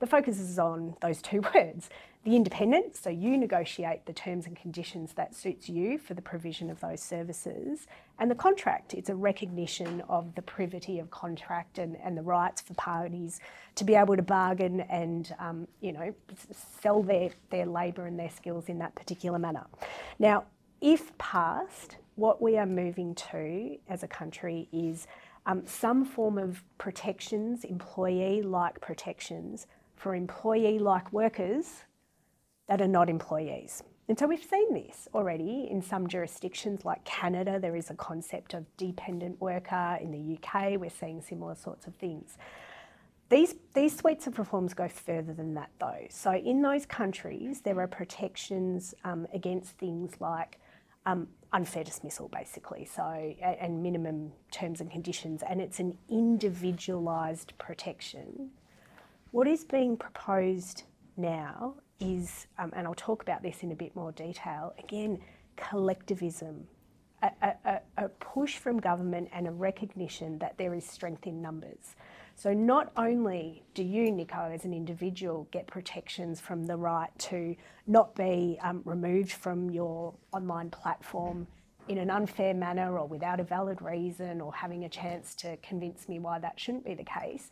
the 0.00 0.06
focus 0.06 0.40
is 0.40 0.58
on 0.58 0.96
those 1.00 1.22
two 1.22 1.42
words 1.54 1.90
the 2.26 2.34
independent, 2.34 2.96
so 2.96 3.08
you 3.08 3.38
negotiate 3.38 4.04
the 4.04 4.12
terms 4.12 4.46
and 4.48 4.56
conditions 4.56 5.12
that 5.12 5.32
suits 5.32 5.68
you 5.68 5.96
for 5.96 6.14
the 6.14 6.20
provision 6.20 6.70
of 6.70 6.80
those 6.80 7.00
services, 7.00 7.86
and 8.18 8.28
the 8.28 8.34
contract, 8.34 8.94
it's 8.94 9.08
a 9.08 9.14
recognition 9.14 10.00
of 10.08 10.34
the 10.34 10.42
privity 10.42 10.98
of 10.98 11.08
contract 11.12 11.78
and, 11.78 11.96
and 12.02 12.18
the 12.18 12.22
rights 12.22 12.60
for 12.60 12.74
parties 12.74 13.38
to 13.76 13.84
be 13.84 13.94
able 13.94 14.16
to 14.16 14.22
bargain 14.22 14.80
and 14.80 15.36
um, 15.38 15.68
you 15.80 15.92
know 15.92 16.12
sell 16.80 17.00
their, 17.00 17.30
their 17.50 17.64
labour 17.64 18.06
and 18.06 18.18
their 18.18 18.30
skills 18.30 18.68
in 18.68 18.80
that 18.80 18.92
particular 18.96 19.38
manner. 19.38 19.64
Now, 20.18 20.46
if 20.80 21.16
passed, 21.18 21.96
what 22.16 22.42
we 22.42 22.58
are 22.58 22.66
moving 22.66 23.14
to 23.14 23.76
as 23.88 24.02
a 24.02 24.08
country 24.08 24.68
is 24.72 25.06
um, 25.44 25.64
some 25.66 26.04
form 26.04 26.38
of 26.38 26.62
protections, 26.78 27.64
employee 27.64 28.42
like 28.42 28.80
protections 28.80 29.66
for 29.94 30.14
employee 30.14 30.78
like 30.78 31.12
workers 31.12 31.84
that 32.68 32.80
are 32.80 32.88
not 32.88 33.08
employees. 33.08 33.82
And 34.08 34.18
so 34.18 34.26
we've 34.26 34.42
seen 34.42 34.72
this 34.72 35.08
already 35.14 35.68
in 35.70 35.82
some 35.82 36.06
jurisdictions 36.06 36.84
like 36.84 37.04
Canada. 37.04 37.58
There 37.60 37.76
is 37.76 37.90
a 37.90 37.94
concept 37.94 38.54
of 38.54 38.64
dependent 38.76 39.40
worker. 39.40 39.98
In 40.00 40.10
the 40.10 40.36
UK, 40.36 40.80
we're 40.80 40.90
seeing 40.90 41.20
similar 41.20 41.54
sorts 41.54 41.86
of 41.86 41.94
things. 41.96 42.38
These, 43.28 43.56
these 43.74 43.96
suites 43.96 44.28
of 44.28 44.38
reforms 44.38 44.74
go 44.74 44.86
further 44.86 45.32
than 45.32 45.54
that, 45.54 45.70
though. 45.80 46.06
So, 46.10 46.32
in 46.32 46.62
those 46.62 46.86
countries, 46.86 47.60
there 47.60 47.80
are 47.80 47.88
protections 47.88 48.94
um, 49.02 49.26
against 49.34 49.72
things 49.72 50.12
like 50.20 50.60
um, 51.06 51.26
unfair 51.52 51.84
dismissal, 51.84 52.28
basically, 52.28 52.84
so 52.84 53.02
and 53.42 53.82
minimum 53.82 54.32
terms 54.50 54.80
and 54.80 54.90
conditions, 54.90 55.42
and 55.48 55.60
it's 55.60 55.80
an 55.80 55.96
individualised 56.08 57.56
protection. 57.58 58.50
What 59.30 59.46
is 59.46 59.64
being 59.64 59.96
proposed 59.96 60.84
now 61.16 61.74
is, 62.00 62.46
um, 62.58 62.72
and 62.74 62.86
I'll 62.86 62.94
talk 62.94 63.22
about 63.22 63.42
this 63.42 63.62
in 63.62 63.72
a 63.72 63.74
bit 63.74 63.94
more 63.96 64.12
detail, 64.12 64.74
again, 64.78 65.18
collectivism, 65.56 66.66
a, 67.22 67.30
a, 67.64 67.80
a, 67.96 68.08
push 68.08 68.56
from 68.58 68.78
government 68.78 69.28
and 69.32 69.46
a 69.46 69.50
recognition 69.50 70.38
that 70.38 70.58
there 70.58 70.74
is 70.74 70.84
strength 70.84 71.26
in 71.26 71.40
numbers. 71.40 71.96
So 72.38 72.52
not 72.52 72.92
only 72.98 73.62
do 73.72 73.82
you, 73.82 74.12
Nico, 74.12 74.50
as 74.52 74.66
an 74.66 74.74
individual, 74.74 75.48
get 75.52 75.66
protections 75.66 76.38
from 76.38 76.66
the 76.66 76.76
right 76.76 77.08
to 77.20 77.56
not 77.86 78.14
be 78.14 78.58
um, 78.62 78.82
removed 78.84 79.32
from 79.32 79.70
your 79.70 80.12
online 80.32 80.68
platform 80.68 81.46
in 81.88 81.96
an 81.96 82.10
unfair 82.10 82.52
manner 82.52 82.98
or 82.98 83.06
without 83.06 83.40
a 83.40 83.42
valid 83.42 83.80
reason 83.80 84.42
or 84.42 84.52
having 84.52 84.84
a 84.84 84.88
chance 84.88 85.34
to 85.36 85.56
convince 85.58 86.10
me 86.10 86.18
why 86.18 86.38
that 86.38 86.60
shouldn't 86.60 86.84
be 86.84 86.92
the 86.92 87.04
case, 87.04 87.48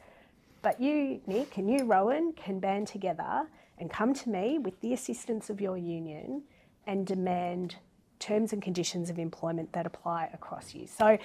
but 0.60 0.78
you, 0.78 1.20
Nick, 1.26 1.56
and 1.56 1.70
you, 1.70 1.84
Rohan, 1.86 2.34
can 2.34 2.58
band 2.58 2.86
together 2.86 3.46
and 3.78 3.90
come 3.90 4.12
to 4.12 4.28
me 4.28 4.58
with 4.58 4.78
the 4.82 4.92
assistance 4.92 5.48
of 5.48 5.62
your 5.62 5.78
union 5.78 6.42
and 6.86 7.06
demand 7.06 7.76
terms 8.24 8.52
and 8.54 8.62
conditions 8.62 9.10
of 9.10 9.18
employment 9.18 9.72
that 9.72 9.86
apply 9.86 10.30
across 10.32 10.74
you. 10.74 10.86
So, 10.86 11.18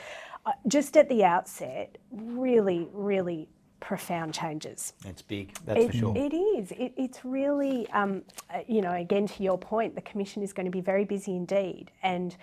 uh, 0.46 0.52
just 0.68 0.98
at 0.98 1.08
the 1.08 1.24
outset, 1.24 1.98
really, 2.12 2.88
really 2.92 3.48
profound 3.80 4.34
changes. 4.34 4.94
It's 5.06 5.22
big, 5.22 5.54
that's 5.66 5.80
it, 5.80 5.92
for 5.92 5.98
sure. 5.98 6.18
It 6.18 6.34
is. 6.34 6.72
It, 6.72 6.94
it's 6.98 7.24
really, 7.24 7.90
um, 7.92 8.24
uh, 8.54 8.60
you 8.68 8.82
know, 8.82 8.92
again, 8.92 9.28
to 9.28 9.44
your 9.44 9.58
point, 9.58 9.96
the 9.96 10.02
Commission 10.02 10.44
is 10.44 10.52
going 10.52 10.66
to 10.66 10.72
be 10.72 10.82
very 10.82 11.06
busy 11.06 11.36
indeed. 11.36 11.92
And 12.04 12.36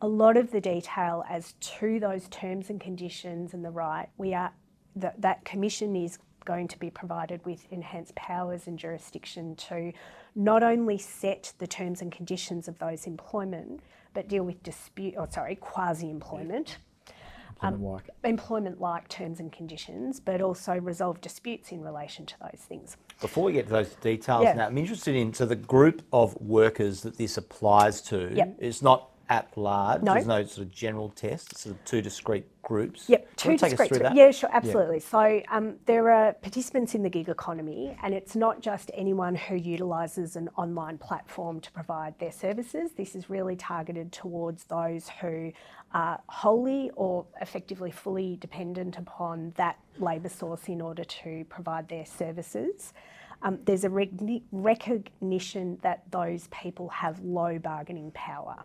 a 0.00 0.06
lot 0.06 0.36
of 0.36 0.52
the 0.52 0.60
detail 0.60 1.24
as 1.28 1.54
to 1.60 1.98
those 1.98 2.28
terms 2.28 2.70
and 2.70 2.80
conditions 2.80 3.54
and 3.54 3.64
the 3.64 3.70
right, 3.70 4.08
we 4.18 4.34
are, 4.34 4.52
that, 4.94 5.20
that 5.20 5.44
Commission 5.44 5.96
is 5.96 6.18
going 6.46 6.68
to 6.68 6.78
be 6.78 6.88
provided 6.88 7.44
with 7.44 7.70
enhanced 7.70 8.14
powers 8.14 8.66
and 8.66 8.78
jurisdiction 8.78 9.54
to 9.56 9.92
not 10.34 10.62
only 10.62 10.96
set 10.96 11.52
the 11.58 11.66
terms 11.66 12.00
and 12.00 12.10
conditions 12.10 12.68
of 12.68 12.78
those 12.78 13.06
employment, 13.06 13.80
but 14.14 14.28
deal 14.28 14.44
with 14.44 14.62
dispute, 14.62 15.14
or 15.18 15.28
sorry, 15.30 15.56
quasi-employment. 15.56 16.78
Employment-like. 17.62 18.04
Um, 18.04 18.30
employment-like 18.30 19.08
terms 19.08 19.40
and 19.40 19.50
conditions, 19.50 20.20
but 20.20 20.40
also 20.40 20.74
resolve 20.74 21.20
disputes 21.20 21.72
in 21.72 21.82
relation 21.82 22.26
to 22.26 22.34
those 22.40 22.60
things. 22.60 22.96
Before 23.20 23.44
we 23.44 23.52
get 23.52 23.66
to 23.66 23.72
those 23.72 23.94
details 23.94 24.44
yeah. 24.44 24.54
now, 24.54 24.66
I'm 24.66 24.78
interested 24.78 25.14
in, 25.14 25.32
so 25.32 25.46
the 25.46 25.56
group 25.56 26.02
of 26.12 26.38
workers 26.40 27.02
that 27.02 27.16
this 27.16 27.36
applies 27.36 28.00
to 28.02 28.32
yep. 28.34 28.56
is 28.58 28.82
not 28.82 29.10
at 29.28 29.56
large. 29.56 30.02
No. 30.02 30.14
There's 30.14 30.26
no 30.26 30.44
sort 30.44 30.66
of 30.66 30.72
general 30.72 31.10
test. 31.10 31.52
It's 31.52 31.62
sort 31.62 31.74
of 31.74 31.84
two 31.84 32.02
discrete 32.02 32.46
groups. 32.62 33.08
Yep, 33.08 33.36
two 33.36 33.56
discrete. 33.56 34.02
Yeah, 34.14 34.30
sure, 34.30 34.50
absolutely. 34.52 34.96
Yeah. 34.96 35.02
So 35.02 35.42
um, 35.50 35.76
there 35.86 36.10
are 36.10 36.32
participants 36.34 36.94
in 36.94 37.02
the 37.02 37.10
gig 37.10 37.28
economy, 37.28 37.96
and 38.02 38.14
it's 38.14 38.36
not 38.36 38.60
just 38.60 38.90
anyone 38.94 39.34
who 39.34 39.56
utilises 39.56 40.36
an 40.36 40.48
online 40.56 40.98
platform 40.98 41.60
to 41.60 41.70
provide 41.72 42.18
their 42.18 42.32
services. 42.32 42.92
This 42.96 43.14
is 43.14 43.30
really 43.30 43.56
targeted 43.56 44.12
towards 44.12 44.64
those 44.64 45.08
who 45.20 45.52
are 45.92 46.20
wholly 46.28 46.90
or 46.94 47.24
effectively 47.40 47.90
fully 47.90 48.36
dependent 48.40 48.98
upon 48.98 49.52
that 49.56 49.78
labour 49.98 50.28
source 50.28 50.68
in 50.68 50.80
order 50.80 51.04
to 51.04 51.44
provide 51.48 51.88
their 51.88 52.04
services. 52.04 52.92
Um, 53.42 53.58
there's 53.64 53.84
a 53.84 53.90
recognition 53.90 55.78
that 55.82 56.02
those 56.10 56.48
people 56.48 56.88
have 56.88 57.20
low 57.20 57.58
bargaining 57.58 58.10
power. 58.12 58.64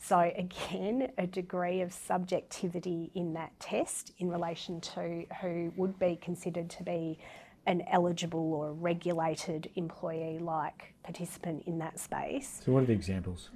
So, 0.00 0.18
again, 0.36 1.10
a 1.18 1.26
degree 1.26 1.80
of 1.80 1.92
subjectivity 1.92 3.10
in 3.14 3.34
that 3.34 3.58
test 3.60 4.12
in 4.18 4.28
relation 4.28 4.80
to 4.80 5.24
who 5.40 5.72
would 5.76 5.98
be 5.98 6.16
considered 6.16 6.70
to 6.70 6.82
be 6.84 7.18
an 7.66 7.82
eligible 7.90 8.54
or 8.54 8.72
regulated 8.72 9.68
employee 9.76 10.38
like 10.38 10.94
participant 11.02 11.64
in 11.66 11.78
that 11.78 11.98
space. 11.98 12.62
So, 12.64 12.72
what 12.72 12.84
are 12.84 12.86
the 12.86 12.92
examples? 12.92 13.50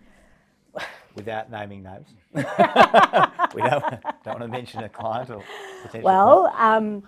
Without 1.15 1.51
naming 1.51 1.83
names, 1.83 2.09
we 2.33 2.43
don't, 2.43 3.85
don't 4.25 4.41
want 4.41 4.41
to 4.41 4.49
mention 4.49 4.83
a 4.83 4.89
client 4.89 5.29
or 5.31 5.45
potential. 5.83 6.03
Well, 6.03 6.53
um, 6.57 7.03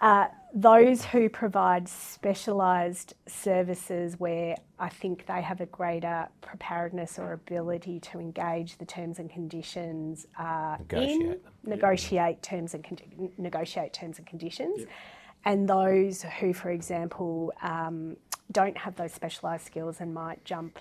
uh, 0.00 0.26
those 0.54 1.04
who 1.04 1.28
provide 1.28 1.88
specialised 1.88 3.14
services 3.26 4.18
where 4.18 4.56
I 4.78 4.88
think 4.88 5.26
they 5.26 5.42
have 5.42 5.60
a 5.60 5.66
greater 5.66 6.28
preparedness 6.40 7.18
or 7.18 7.32
ability 7.32 8.00
to 8.00 8.18
engage 8.18 8.78
the 8.78 8.86
terms 8.86 9.18
and 9.18 9.30
conditions 9.30 10.26
uh, 10.38 10.76
negotiate 10.78 11.20
in, 11.20 11.28
them. 11.28 11.40
negotiate 11.64 12.42
terms 12.42 12.74
and 12.74 12.82
con- 12.82 13.30
negotiate 13.36 13.92
terms 13.92 14.18
and 14.18 14.26
conditions, 14.26 14.80
yep. 14.80 14.88
and 15.44 15.68
those 15.68 16.22
who, 16.22 16.54
for 16.54 16.70
example, 16.70 17.52
um, 17.62 18.16
don't 18.50 18.76
have 18.78 18.96
those 18.96 19.12
specialised 19.12 19.66
skills 19.66 20.00
and 20.00 20.14
might 20.14 20.42
jump 20.44 20.78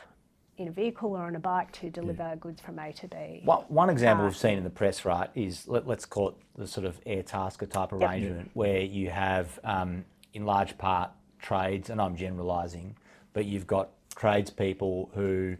in 0.57 0.67
a 0.67 0.71
vehicle 0.71 1.15
or 1.15 1.25
on 1.25 1.35
a 1.35 1.39
bike 1.39 1.71
to 1.71 1.89
deliver 1.89 2.23
yeah. 2.23 2.35
goods 2.35 2.61
from 2.61 2.79
A 2.79 2.91
to 2.93 3.07
B. 3.07 3.41
One, 3.45 3.63
one 3.67 3.89
example 3.89 4.25
uh, 4.25 4.29
we've 4.29 4.37
seen 4.37 4.57
in 4.57 4.63
the 4.63 4.69
press, 4.69 5.05
right, 5.05 5.29
is 5.35 5.67
let, 5.67 5.87
us 5.87 6.05
call 6.05 6.29
it 6.29 6.35
the 6.55 6.67
sort 6.67 6.85
of 6.85 6.99
Airtasker 7.05 7.69
type 7.69 7.93
arrangement 7.93 8.45
yep. 8.45 8.49
where 8.53 8.81
you 8.81 9.09
have, 9.09 9.59
um, 9.63 10.03
in 10.33 10.45
large 10.45 10.77
part, 10.77 11.11
trades, 11.39 11.89
and 11.89 12.01
I'm 12.01 12.15
generalising, 12.15 12.97
but 13.33 13.45
you've 13.45 13.67
got 13.67 13.89
tradespeople 14.15 15.11
who 15.13 15.57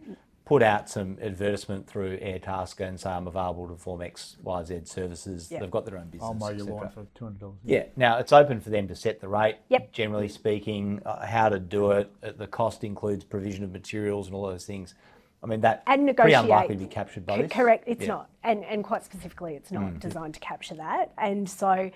put 0.48 0.64
out 0.64 0.90
some 0.90 1.18
advertisement 1.22 1.86
through 1.86 2.18
Airtasker 2.20 2.88
and 2.88 2.98
say 2.98 3.10
I'm 3.10 3.28
available 3.28 3.68
to 3.68 3.74
perform 3.74 4.02
X, 4.02 4.38
Y, 4.42 4.64
Z 4.64 4.80
services. 4.86 5.52
Yep. 5.52 5.60
They've 5.60 5.72
got 5.72 5.86
their 5.86 5.98
own 5.98 6.06
business. 6.08 6.24
I'll 6.24 6.34
mow 6.34 6.50
your 6.52 6.68
lawn 6.68 6.90
for 6.90 7.06
two 7.16 7.26
hundred 7.26 7.40
dollars. 7.42 7.58
Yeah. 7.66 7.84
Now 7.98 8.18
it's 8.20 8.32
open 8.32 8.62
for 8.62 8.70
them 8.70 8.88
to 8.88 8.96
set 8.96 9.20
the 9.20 9.28
rate. 9.28 9.58
Yep. 9.68 9.92
Generally 9.92 10.30
speaking, 10.30 11.02
uh, 11.06 11.26
how 11.26 11.50
to 11.50 11.60
do 11.60 11.92
it. 11.92 12.10
Uh, 12.24 12.32
the 12.32 12.48
cost 12.48 12.86
includes 12.86 13.26
provision 13.26 13.66
of 13.66 13.74
materials 13.74 14.28
and 14.28 14.36
all 14.36 14.48
those 14.48 14.66
things. 14.66 14.96
I 15.44 15.48
mean 15.48 15.60
that 15.62 15.84
and 15.86 16.06
negotiate. 16.06 16.34
pretty 16.34 16.46
unlikely 16.46 16.76
to 16.76 16.80
be 16.80 16.88
captured 16.88 17.26
by 17.26 17.36
C- 17.36 17.42
this. 17.42 17.52
Correct. 17.52 17.84
It's 17.86 18.04
yeah. 18.04 18.08
not, 18.08 18.30
and 18.44 18.64
and 18.64 18.86
quite 18.86 19.04
specifically, 19.04 19.56
it's 19.56 19.72
not 19.72 19.84
mm. 19.84 20.00
designed 20.00 20.36
to 20.36 20.40
capture 20.40 20.76
that. 20.76 21.12
And 21.18 21.50
so 21.50 21.92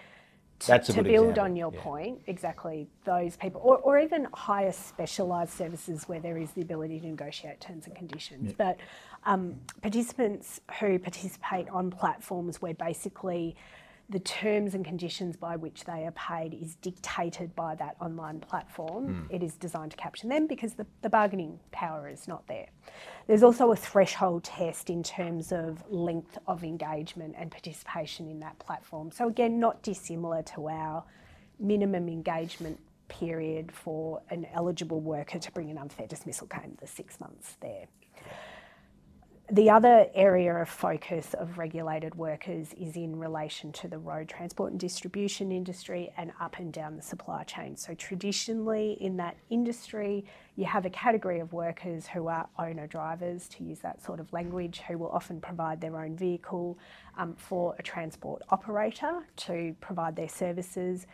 that's 0.67 0.87
to 0.87 1.03
build 1.03 1.29
example. 1.29 1.43
on 1.43 1.55
your 1.55 1.71
yeah. 1.73 1.81
point, 1.81 2.21
exactly 2.27 2.87
those 3.03 3.35
people, 3.35 3.61
or, 3.63 3.77
or 3.77 3.99
even 3.99 4.27
higher 4.33 4.71
specialised 4.71 5.55
services 5.57 6.07
where 6.07 6.19
there 6.19 6.37
is 6.37 6.51
the 6.51 6.61
ability 6.61 6.99
to 6.99 7.07
negotiate 7.07 7.59
terms 7.59 7.85
and 7.87 7.95
conditions. 7.95 8.49
Yeah. 8.49 8.55
But 8.57 8.77
um, 9.25 9.55
participants 9.81 10.61
who 10.79 10.99
participate 10.99 11.69
on 11.69 11.91
platforms 11.91 12.61
where 12.61 12.73
basically 12.73 13.55
the 14.11 14.19
terms 14.19 14.75
and 14.75 14.83
conditions 14.83 15.37
by 15.37 15.55
which 15.55 15.85
they 15.85 16.05
are 16.05 16.11
paid 16.11 16.53
is 16.53 16.75
dictated 16.75 17.55
by 17.55 17.73
that 17.75 17.95
online 18.01 18.41
platform. 18.41 19.05
Hmm. 19.05 19.35
It 19.35 19.41
is 19.41 19.55
designed 19.55 19.91
to 19.91 19.97
capture 19.97 20.27
them 20.27 20.47
because 20.47 20.73
the, 20.73 20.85
the 21.01 21.09
bargaining 21.09 21.59
power 21.71 22.09
is 22.09 22.27
not 22.27 22.45
there. 22.47 22.67
There's 23.27 23.41
also 23.41 23.71
a 23.71 23.75
threshold 23.75 24.43
test 24.43 24.89
in 24.89 25.01
terms 25.01 25.53
of 25.53 25.81
length 25.89 26.37
of 26.45 26.63
engagement 26.63 27.35
and 27.37 27.49
participation 27.49 28.27
in 28.27 28.41
that 28.41 28.59
platform. 28.59 29.11
So, 29.11 29.29
again, 29.29 29.59
not 29.59 29.81
dissimilar 29.81 30.43
to 30.55 30.67
our 30.67 31.05
minimum 31.57 32.09
engagement 32.09 32.79
period 33.07 33.71
for 33.71 34.21
an 34.29 34.45
eligible 34.53 34.99
worker 34.99 35.39
to 35.39 35.51
bring 35.53 35.69
an 35.69 35.77
unfair 35.77 36.07
dismissal 36.07 36.47
claim, 36.47 36.77
the 36.81 36.87
six 36.87 37.19
months 37.19 37.55
there. 37.61 37.85
The 39.53 39.69
other 39.69 40.07
area 40.13 40.55
of 40.55 40.69
focus 40.69 41.33
of 41.33 41.57
regulated 41.57 42.15
workers 42.15 42.73
is 42.79 42.95
in 42.95 43.19
relation 43.19 43.73
to 43.73 43.89
the 43.89 43.97
road 43.97 44.29
transport 44.29 44.71
and 44.71 44.79
distribution 44.79 45.51
industry 45.51 46.09
and 46.15 46.31
up 46.39 46.57
and 46.59 46.71
down 46.71 46.95
the 46.95 47.01
supply 47.01 47.43
chain. 47.43 47.75
So, 47.75 47.93
traditionally 47.93 48.93
in 49.01 49.17
that 49.17 49.35
industry, 49.49 50.23
you 50.55 50.63
have 50.63 50.85
a 50.85 50.89
category 50.89 51.41
of 51.41 51.51
workers 51.51 52.07
who 52.07 52.27
are 52.27 52.47
owner 52.57 52.87
drivers, 52.87 53.49
to 53.49 53.65
use 53.65 53.79
that 53.79 54.01
sort 54.01 54.21
of 54.21 54.31
language, 54.31 54.83
who 54.87 54.97
will 54.97 55.09
often 55.09 55.41
provide 55.41 55.81
their 55.81 55.99
own 55.99 56.15
vehicle 56.15 56.79
um, 57.17 57.35
for 57.35 57.75
a 57.77 57.83
transport 57.83 58.41
operator 58.51 59.27
to 59.35 59.75
provide 59.81 60.15
their 60.15 60.29
services. 60.29 61.07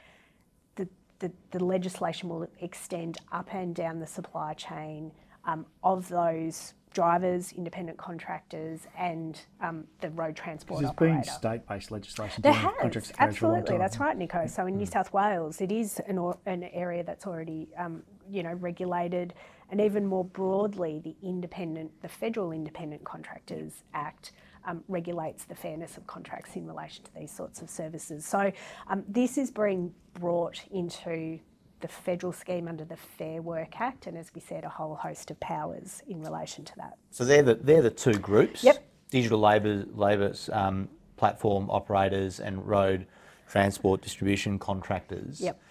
The, 0.76 0.88
the, 1.18 1.32
the 1.50 1.66
legislation 1.66 2.30
will 2.30 2.48
extend 2.62 3.18
up 3.32 3.52
and 3.56 3.74
down 3.74 4.00
the 4.00 4.06
supply 4.06 4.54
chain 4.54 5.12
um, 5.44 5.66
of 5.84 6.08
those 6.10 6.76
drivers, 6.94 7.52
independent 7.52 7.98
contractors, 7.98 8.82
and 8.98 9.42
um, 9.62 9.86
the 10.02 10.10
road 10.12 10.36
transport 10.36 10.82
There's 10.82 10.90
operator. 10.92 11.16
been 11.16 11.24
state-based 11.24 11.92
legislation. 11.92 12.42
There 12.42 12.54
has, 12.54 12.74
contracts 12.80 13.10
of 13.12 13.16
for 13.16 13.22
a 13.22 13.26
long 13.26 13.30
absolutely, 13.30 13.78
that's 13.78 14.00
right, 14.00 14.18
Nico. 14.18 14.48
So 14.48 14.66
in 14.66 14.78
New 14.78 14.86
South 14.86 15.14
Wales, 15.14 15.62
it 15.62 15.72
is 15.72 16.00
an, 16.08 16.18
or, 16.18 16.38
an 16.46 16.64
area 16.64 17.04
that's 17.04 17.28
already, 17.28 17.70
um, 17.78 18.04
you 18.30 18.44
know, 18.44 18.54
regulated, 18.54 19.34
and 19.70 19.82
even 19.82 20.06
more 20.06 20.26
broadly, 20.26 21.02
the 21.04 21.16
independent, 21.22 21.92
the 22.02 22.08
Federal 22.08 22.52
Independent 22.52 23.04
Contractors 23.04 23.84
Act 23.94 24.32
um, 24.66 24.84
regulates 24.88 25.46
the 25.46 25.56
fairness 25.56 25.98
of 25.98 26.08
contracts 26.08 26.56
in 26.56 26.68
relation 26.68 27.04
to 27.04 27.14
these 27.16 27.32
sorts 27.32 27.62
of 27.62 27.70
services. 27.70 28.26
So 28.26 28.52
um, 28.88 29.04
this 29.08 29.38
is 29.38 29.52
being 29.52 29.94
brought 30.14 30.62
into 30.72 31.40
the 31.80 31.88
federal 31.88 32.34
scheme 32.34 32.68
under 32.68 32.86
the 32.86 32.98
Fair 32.98 33.42
Work 33.42 33.80
Act, 33.80 34.08
and 34.08 34.18
as 34.18 34.32
we 34.34 34.42
said, 34.42 34.64
a 34.64 34.70
whole 34.70 34.96
host 34.96 35.30
of 35.32 35.40
powers 35.40 36.02
in 36.08 36.22
relation 36.22 36.66
to 36.66 36.76
that. 36.78 36.98
So 37.12 37.26
they're 37.26 37.44
the 37.44 37.56
they're 37.56 37.82
the 37.82 37.92
two 37.92 38.14
groups. 38.14 38.64
Yep. 38.64 38.84
Digital 39.10 39.40
labour 39.40 39.86
labour 39.94 40.34
um, 40.52 40.90
platform 41.16 41.70
operators 41.70 42.40
and 42.40 42.66
road 42.68 43.06
transport 43.48 44.02
distribution 44.02 44.60
contractors. 44.60 45.40
Yep. 45.40 45.62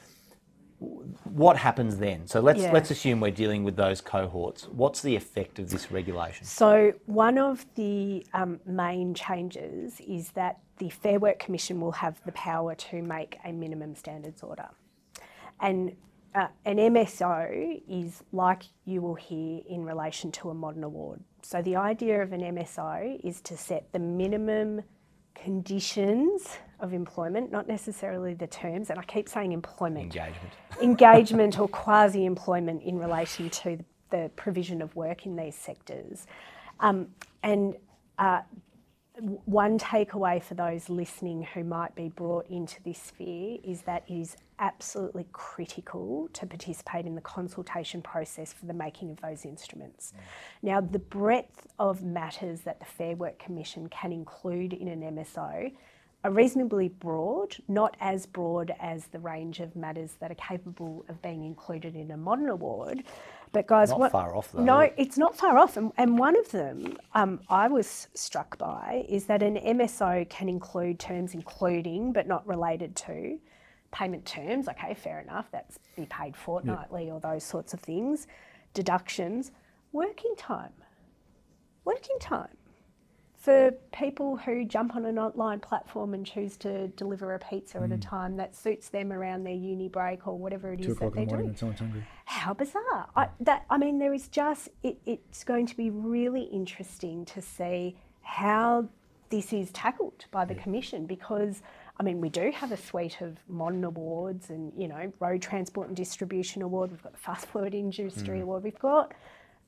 What 1.25 1.57
happens 1.57 1.97
then? 1.97 2.27
So 2.27 2.41
let's 2.41 2.61
Yeah. 2.61 2.73
let's 2.73 2.91
assume 2.91 3.21
we're 3.21 3.31
dealing 3.31 3.65
with 3.65 3.77
those 3.77 4.01
cohorts. 4.01 4.69
What's 4.69 5.01
the 5.03 5.17
effect 5.17 5.59
of 5.59 5.71
this 5.71 5.91
regulation? 5.91 6.45
So, 6.47 6.93
one 7.07 7.39
of 7.39 7.65
the 7.77 8.27
um, 8.35 8.61
main 8.67 9.15
changes 9.15 10.01
is 10.01 10.33
that 10.33 10.59
the 10.79 10.91
Fair 10.91 11.19
Work 11.19 11.39
Commission 11.39 11.81
will 11.81 11.93
have 11.93 12.23
the 12.27 12.33
power 12.33 12.75
to 12.75 13.03
make 13.03 13.39
a 13.45 13.53
minimum 13.53 13.95
standards 13.95 14.43
order. 14.43 14.69
And 15.61 15.97
uh, 16.35 16.49
an 16.65 16.77
MSO 16.77 17.83
is 17.89 18.23
like 18.33 18.65
you 18.85 19.01
will 19.01 19.15
hear 19.15 19.61
in 19.69 19.85
relation 19.85 20.31
to 20.33 20.51
a 20.51 20.55
modern 20.55 20.85
award. 20.85 21.21
So, 21.43 21.63
the 21.63 21.77
idea 21.77 22.23
of 22.23 22.33
an 22.33 22.41
MSO 22.41 23.21
is 23.25 23.41
to 23.43 23.57
set 23.57 23.93
the 23.93 23.99
minimum 23.99 24.83
conditions 25.35 26.59
of 26.81 26.93
employment, 26.93 27.51
not 27.51 27.69
necessarily 27.69 28.35
the 28.35 28.47
terms, 28.47 28.91
and 28.91 28.99
I 28.99 29.03
keep 29.03 29.29
saying 29.29 29.53
employment 29.53 30.05
Engagement. 30.05 30.53
engagement 30.83 31.59
or 31.59 31.69
quasi 31.69 32.27
employment 32.27 32.83
in 32.83 32.99
relation 32.99 33.49
to 33.51 33.79
the 34.11 34.31
provision 34.37 34.83
of 34.83 34.95
work 34.95 35.27
in 35.27 35.37
these 35.37 35.55
sectors. 35.55 36.27
Um, 36.81 37.09
and 37.43 37.77
uh, 38.19 38.43
one 39.19 39.79
takeaway 39.79 40.43
for 40.43 40.55
those 40.55 40.89
listening 40.89 41.43
who 41.43 41.64
might 41.64 41.95
be 41.95 42.09
brought 42.09 42.47
into 42.49 42.83
this 42.83 42.99
sphere 42.99 43.59
is 43.64 43.83
that 43.83 44.05
it 44.09 44.14
is 44.14 44.37
absolutely 44.59 45.27
critical 45.33 46.29
to 46.33 46.47
participate 46.47 47.07
in 47.07 47.14
the 47.14 47.21
consultation 47.21 48.03
process 48.03 48.53
for 48.53 48.67
the 48.67 48.75
making 48.75 49.11
of 49.11 49.21
those 49.21 49.45
instruments. 49.45 50.12
Mm. 50.14 50.21
Now, 50.62 50.81
the 50.81 50.99
breadth 50.99 51.67
of 51.79 52.03
matters 52.03 52.61
that 52.62 52.79
the 52.79 52.87
Fair 52.87 53.17
Work 53.17 53.39
Commission 53.39 53.89
can 53.89 54.12
include 54.12 54.73
in 54.73 54.89
an 54.89 55.01
MSO 55.01 55.73
are 56.25 56.31
reasonably 56.31 56.89
broad, 56.89 57.57
not 57.69 57.97
as 58.01 58.27
broad 58.27 58.75
as 58.81 59.07
the 59.07 59.19
range 59.19 59.61
of 59.61 59.77
matters 59.77 60.17
that 60.21 60.31
are 60.31 60.35
capable 60.35 61.05
of 61.09 61.23
being 61.23 61.45
included 61.45 61.95
in 61.95 62.11
a 62.11 62.17
modern 62.17 62.49
award. 62.49 63.05
But 63.53 63.67
guys, 63.67 63.91
Not 63.91 64.01
what, 64.01 64.13
far 64.13 64.35
off, 64.35 64.53
though. 64.53 64.63
No, 64.63 64.91
it's 64.97 65.17
not 65.17 65.37
far 65.37 65.59
off. 65.59 65.77
And, 65.77 65.93
and 65.97 66.19
one 66.19 66.39
of 66.39 66.51
them 66.51 66.99
um, 67.15 67.41
I 67.49 67.69
was 67.69 68.09
struck 68.15 68.59
by 68.59 69.05
is 69.09 69.27
that 69.27 69.43
an 69.43 69.57
MSO 69.57 70.29
can 70.29 70.49
include 70.49 70.99
terms 70.99 71.35
including 71.35 72.13
but 72.13 72.27
not 72.27 72.47
related 72.47 72.97
to 72.97 73.39
payment 73.93 74.27
terms. 74.27 74.69
Okay, 74.69 74.95
fair 74.95 75.21
enough. 75.21 75.47
That's 75.53 75.79
be 75.97 76.07
paid 76.07 76.37
fortnightly 76.37 77.11
or 77.11 77.21
those 77.21 77.45
sorts 77.45 77.73
of 77.73 77.81
things. 77.81 78.27
Deductions, 78.75 79.53
working 79.93 80.35
time. 80.37 80.73
Working 81.85 82.19
time 82.19 82.56
for 83.47 83.71
people 83.93 84.37
who 84.37 84.65
jump 84.65 84.97
on 84.97 85.05
an 85.05 85.21
online 85.21 85.61
platform 85.61 86.15
and 86.15 86.27
choose 86.27 86.57
to 86.57 86.89
deliver 86.89 87.33
a 87.33 87.39
pizza 87.39 87.79
at 87.79 87.93
a 87.93 87.95
mm. 87.95 88.01
time 88.01 88.37
that 88.37 88.57
suits 88.57 88.89
them 88.89 89.13
around 89.13 89.45
their 89.45 89.55
uni 89.55 89.89
break 89.89 90.27
or 90.27 90.37
whatever 90.37 90.73
it 90.73 90.83
Two 90.83 90.91
is 90.91 90.99
that 90.99 91.15
they're 91.15 91.27
the 91.27 91.31
doing. 91.31 92.05
How 92.25 92.55
bizarre! 92.55 93.07
I, 93.15 93.29
that 93.39 93.65
I 93.71 93.79
mean, 93.79 94.01
there 94.01 94.13
is 94.13 94.27
just 94.27 94.71
it, 94.83 94.99
it's 95.07 95.45
going 95.45 95.67
to 95.69 95.77
be 95.77 95.91
really 95.91 96.43
interesting 96.43 97.25
to 97.27 97.41
see 97.41 97.95
how 98.23 98.89
this 99.31 99.53
is 99.53 99.71
tackled 99.71 100.25
by 100.33 100.45
the 100.45 100.57
commission 100.57 101.07
because 101.07 101.63
I 102.01 102.03
mean 102.03 102.21
we 102.21 102.29
do 102.29 102.51
have 102.51 102.73
a 102.73 102.77
suite 102.77 103.21
of 103.21 103.39
modern 103.49 103.85
awards 103.85 104.51
and 104.51 104.73
you 104.77 104.89
know 104.89 105.13
road 105.21 105.41
transport 105.41 105.87
and 105.87 105.97
distribution 105.97 106.63
award. 106.63 106.91
We've 106.91 107.03
got 107.05 107.13
the 107.13 107.19
fast 107.19 107.47
food 107.47 107.77
industry 107.77 108.41
mm. 108.41 108.43
award. 108.43 108.65
We've 108.65 108.79
got 108.81 109.13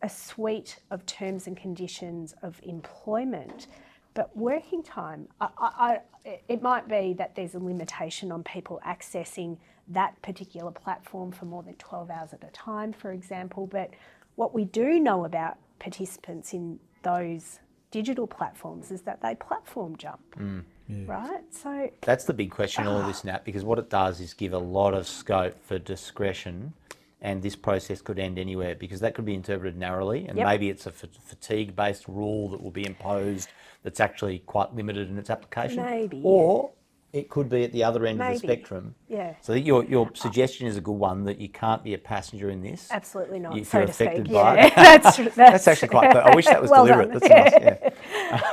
a 0.02 0.08
suite 0.08 0.78
of 0.90 1.04
terms 1.06 1.46
and 1.46 1.56
conditions 1.56 2.34
of 2.42 2.60
employment. 2.62 3.66
But 4.14 4.36
working 4.36 4.82
time, 4.82 5.28
I, 5.40 5.48
I, 5.58 5.98
I, 6.24 6.40
it 6.48 6.62
might 6.62 6.88
be 6.88 7.14
that 7.14 7.34
there's 7.34 7.54
a 7.54 7.58
limitation 7.58 8.32
on 8.32 8.42
people 8.42 8.80
accessing 8.86 9.58
that 9.88 10.20
particular 10.22 10.70
platform 10.70 11.32
for 11.32 11.46
more 11.46 11.62
than 11.62 11.74
12 11.74 12.10
hours 12.10 12.32
at 12.32 12.44
a 12.44 12.50
time, 12.52 12.92
for 12.92 13.12
example. 13.12 13.66
But 13.66 13.90
what 14.34 14.54
we 14.54 14.64
do 14.64 15.00
know 15.00 15.24
about 15.24 15.56
participants 15.78 16.52
in 16.52 16.78
those 17.02 17.60
digital 17.90 18.26
platforms 18.26 18.90
is 18.90 19.02
that 19.02 19.22
they 19.22 19.34
platform 19.34 19.96
jump, 19.96 20.20
mm, 20.36 20.62
right? 21.06 21.42
So 21.50 21.90
That's 22.02 22.24
the 22.24 22.34
big 22.34 22.50
question, 22.50 22.86
all 22.86 22.98
of 22.98 23.06
this, 23.06 23.24
Nat, 23.24 23.44
because 23.44 23.64
what 23.64 23.78
it 23.78 23.88
does 23.88 24.20
is 24.20 24.34
give 24.34 24.52
a 24.52 24.58
lot 24.58 24.94
of 24.94 25.06
scope 25.06 25.56
for 25.64 25.78
discretion, 25.78 26.74
and 27.20 27.42
this 27.42 27.56
process 27.56 28.00
could 28.00 28.18
end 28.18 28.38
anywhere 28.38 28.74
because 28.74 29.00
that 29.00 29.14
could 29.14 29.24
be 29.24 29.34
interpreted 29.34 29.76
narrowly, 29.76 30.26
and 30.28 30.38
Yep. 30.38 30.46
maybe 30.46 30.70
it's 30.70 30.86
a 30.86 30.90
fatigue-based 30.92 32.06
rule 32.08 32.48
that 32.50 32.62
will 32.62 32.70
be 32.70 32.86
imposed 32.86 33.48
that's 33.82 34.00
actually 34.00 34.40
quite 34.40 34.74
limited 34.74 35.08
in 35.08 35.18
its 35.18 35.30
application. 35.30 35.84
Maybe, 35.84 36.20
Or 36.24 36.70
it 37.12 37.30
could 37.30 37.48
be 37.48 37.64
at 37.64 37.72
the 37.72 37.82
other 37.84 38.04
end 38.06 38.20
of 38.20 38.32
the 38.32 38.38
spectrum. 38.38 38.94
Yeah. 39.08 39.34
So 39.40 39.52
that 39.54 39.60
your 39.60 39.84
your 39.84 40.10
suggestion 40.14 40.66
is 40.66 40.76
a 40.76 40.80
good 40.80 40.92
one 40.92 41.24
that 41.24 41.38
you 41.40 41.48
can't 41.48 41.82
be 41.82 41.94
a 41.94 41.98
passenger 41.98 42.50
in 42.50 42.62
this. 42.62 42.88
absolutely 42.90 43.38
not, 43.38 43.56
If 43.56 43.68
so 43.68 43.78
you're 43.78 43.86
to 43.86 43.90
affected 43.92 44.26
speak. 44.26 44.34
by 44.34 44.54
Yeah, 44.56 44.66
it. 44.66 44.74
that's, 45.02 45.16
that's 45.16 45.34
That's 45.36 45.68
actually 45.68 45.88
quite. 45.88 46.14
I 46.14 46.34
wish 46.34 46.44
that 46.46 46.60
was 46.60 46.70
Well 46.74 46.84
deliberate. 46.86 47.12
done. 47.12 47.20
That's 47.28 47.54
nice. 47.54 47.92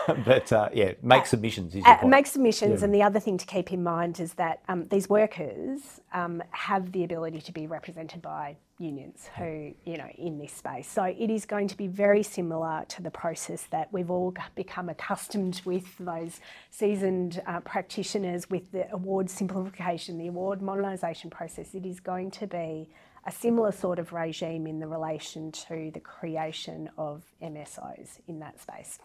Yeah. 0.07 0.15
but 0.25 0.51
uh, 0.53 0.69
yeah, 0.73 0.93
make 1.01 1.25
submissions. 1.25 1.75
Is 1.75 1.83
your 1.83 1.87
Uh, 1.93 1.97
point. 1.97 2.09
make 2.11 2.27
submissions, 2.27 2.81
and 2.83 2.93
the 2.93 3.03
other 3.03 3.19
thing 3.19 3.37
to 3.37 3.45
keep 3.45 3.73
in 3.73 3.83
mind 3.83 4.19
is 4.19 4.33
that 4.35 4.61
um, 4.69 4.85
these 4.85 5.09
workers 5.09 5.99
um, 6.13 6.41
have 6.51 6.91
the 6.93 7.03
ability 7.03 7.41
to 7.41 7.51
be 7.51 7.67
represented 7.67 8.21
by 8.21 8.55
unions 8.79 9.29
who, 9.37 9.73
you 9.85 9.97
know, 9.97 10.09
in 10.17 10.37
this 10.37 10.51
space. 10.51 10.89
So 10.89 11.03
it 11.03 11.29
is 11.29 11.45
going 11.45 11.67
to 11.69 11.77
be 11.77 11.87
very 11.87 12.23
similar 12.23 12.85
to 12.89 13.01
the 13.01 13.11
process 13.11 13.63
that 13.71 13.91
we've 13.93 14.11
all 14.11 14.33
become 14.55 14.89
accustomed 14.89 15.61
with. 15.65 15.97
Those 15.97 16.39
seasoned 16.71 17.41
uh, 17.47 17.61
practitioners 17.61 18.49
with 18.49 18.71
the 18.71 18.91
award 18.91 19.29
simplification, 19.29 20.17
the 20.17 20.27
award 20.27 20.59
modernisation 20.59 21.31
process. 21.31 21.73
It 21.73 21.85
is 21.85 21.99
going 21.99 22.31
to 22.31 22.47
be 22.47 22.89
a 23.27 23.31
similar 23.31 23.71
sort 23.71 23.97
of 23.97 24.13
regime 24.13 24.67
in 24.67 24.79
the 24.79 24.87
relation 24.87 25.51
to 25.51 25.89
the 25.93 25.99
creation 25.99 26.89
of 26.97 27.23
MSOs 27.41 28.19
in 28.27 28.39
that 28.39 28.61
space. 28.61 28.99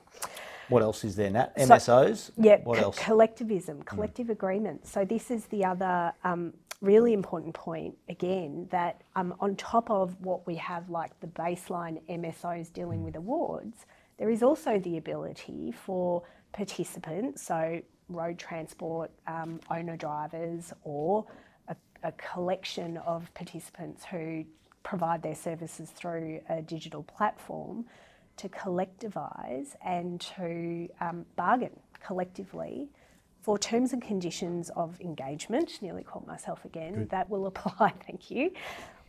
What 0.68 0.82
else 0.82 1.04
is 1.04 1.16
there, 1.16 1.30
Nat? 1.30 1.56
MSOs. 1.56 2.30
Yeah, 2.36 2.58
What 2.64 2.78
co- 2.78 2.84
else? 2.84 2.98
collectivism, 2.98 3.82
collective 3.84 4.28
agreement. 4.28 4.86
So 4.86 5.04
this 5.06 5.30
is 5.30 5.46
the 5.46 5.64
other 5.64 6.12
um, 6.22 6.52
really 6.80 7.12
important 7.12 7.54
point 7.54 7.96
again 8.08 8.66
that 8.70 9.02
um, 9.14 9.34
on 9.40 9.54
top 9.56 9.90
of 9.90 10.16
what 10.20 10.46
we 10.46 10.54
have 10.56 10.88
like 10.88 11.18
the 11.20 11.26
baseline 11.26 12.00
MSOs 12.08 12.72
dealing 12.72 13.02
with 13.02 13.16
awards, 13.16 13.86
there 14.18 14.30
is 14.30 14.42
also 14.42 14.78
the 14.78 14.96
ability 14.96 15.72
for 15.72 16.22
participants, 16.52 17.42
so 17.42 17.80
road 18.08 18.38
transport 18.38 19.10
um, 19.26 19.60
owner 19.70 19.96
drivers 19.96 20.72
or 20.82 21.24
a, 21.68 21.76
a 22.02 22.12
collection 22.12 22.96
of 22.98 23.32
participants 23.34 24.04
who 24.04 24.44
provide 24.82 25.22
their 25.22 25.34
services 25.34 25.90
through 25.90 26.40
a 26.48 26.62
digital 26.62 27.02
platform 27.02 27.84
to 28.36 28.48
collectivise 28.48 29.76
and 29.84 30.20
to 30.20 30.88
um, 31.00 31.26
bargain 31.36 31.78
collectively 32.02 32.88
for 33.40 33.58
terms 33.58 33.92
and 33.92 34.02
conditions 34.02 34.70
of 34.70 35.00
engagement, 35.00 35.80
nearly 35.80 36.02
caught 36.02 36.26
myself 36.26 36.64
again, 36.64 36.94
Good. 36.94 37.10
that 37.10 37.30
will 37.30 37.46
apply, 37.46 37.92
thank 38.06 38.30
you, 38.30 38.52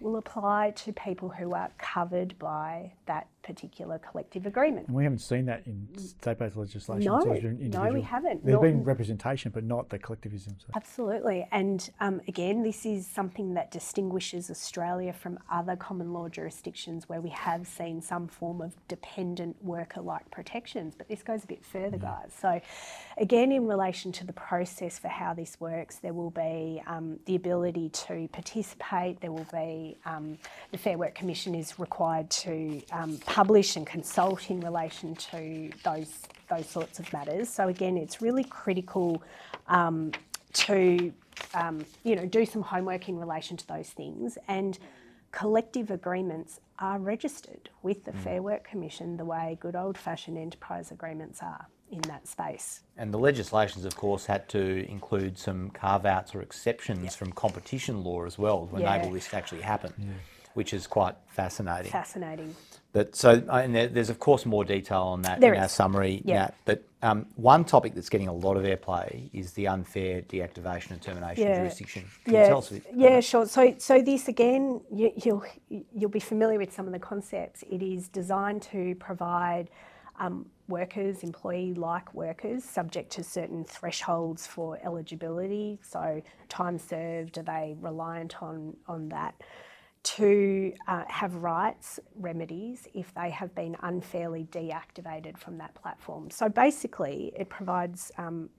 will 0.01 0.17
apply 0.17 0.71
to 0.71 0.93
people 0.93 1.29
who 1.29 1.53
are 1.53 1.71
covered 1.77 2.37
by 2.39 2.91
that 3.05 3.27
particular 3.43 3.99
collective 3.99 4.45
agreement. 4.45 4.87
And 4.87 4.95
we 4.95 5.03
haven't 5.03 5.19
seen 5.19 5.45
that 5.45 5.63
in 5.65 5.87
state-based 5.97 6.55
legislation. 6.55 7.05
No, 7.05 7.19
no, 7.19 7.91
we 7.91 8.01
haven't. 8.01 8.45
There's 8.45 8.59
been 8.59 8.83
representation, 8.83 9.51
but 9.51 9.63
not 9.63 9.89
the 9.89 9.97
collectivism. 9.97 10.55
So. 10.59 10.67
Absolutely, 10.75 11.47
and 11.51 11.89
um, 11.99 12.21
again, 12.27 12.61
this 12.63 12.85
is 12.85 13.07
something 13.07 13.55
that 13.55 13.71
distinguishes 13.71 14.51
Australia 14.51 15.11
from 15.11 15.39
other 15.51 15.75
common 15.75 16.13
law 16.13 16.29
jurisdictions 16.29 17.09
where 17.09 17.19
we 17.19 17.29
have 17.29 17.65
seen 17.67 18.01
some 18.01 18.27
form 18.27 18.61
of 18.61 18.75
dependent 18.87 19.55
worker-like 19.63 20.29
protections. 20.29 20.93
But 20.95 21.07
this 21.07 21.23
goes 21.23 21.43
a 21.43 21.47
bit 21.47 21.65
further, 21.65 21.97
yeah. 21.97 22.19
guys. 22.21 22.31
So, 22.39 22.61
again, 23.17 23.51
in 23.51 23.65
relation 23.65 24.11
to 24.13 24.25
the 24.25 24.33
process 24.33 24.99
for 24.99 25.07
how 25.07 25.33
this 25.33 25.59
works, 25.59 25.95
there 25.97 26.13
will 26.13 26.31
be 26.31 26.81
um, 26.85 27.19
the 27.25 27.35
ability 27.35 27.89
to 27.89 28.29
participate. 28.31 29.19
There 29.19 29.31
will 29.31 29.47
be 29.51 29.90
um, 30.05 30.37
the 30.71 30.77
Fair 30.77 30.97
Work 30.97 31.15
Commission 31.15 31.55
is 31.55 31.79
required 31.79 32.29
to 32.29 32.81
um, 32.91 33.17
publish 33.25 33.75
and 33.75 33.85
consult 33.85 34.49
in 34.49 34.59
relation 34.61 35.15
to 35.15 35.71
those 35.83 36.11
those 36.49 36.67
sorts 36.67 36.99
of 36.99 37.11
matters. 37.13 37.47
So 37.47 37.69
again, 37.69 37.95
it's 37.97 38.21
really 38.21 38.43
critical 38.43 39.23
um, 39.67 40.11
to 40.53 41.13
um, 41.53 41.85
you 42.03 42.15
know 42.15 42.25
do 42.25 42.45
some 42.45 42.61
homework 42.61 43.09
in 43.09 43.17
relation 43.17 43.57
to 43.57 43.67
those 43.67 43.89
things 43.89 44.37
and 44.47 44.77
collective 45.31 45.91
agreements 45.91 46.59
are 46.79 46.99
registered 46.99 47.69
with 47.83 48.03
the 48.03 48.11
mm. 48.11 48.19
Fair 48.19 48.41
Work 48.41 48.67
Commission 48.67 49.17
the 49.17 49.25
way 49.25 49.57
good 49.61 49.75
old 49.75 49.97
fashioned 49.97 50.37
enterprise 50.37 50.91
agreements 50.91 51.41
are 51.41 51.67
in 51.91 52.01
that 52.01 52.27
space. 52.27 52.81
And 52.97 53.13
the 53.13 53.19
legislations, 53.19 53.85
of 53.85 53.95
course, 53.95 54.25
had 54.25 54.47
to 54.49 54.89
include 54.89 55.37
some 55.37 55.69
carve 55.71 56.05
outs 56.05 56.33
or 56.33 56.41
exceptions 56.41 57.03
yep. 57.03 57.13
from 57.13 57.31
competition 57.33 58.03
law 58.03 58.25
as 58.25 58.37
well 58.37 58.67
to 58.67 58.79
yeah. 58.79 58.95
enable 58.95 59.13
this 59.13 59.27
to 59.29 59.35
actually 59.35 59.61
happen, 59.61 59.93
yeah. 59.97 60.05
which 60.53 60.73
is 60.73 60.87
quite 60.87 61.15
fascinating. 61.27 61.91
Fascinating. 61.91 62.55
But 62.93 63.15
so, 63.15 63.41
and 63.49 63.73
there's 63.73 64.09
of 64.09 64.19
course 64.19 64.45
more 64.45 64.65
detail 64.65 65.01
on 65.01 65.21
that 65.21 65.39
there 65.39 65.53
in 65.53 65.59
is. 65.59 65.63
our 65.63 65.69
summary. 65.69 66.21
Yeah. 66.25 66.35
Nat, 66.35 66.55
but 66.65 66.83
um, 67.01 67.25
one 67.35 67.63
topic 67.63 67.95
that's 67.95 68.09
getting 68.09 68.27
a 68.27 68.33
lot 68.33 68.57
of 68.57 68.63
airplay 68.63 69.29
is 69.33 69.53
the 69.53 69.67
unfair 69.67 70.21
deactivation 70.21 70.91
and 70.91 71.01
termination 71.01 71.43
yeah. 71.43 71.57
jurisdiction. 71.59 72.03
Can 72.25 72.33
yeah. 72.33 72.41
you 72.41 72.47
tell 72.47 72.57
us 72.57 72.71
a 72.71 72.73
bit? 72.75 72.85
Yeah, 72.93 73.19
sure. 73.21 73.45
So, 73.45 73.75
so 73.77 74.01
this 74.01 74.27
again, 74.27 74.81
you, 74.93 75.11
you'll 75.23 75.43
you'll 75.95 76.09
be 76.09 76.19
familiar 76.19 76.59
with 76.59 76.73
some 76.73 76.85
of 76.85 76.91
the 76.91 76.99
concepts. 76.99 77.63
It 77.71 77.81
is 77.81 78.09
designed 78.09 78.61
to 78.63 78.95
provide 78.95 79.69
workers, 80.67 81.24
employee-like 81.24 82.13
workers, 82.13 82.63
subject 82.63 83.11
to 83.13 83.24
certain 83.24 83.63
thresholds 83.63 84.47
for 84.47 84.80
eligibility. 84.84 85.80
So, 85.82 86.22
time 86.49 86.78
served, 86.78 87.38
are 87.38 87.43
they 87.43 87.76
reliant 87.80 88.41
on 88.41 88.76
on 88.88 89.09
that? 89.09 89.36
to 90.03 90.74
uh, 90.88 91.03
have 91.07 91.36
rights 91.36 91.99
remedies 92.15 92.88
if 92.93 93.13
they 93.13 93.30
have 93.30 93.53
been 93.53 93.76
unfairly 93.84 94.45
deactivated 94.45 95.38
from 95.38 95.57
that 95.59 95.76
platform. 95.76 96.30
So 96.32 96.49
basically, 96.49 97.32
it 97.38 97.49
provides 97.49 98.11
um, 98.17 98.49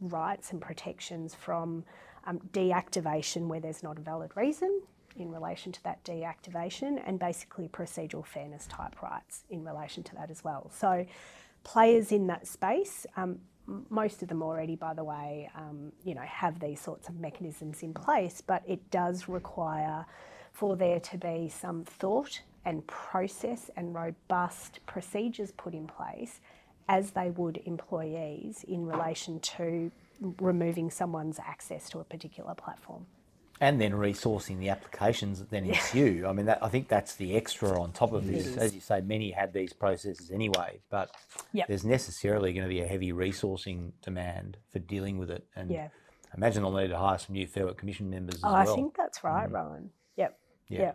rights 0.00 0.52
and 0.52 0.60
protections 0.60 1.34
from 1.34 1.84
um, 2.26 2.38
deactivation 2.52 3.48
where 3.48 3.60
there's 3.60 3.82
not 3.82 3.98
a 3.98 4.00
valid 4.00 4.30
reason 4.36 4.82
in 5.16 5.30
relation 5.30 5.72
to 5.72 5.82
that 5.84 6.04
deactivation, 6.04 7.00
and 7.06 7.18
basically 7.18 7.68
procedural 7.68 8.26
fairness 8.26 8.66
type 8.66 9.00
rights 9.02 9.44
in 9.50 9.64
relation 9.64 10.02
to 10.04 10.14
that 10.14 10.30
as 10.30 10.42
well. 10.44 10.70
So, 10.74 11.06
players 11.62 12.12
in 12.12 12.26
that 12.28 12.46
space. 12.46 13.06
Um, 13.16 13.40
most 13.88 14.22
of 14.22 14.28
them 14.28 14.42
already, 14.42 14.76
by 14.76 14.92
the 14.92 15.04
way, 15.04 15.50
um, 15.56 15.92
you 16.04 16.14
know, 16.14 16.22
have 16.22 16.60
these 16.60 16.80
sorts 16.80 17.08
of 17.08 17.18
mechanisms 17.18 17.82
in 17.82 17.94
place, 17.94 18.42
but 18.42 18.62
it 18.66 18.90
does 18.90 19.28
require 19.28 20.04
for 20.52 20.76
there 20.76 21.00
to 21.00 21.18
be 21.18 21.48
some 21.48 21.84
thought 21.84 22.40
and 22.64 22.86
process 22.86 23.70
and 23.76 23.94
robust 23.94 24.80
procedures 24.86 25.52
put 25.52 25.74
in 25.74 25.86
place 25.86 26.40
as 26.88 27.12
they 27.12 27.30
would 27.30 27.60
employees 27.64 28.64
in 28.68 28.86
relation 28.86 29.40
to 29.40 29.90
removing 30.40 30.90
someone's 30.90 31.38
access 31.38 31.88
to 31.88 31.98
a 31.98 32.04
particular 32.04 32.54
platform. 32.54 33.06
And 33.60 33.80
then 33.80 33.92
resourcing 33.92 34.58
the 34.58 34.70
applications 34.70 35.38
that 35.38 35.50
then 35.50 35.64
ensue. 35.64 36.24
I 36.26 36.32
mean, 36.32 36.46
that, 36.46 36.58
I 36.62 36.68
think 36.68 36.88
that's 36.88 37.14
the 37.14 37.36
extra 37.36 37.80
on 37.80 37.92
top 37.92 38.12
of 38.12 38.26
this. 38.26 38.56
As 38.56 38.74
you 38.74 38.80
say, 38.80 39.00
many 39.00 39.30
had 39.30 39.52
these 39.52 39.72
processes 39.72 40.30
anyway, 40.32 40.80
but 40.90 41.10
yep. 41.52 41.68
there's 41.68 41.84
necessarily 41.84 42.52
going 42.52 42.64
to 42.64 42.68
be 42.68 42.80
a 42.80 42.86
heavy 42.86 43.12
resourcing 43.12 43.92
demand 44.02 44.56
for 44.72 44.80
dealing 44.80 45.18
with 45.18 45.30
it. 45.30 45.46
And 45.54 45.70
yeah. 45.70 45.88
imagine 46.36 46.62
they'll 46.62 46.72
need 46.72 46.88
to 46.88 46.98
hire 46.98 47.18
some 47.18 47.34
new 47.34 47.46
Fair 47.46 47.66
Work 47.66 47.78
Commission 47.78 48.10
members 48.10 48.36
as 48.36 48.40
oh, 48.44 48.52
well. 48.52 48.72
I 48.72 48.74
think 48.74 48.96
that's 48.96 49.22
right, 49.22 49.48
mm. 49.48 49.54
Rohan. 49.54 49.90
Yeah. 50.16 50.28
yeah. 50.68 50.92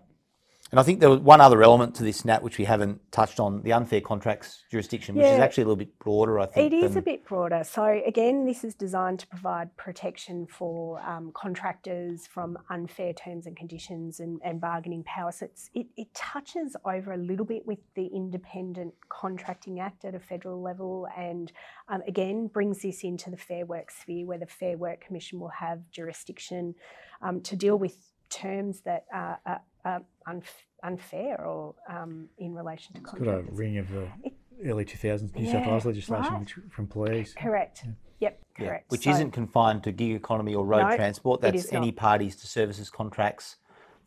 And 0.72 0.80
I 0.80 0.84
think 0.84 0.99
there 0.99 1.09
was 1.09 1.20
one 1.20 1.41
other 1.41 1.63
element 1.63 1.95
to 1.95 2.03
this, 2.03 2.24
Nat, 2.26 2.43
which 2.43 2.59
we 2.59 2.65
haven't 2.65 3.11
touched 3.11 3.39
on 3.39 3.63
the 3.63 3.74
unfair 3.74 4.01
contracts 4.01 4.63
jurisdiction, 4.70 5.15
which 5.15 5.26
yeah. 5.26 5.34
is 5.34 5.39
actually 5.39 5.63
a 5.63 5.65
little 5.65 5.78
bit 5.78 5.97
broader, 5.97 6.39
I 6.39 6.45
think. 6.45 6.72
It 6.72 6.76
is 6.76 6.91
than... 6.91 6.99
a 6.99 7.01
bit 7.01 7.26
broader. 7.26 7.63
So, 7.63 8.01
again, 8.05 8.45
this 8.45 8.63
is 8.63 8.76
designed 8.76 9.20
to 9.20 9.28
provide 9.28 9.76
protection 9.78 10.45
for 10.45 11.01
um, 11.01 11.32
contractors 11.34 12.28
from 12.28 12.57
unfair 12.70 13.13
terms 13.13 13.47
and 13.47 13.57
conditions 13.57 14.20
and, 14.20 14.39
and 14.43 14.61
bargaining 14.61 15.03
power. 15.03 15.32
So, 15.32 15.47
it, 15.74 15.88
it 15.97 16.13
touches 16.13 16.76
over 16.86 17.13
a 17.13 17.17
little 17.17 17.45
bit 17.45 17.65
with 17.65 17.80
the 17.95 18.05
Independent 18.05 18.93
Contracting 19.09 19.80
Act 19.80 20.05
at 20.05 20.13
a 20.13 20.20
federal 20.20 20.61
level 20.61 21.07
and, 21.17 21.51
um, 21.88 22.03
again, 22.07 22.45
brings 22.45 22.84
this 22.84 23.03
into 23.03 23.32
the 23.32 23.38
Fair 23.38 23.65
Work 23.65 23.89
sphere 23.89 24.28
where 24.28 24.38
the 24.38 24.45
Fair 24.45 24.78
Work 24.78 25.01
Commission 25.01 25.39
will 25.39 25.49
have 25.49 25.80
jurisdiction 25.89 26.76
um, 27.24 27.41
to 27.41 27.55
deal 27.55 27.78
with 27.78 27.97
terms 28.30 28.82
that 28.82 29.05
are, 29.11 29.39
are, 29.45 29.61
are 29.86 30.01
unf- 30.27 30.65
unfair 30.84 31.45
or 31.45 31.75
um, 31.89 32.27
in 32.38 32.53
relation 32.53 32.93
to 32.95 33.01
contractors. 33.01 33.45
Got 33.45 33.53
a 33.53 33.55
ring 33.55 33.77
of 33.77 33.89
the 33.91 34.07
it, 34.23 34.34
early 34.65 34.86
2000s 34.86 35.36
New 35.36 35.45
yeah, 35.45 35.51
South 35.51 35.67
Wales 35.67 35.86
legislation 35.86 36.34
right. 36.34 36.39
which, 36.41 36.55
for 36.69 36.82
employees. 36.82 37.34
Correct. 37.38 37.82
Yeah. 37.86 37.91
Yep, 38.19 38.39
correct. 38.57 38.86
Yeah. 38.88 38.91
Which 38.91 39.03
so, 39.03 39.11
isn't 39.11 39.32
confined 39.32 39.84
to 39.84 39.91
gig 39.91 40.13
economy 40.13 40.53
or 40.53 40.65
road 40.65 40.89
no, 40.89 40.95
transport. 40.95 41.41
That's 41.41 41.71
any 41.71 41.88
not. 41.88 41.95
parties 41.95 42.36
to 42.38 42.47
services 42.47 42.89
contracts 42.89 43.55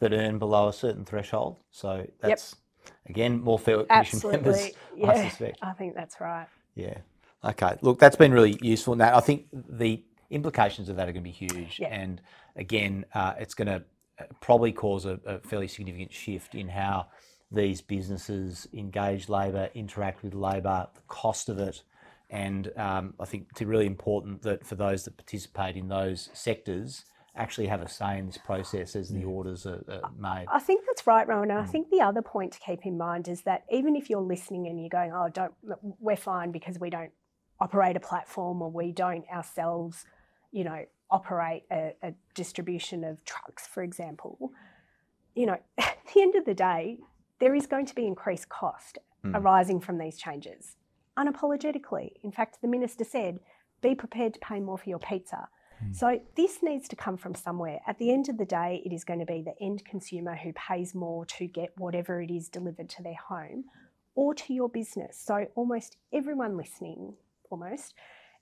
that 0.01 0.13
earn 0.13 0.39
below 0.39 0.69
a 0.69 0.73
certain 0.73 1.05
threshold. 1.05 1.59
So 1.71 2.07
that's, 2.21 2.57
yep. 2.85 2.95
again, 3.09 3.41
more 3.41 3.59
Fair 3.59 3.85
Commission 3.85 4.31
members, 4.31 4.71
yeah, 4.95 5.11
I 5.11 5.29
suspect. 5.29 5.59
I 5.63 5.73
think 5.73 5.95
that's 5.95 6.21
right. 6.21 6.47
Yeah. 6.75 6.99
Okay. 7.45 7.77
Look, 7.81 7.99
that's 7.99 8.17
been 8.17 8.33
really 8.33 8.59
useful. 8.61 8.97
Now, 8.97 9.17
I 9.17 9.21
think 9.21 9.47
the 9.53 10.03
implications 10.31 10.89
of 10.89 10.97
that 10.97 11.09
are 11.09 11.13
going 11.13 11.25
to 11.25 11.31
be 11.31 11.31
huge. 11.31 11.79
Yep. 11.79 11.91
And 11.93 12.21
again, 12.57 13.05
uh, 13.15 13.35
it's 13.39 13.55
going 13.55 13.69
to 13.69 13.85
probably 14.41 14.73
cause 14.73 15.05
a, 15.05 15.19
a 15.25 15.39
fairly 15.41 15.69
significant 15.69 16.13
shift 16.13 16.55
in 16.55 16.69
how 16.69 17.07
these 17.51 17.81
businesses 17.81 18.67
engage 18.73 19.29
labour, 19.29 19.69
interact 19.75 20.23
with 20.23 20.35
labour, 20.35 20.89
the 20.95 21.01
cost 21.09 21.49
of 21.49 21.59
it. 21.59 21.83
And 22.31 22.73
um, 22.79 23.15
I 23.21 23.27
think 23.27 23.49
it's 23.51 23.61
really 23.61 23.87
important 23.87 24.43
that 24.43 24.67
for 24.67 24.75
those 24.75 25.05
that 25.05 25.17
participate 25.17 25.77
in 25.77 25.89
those 25.89 26.31
sectors, 26.33 27.05
actually 27.35 27.67
have 27.67 27.81
a 27.81 27.89
say 27.89 28.19
in 28.19 28.27
this 28.27 28.39
process 28.39 28.95
as 28.95 29.09
the 29.09 29.25
orders 29.25 29.67
are, 29.67 29.83
are 29.89 30.11
made. 30.19 30.47
I 30.53 30.59
think 30.59 30.85
that's 30.87 31.07
right, 31.07 31.27
Rohan. 31.27 31.51
And 31.51 31.59
I 31.59 31.63
mm. 31.63 31.69
think 31.69 31.91
the 31.91 32.01
other 32.01 32.23
point 32.23 32.53
to 32.53 32.61
keep 32.61 32.85
in 32.85 32.99
mind 32.99 33.29
is 33.29 33.43
that 33.43 33.65
even 33.71 33.97
if 33.97 34.11
you're 34.11 34.21
listening 34.21 34.67
and 34.67 34.79
you're 34.79 34.91
going, 34.91 35.13
"Oh, 35.13 35.29
don't," 35.29 35.53
we're 35.99 36.17
fine 36.17 36.53
because 36.53 36.79
we 36.79 36.91
don't 36.91 37.11
operate 37.61 37.97
a 37.97 38.01
platform 38.01 38.61
or 38.61 38.71
we 38.71 38.93
don't 38.93 39.25
ourselves, 39.29 40.05
you 40.51 40.65
know, 40.65 40.85
operate 41.13 41.65
a, 41.71 41.95
a 42.03 42.13
distribution 42.35 43.05
of 43.05 43.25
trucks, 43.25 43.67
for 43.67 43.83
example, 43.83 44.53
you 45.35 45.47
know, 45.47 45.59
at 45.79 45.99
the 46.13 46.23
end 46.23 46.35
of 46.35 46.45
the 46.45 46.55
day, 46.55 46.99
there 47.39 47.55
is 47.55 47.67
going 47.67 47.87
to 47.87 47.95
be 47.95 48.07
increased 48.07 48.49
cost 48.49 48.99
mm. 49.25 49.33
arising 49.35 49.81
from 49.81 49.99
these 49.99 50.17
changes, 50.17 50.77
unapologetically. 51.19 52.13
In 52.23 52.33
fact, 52.33 52.59
the 52.63 52.69
minister 52.69 53.05
said, 53.05 53.41
be 53.81 53.95
prepared 53.95 54.35
to 54.35 54.41
pay 54.41 54.61
more 54.61 54.79
for 54.79 54.89
your 54.89 54.99
pizza. 54.99 55.49
Mm. 55.85 55.95
So 55.95 56.21
this 56.37 56.59
needs 56.63 56.89
to 56.89 56.97
come 56.97 57.17
from 57.17 57.35
somewhere. 57.35 57.81
At 57.87 57.99
the 57.99 58.13
end 58.13 58.29
of 58.29 58.39
the 58.39 58.45
day, 58.45 58.83
it 58.85 58.93
is 58.93 59.05
going 59.05 59.21
to 59.21 59.27
be 59.27 59.43
the 59.43 59.61
end 59.61 59.85
consumer 59.85 60.37
who 60.37 60.53
pays 60.53 60.95
more 60.95 61.27
to 61.27 61.47
get 61.47 61.71
whatever 61.77 62.23
it 62.23 62.31
is 62.31 62.49
delivered 62.49 62.89
to 62.91 63.03
their 63.03 63.17
home 63.29 63.65
or 64.15 64.35
to 64.35 64.53
your 64.53 64.69
business. 64.69 65.21
So 65.23 65.47
almost 65.55 65.97
everyone 66.13 66.57
listening, 66.57 67.15
almost, 67.51 67.95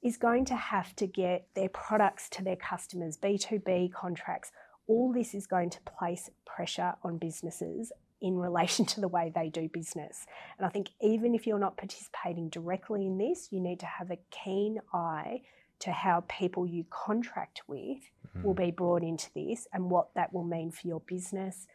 is 0.02 0.16
going 0.16 0.44
to 0.46 0.56
have 0.56 0.94
to 0.96 1.06
get 1.06 1.46
their 1.54 1.68
products 1.68 2.28
to 2.30 2.42
their 2.42 2.56
customers, 2.56 3.18
B2B 3.18 3.92
contracts. 3.92 4.50
All 4.86 5.12
this 5.12 5.34
is 5.34 5.46
going 5.46 5.70
to 5.70 5.80
place 5.80 6.30
pressure 6.46 6.94
on 7.02 7.18
businesses 7.18 7.92
in 8.20 8.36
relation 8.36 8.84
to 8.84 9.00
the 9.00 9.08
way 9.08 9.32
they 9.34 9.48
do 9.48 9.68
business. 9.68 10.26
And 10.58 10.66
I 10.66 10.70
think 10.70 10.90
even 11.00 11.34
if 11.34 11.46
you're 11.46 11.58
not 11.58 11.76
participating 11.76 12.48
directly 12.48 13.06
in 13.06 13.18
this, 13.18 13.48
you 13.50 13.60
need 13.60 13.80
to 13.80 13.86
have 13.86 14.10
a 14.10 14.18
keen 14.30 14.78
eye 14.92 15.42
to 15.80 15.92
how 15.92 16.24
people 16.28 16.66
you 16.66 16.84
contract 16.90 17.62
with 17.66 17.98
will 18.42 18.54
mm-hmm. 18.54 18.64
be 18.64 18.70
brought 18.70 19.02
into 19.02 19.30
this 19.34 19.66
and 19.72 19.90
what 19.90 20.14
that 20.14 20.32
will 20.32 20.44
mean 20.44 20.70
for 20.70 20.86
your 20.86 21.00
business 21.00 21.66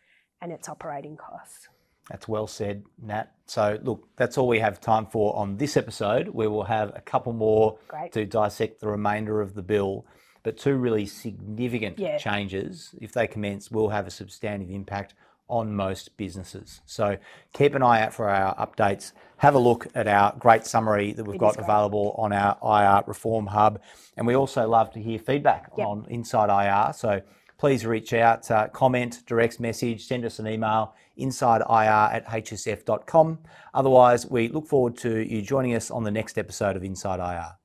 and 0.42 0.52
its 0.52 0.70
operating 0.70 1.18
costs. 1.18 1.70
That's 2.10 2.28
well 2.28 2.48
said, 2.48 2.84
Nat. 3.02 3.32
So, 3.48 3.80
look, 3.82 4.08
that's 4.16 4.38
all 4.38 4.48
we 4.48 4.60
have 4.60 4.80
time 4.80 5.06
for 5.08 5.36
on 5.36 5.58
this 5.58 5.76
episode. 5.78 6.30
We 6.30 6.48
will 6.48 6.64
have 6.64 6.92
a 6.96 7.02
couple 7.02 7.34
more 7.34 7.78
Great. 7.88 8.12
to 8.14 8.26
dissect 8.26 8.80
the 8.80 8.88
remainder 8.90 9.42
of 9.42 9.56
the 9.56 9.64
bill. 9.64 10.06
But 10.44 10.58
two 10.58 10.76
really 10.76 11.08
significant 11.08 11.98
Yeah. 11.98 12.18
changes, 12.18 12.94
if 13.02 13.12
they 13.14 13.26
commence, 13.28 13.72
will 13.72 13.90
have 13.90 14.06
a 14.06 14.12
substantive 14.12 14.70
impact 14.70 15.16
on 15.50 15.76
most 15.76 16.18
businesses. 16.18 16.82
So 16.86 17.18
keep 17.54 17.74
an 17.76 17.82
eye 17.84 18.02
out 18.02 18.14
for 18.14 18.30
our 18.30 18.56
updates. 18.56 19.12
Have 19.38 19.56
a 19.56 19.60
look 19.60 19.88
at 19.96 20.08
our 20.08 20.36
great 20.38 20.66
summary 20.66 21.14
that 21.14 21.24
we've 21.24 21.36
It 21.36 21.40
got 21.40 21.58
available 21.60 22.14
on 22.18 22.32
our 22.34 22.58
IR 22.64 23.04
Reform 23.08 23.48
Hub. 23.48 23.80
And 24.18 24.26
we 24.28 24.36
also 24.36 24.68
love 24.68 24.92
to 24.94 25.00
hear 25.02 25.18
feedback 25.20 25.72
Yep. 25.78 25.88
on 25.88 26.06
Inside 26.10 26.50
IR. 26.50 26.94
So 26.94 27.22
please 27.58 27.86
reach 27.86 28.14
out, 28.14 28.50
uh, 28.52 28.68
comment, 28.70 29.24
direct 29.26 29.60
message, 29.60 30.06
send 30.06 30.26
us 30.26 30.40
an 30.40 30.48
email, 30.48 30.94
insideir 31.18 32.14
at 32.14 32.26
hsf.com. 32.26 33.40
Otherwise, 33.74 34.28
we 34.30 34.48
look 34.50 34.68
forward 34.68 34.98
to 34.98 35.20
you 35.20 35.42
joining 35.42 35.74
us 35.76 35.92
on 35.92 36.04
the 36.04 36.12
next 36.12 36.38
episode 36.38 36.76
of 36.76 36.84
Inside 36.84 37.20
IR. 37.20 37.65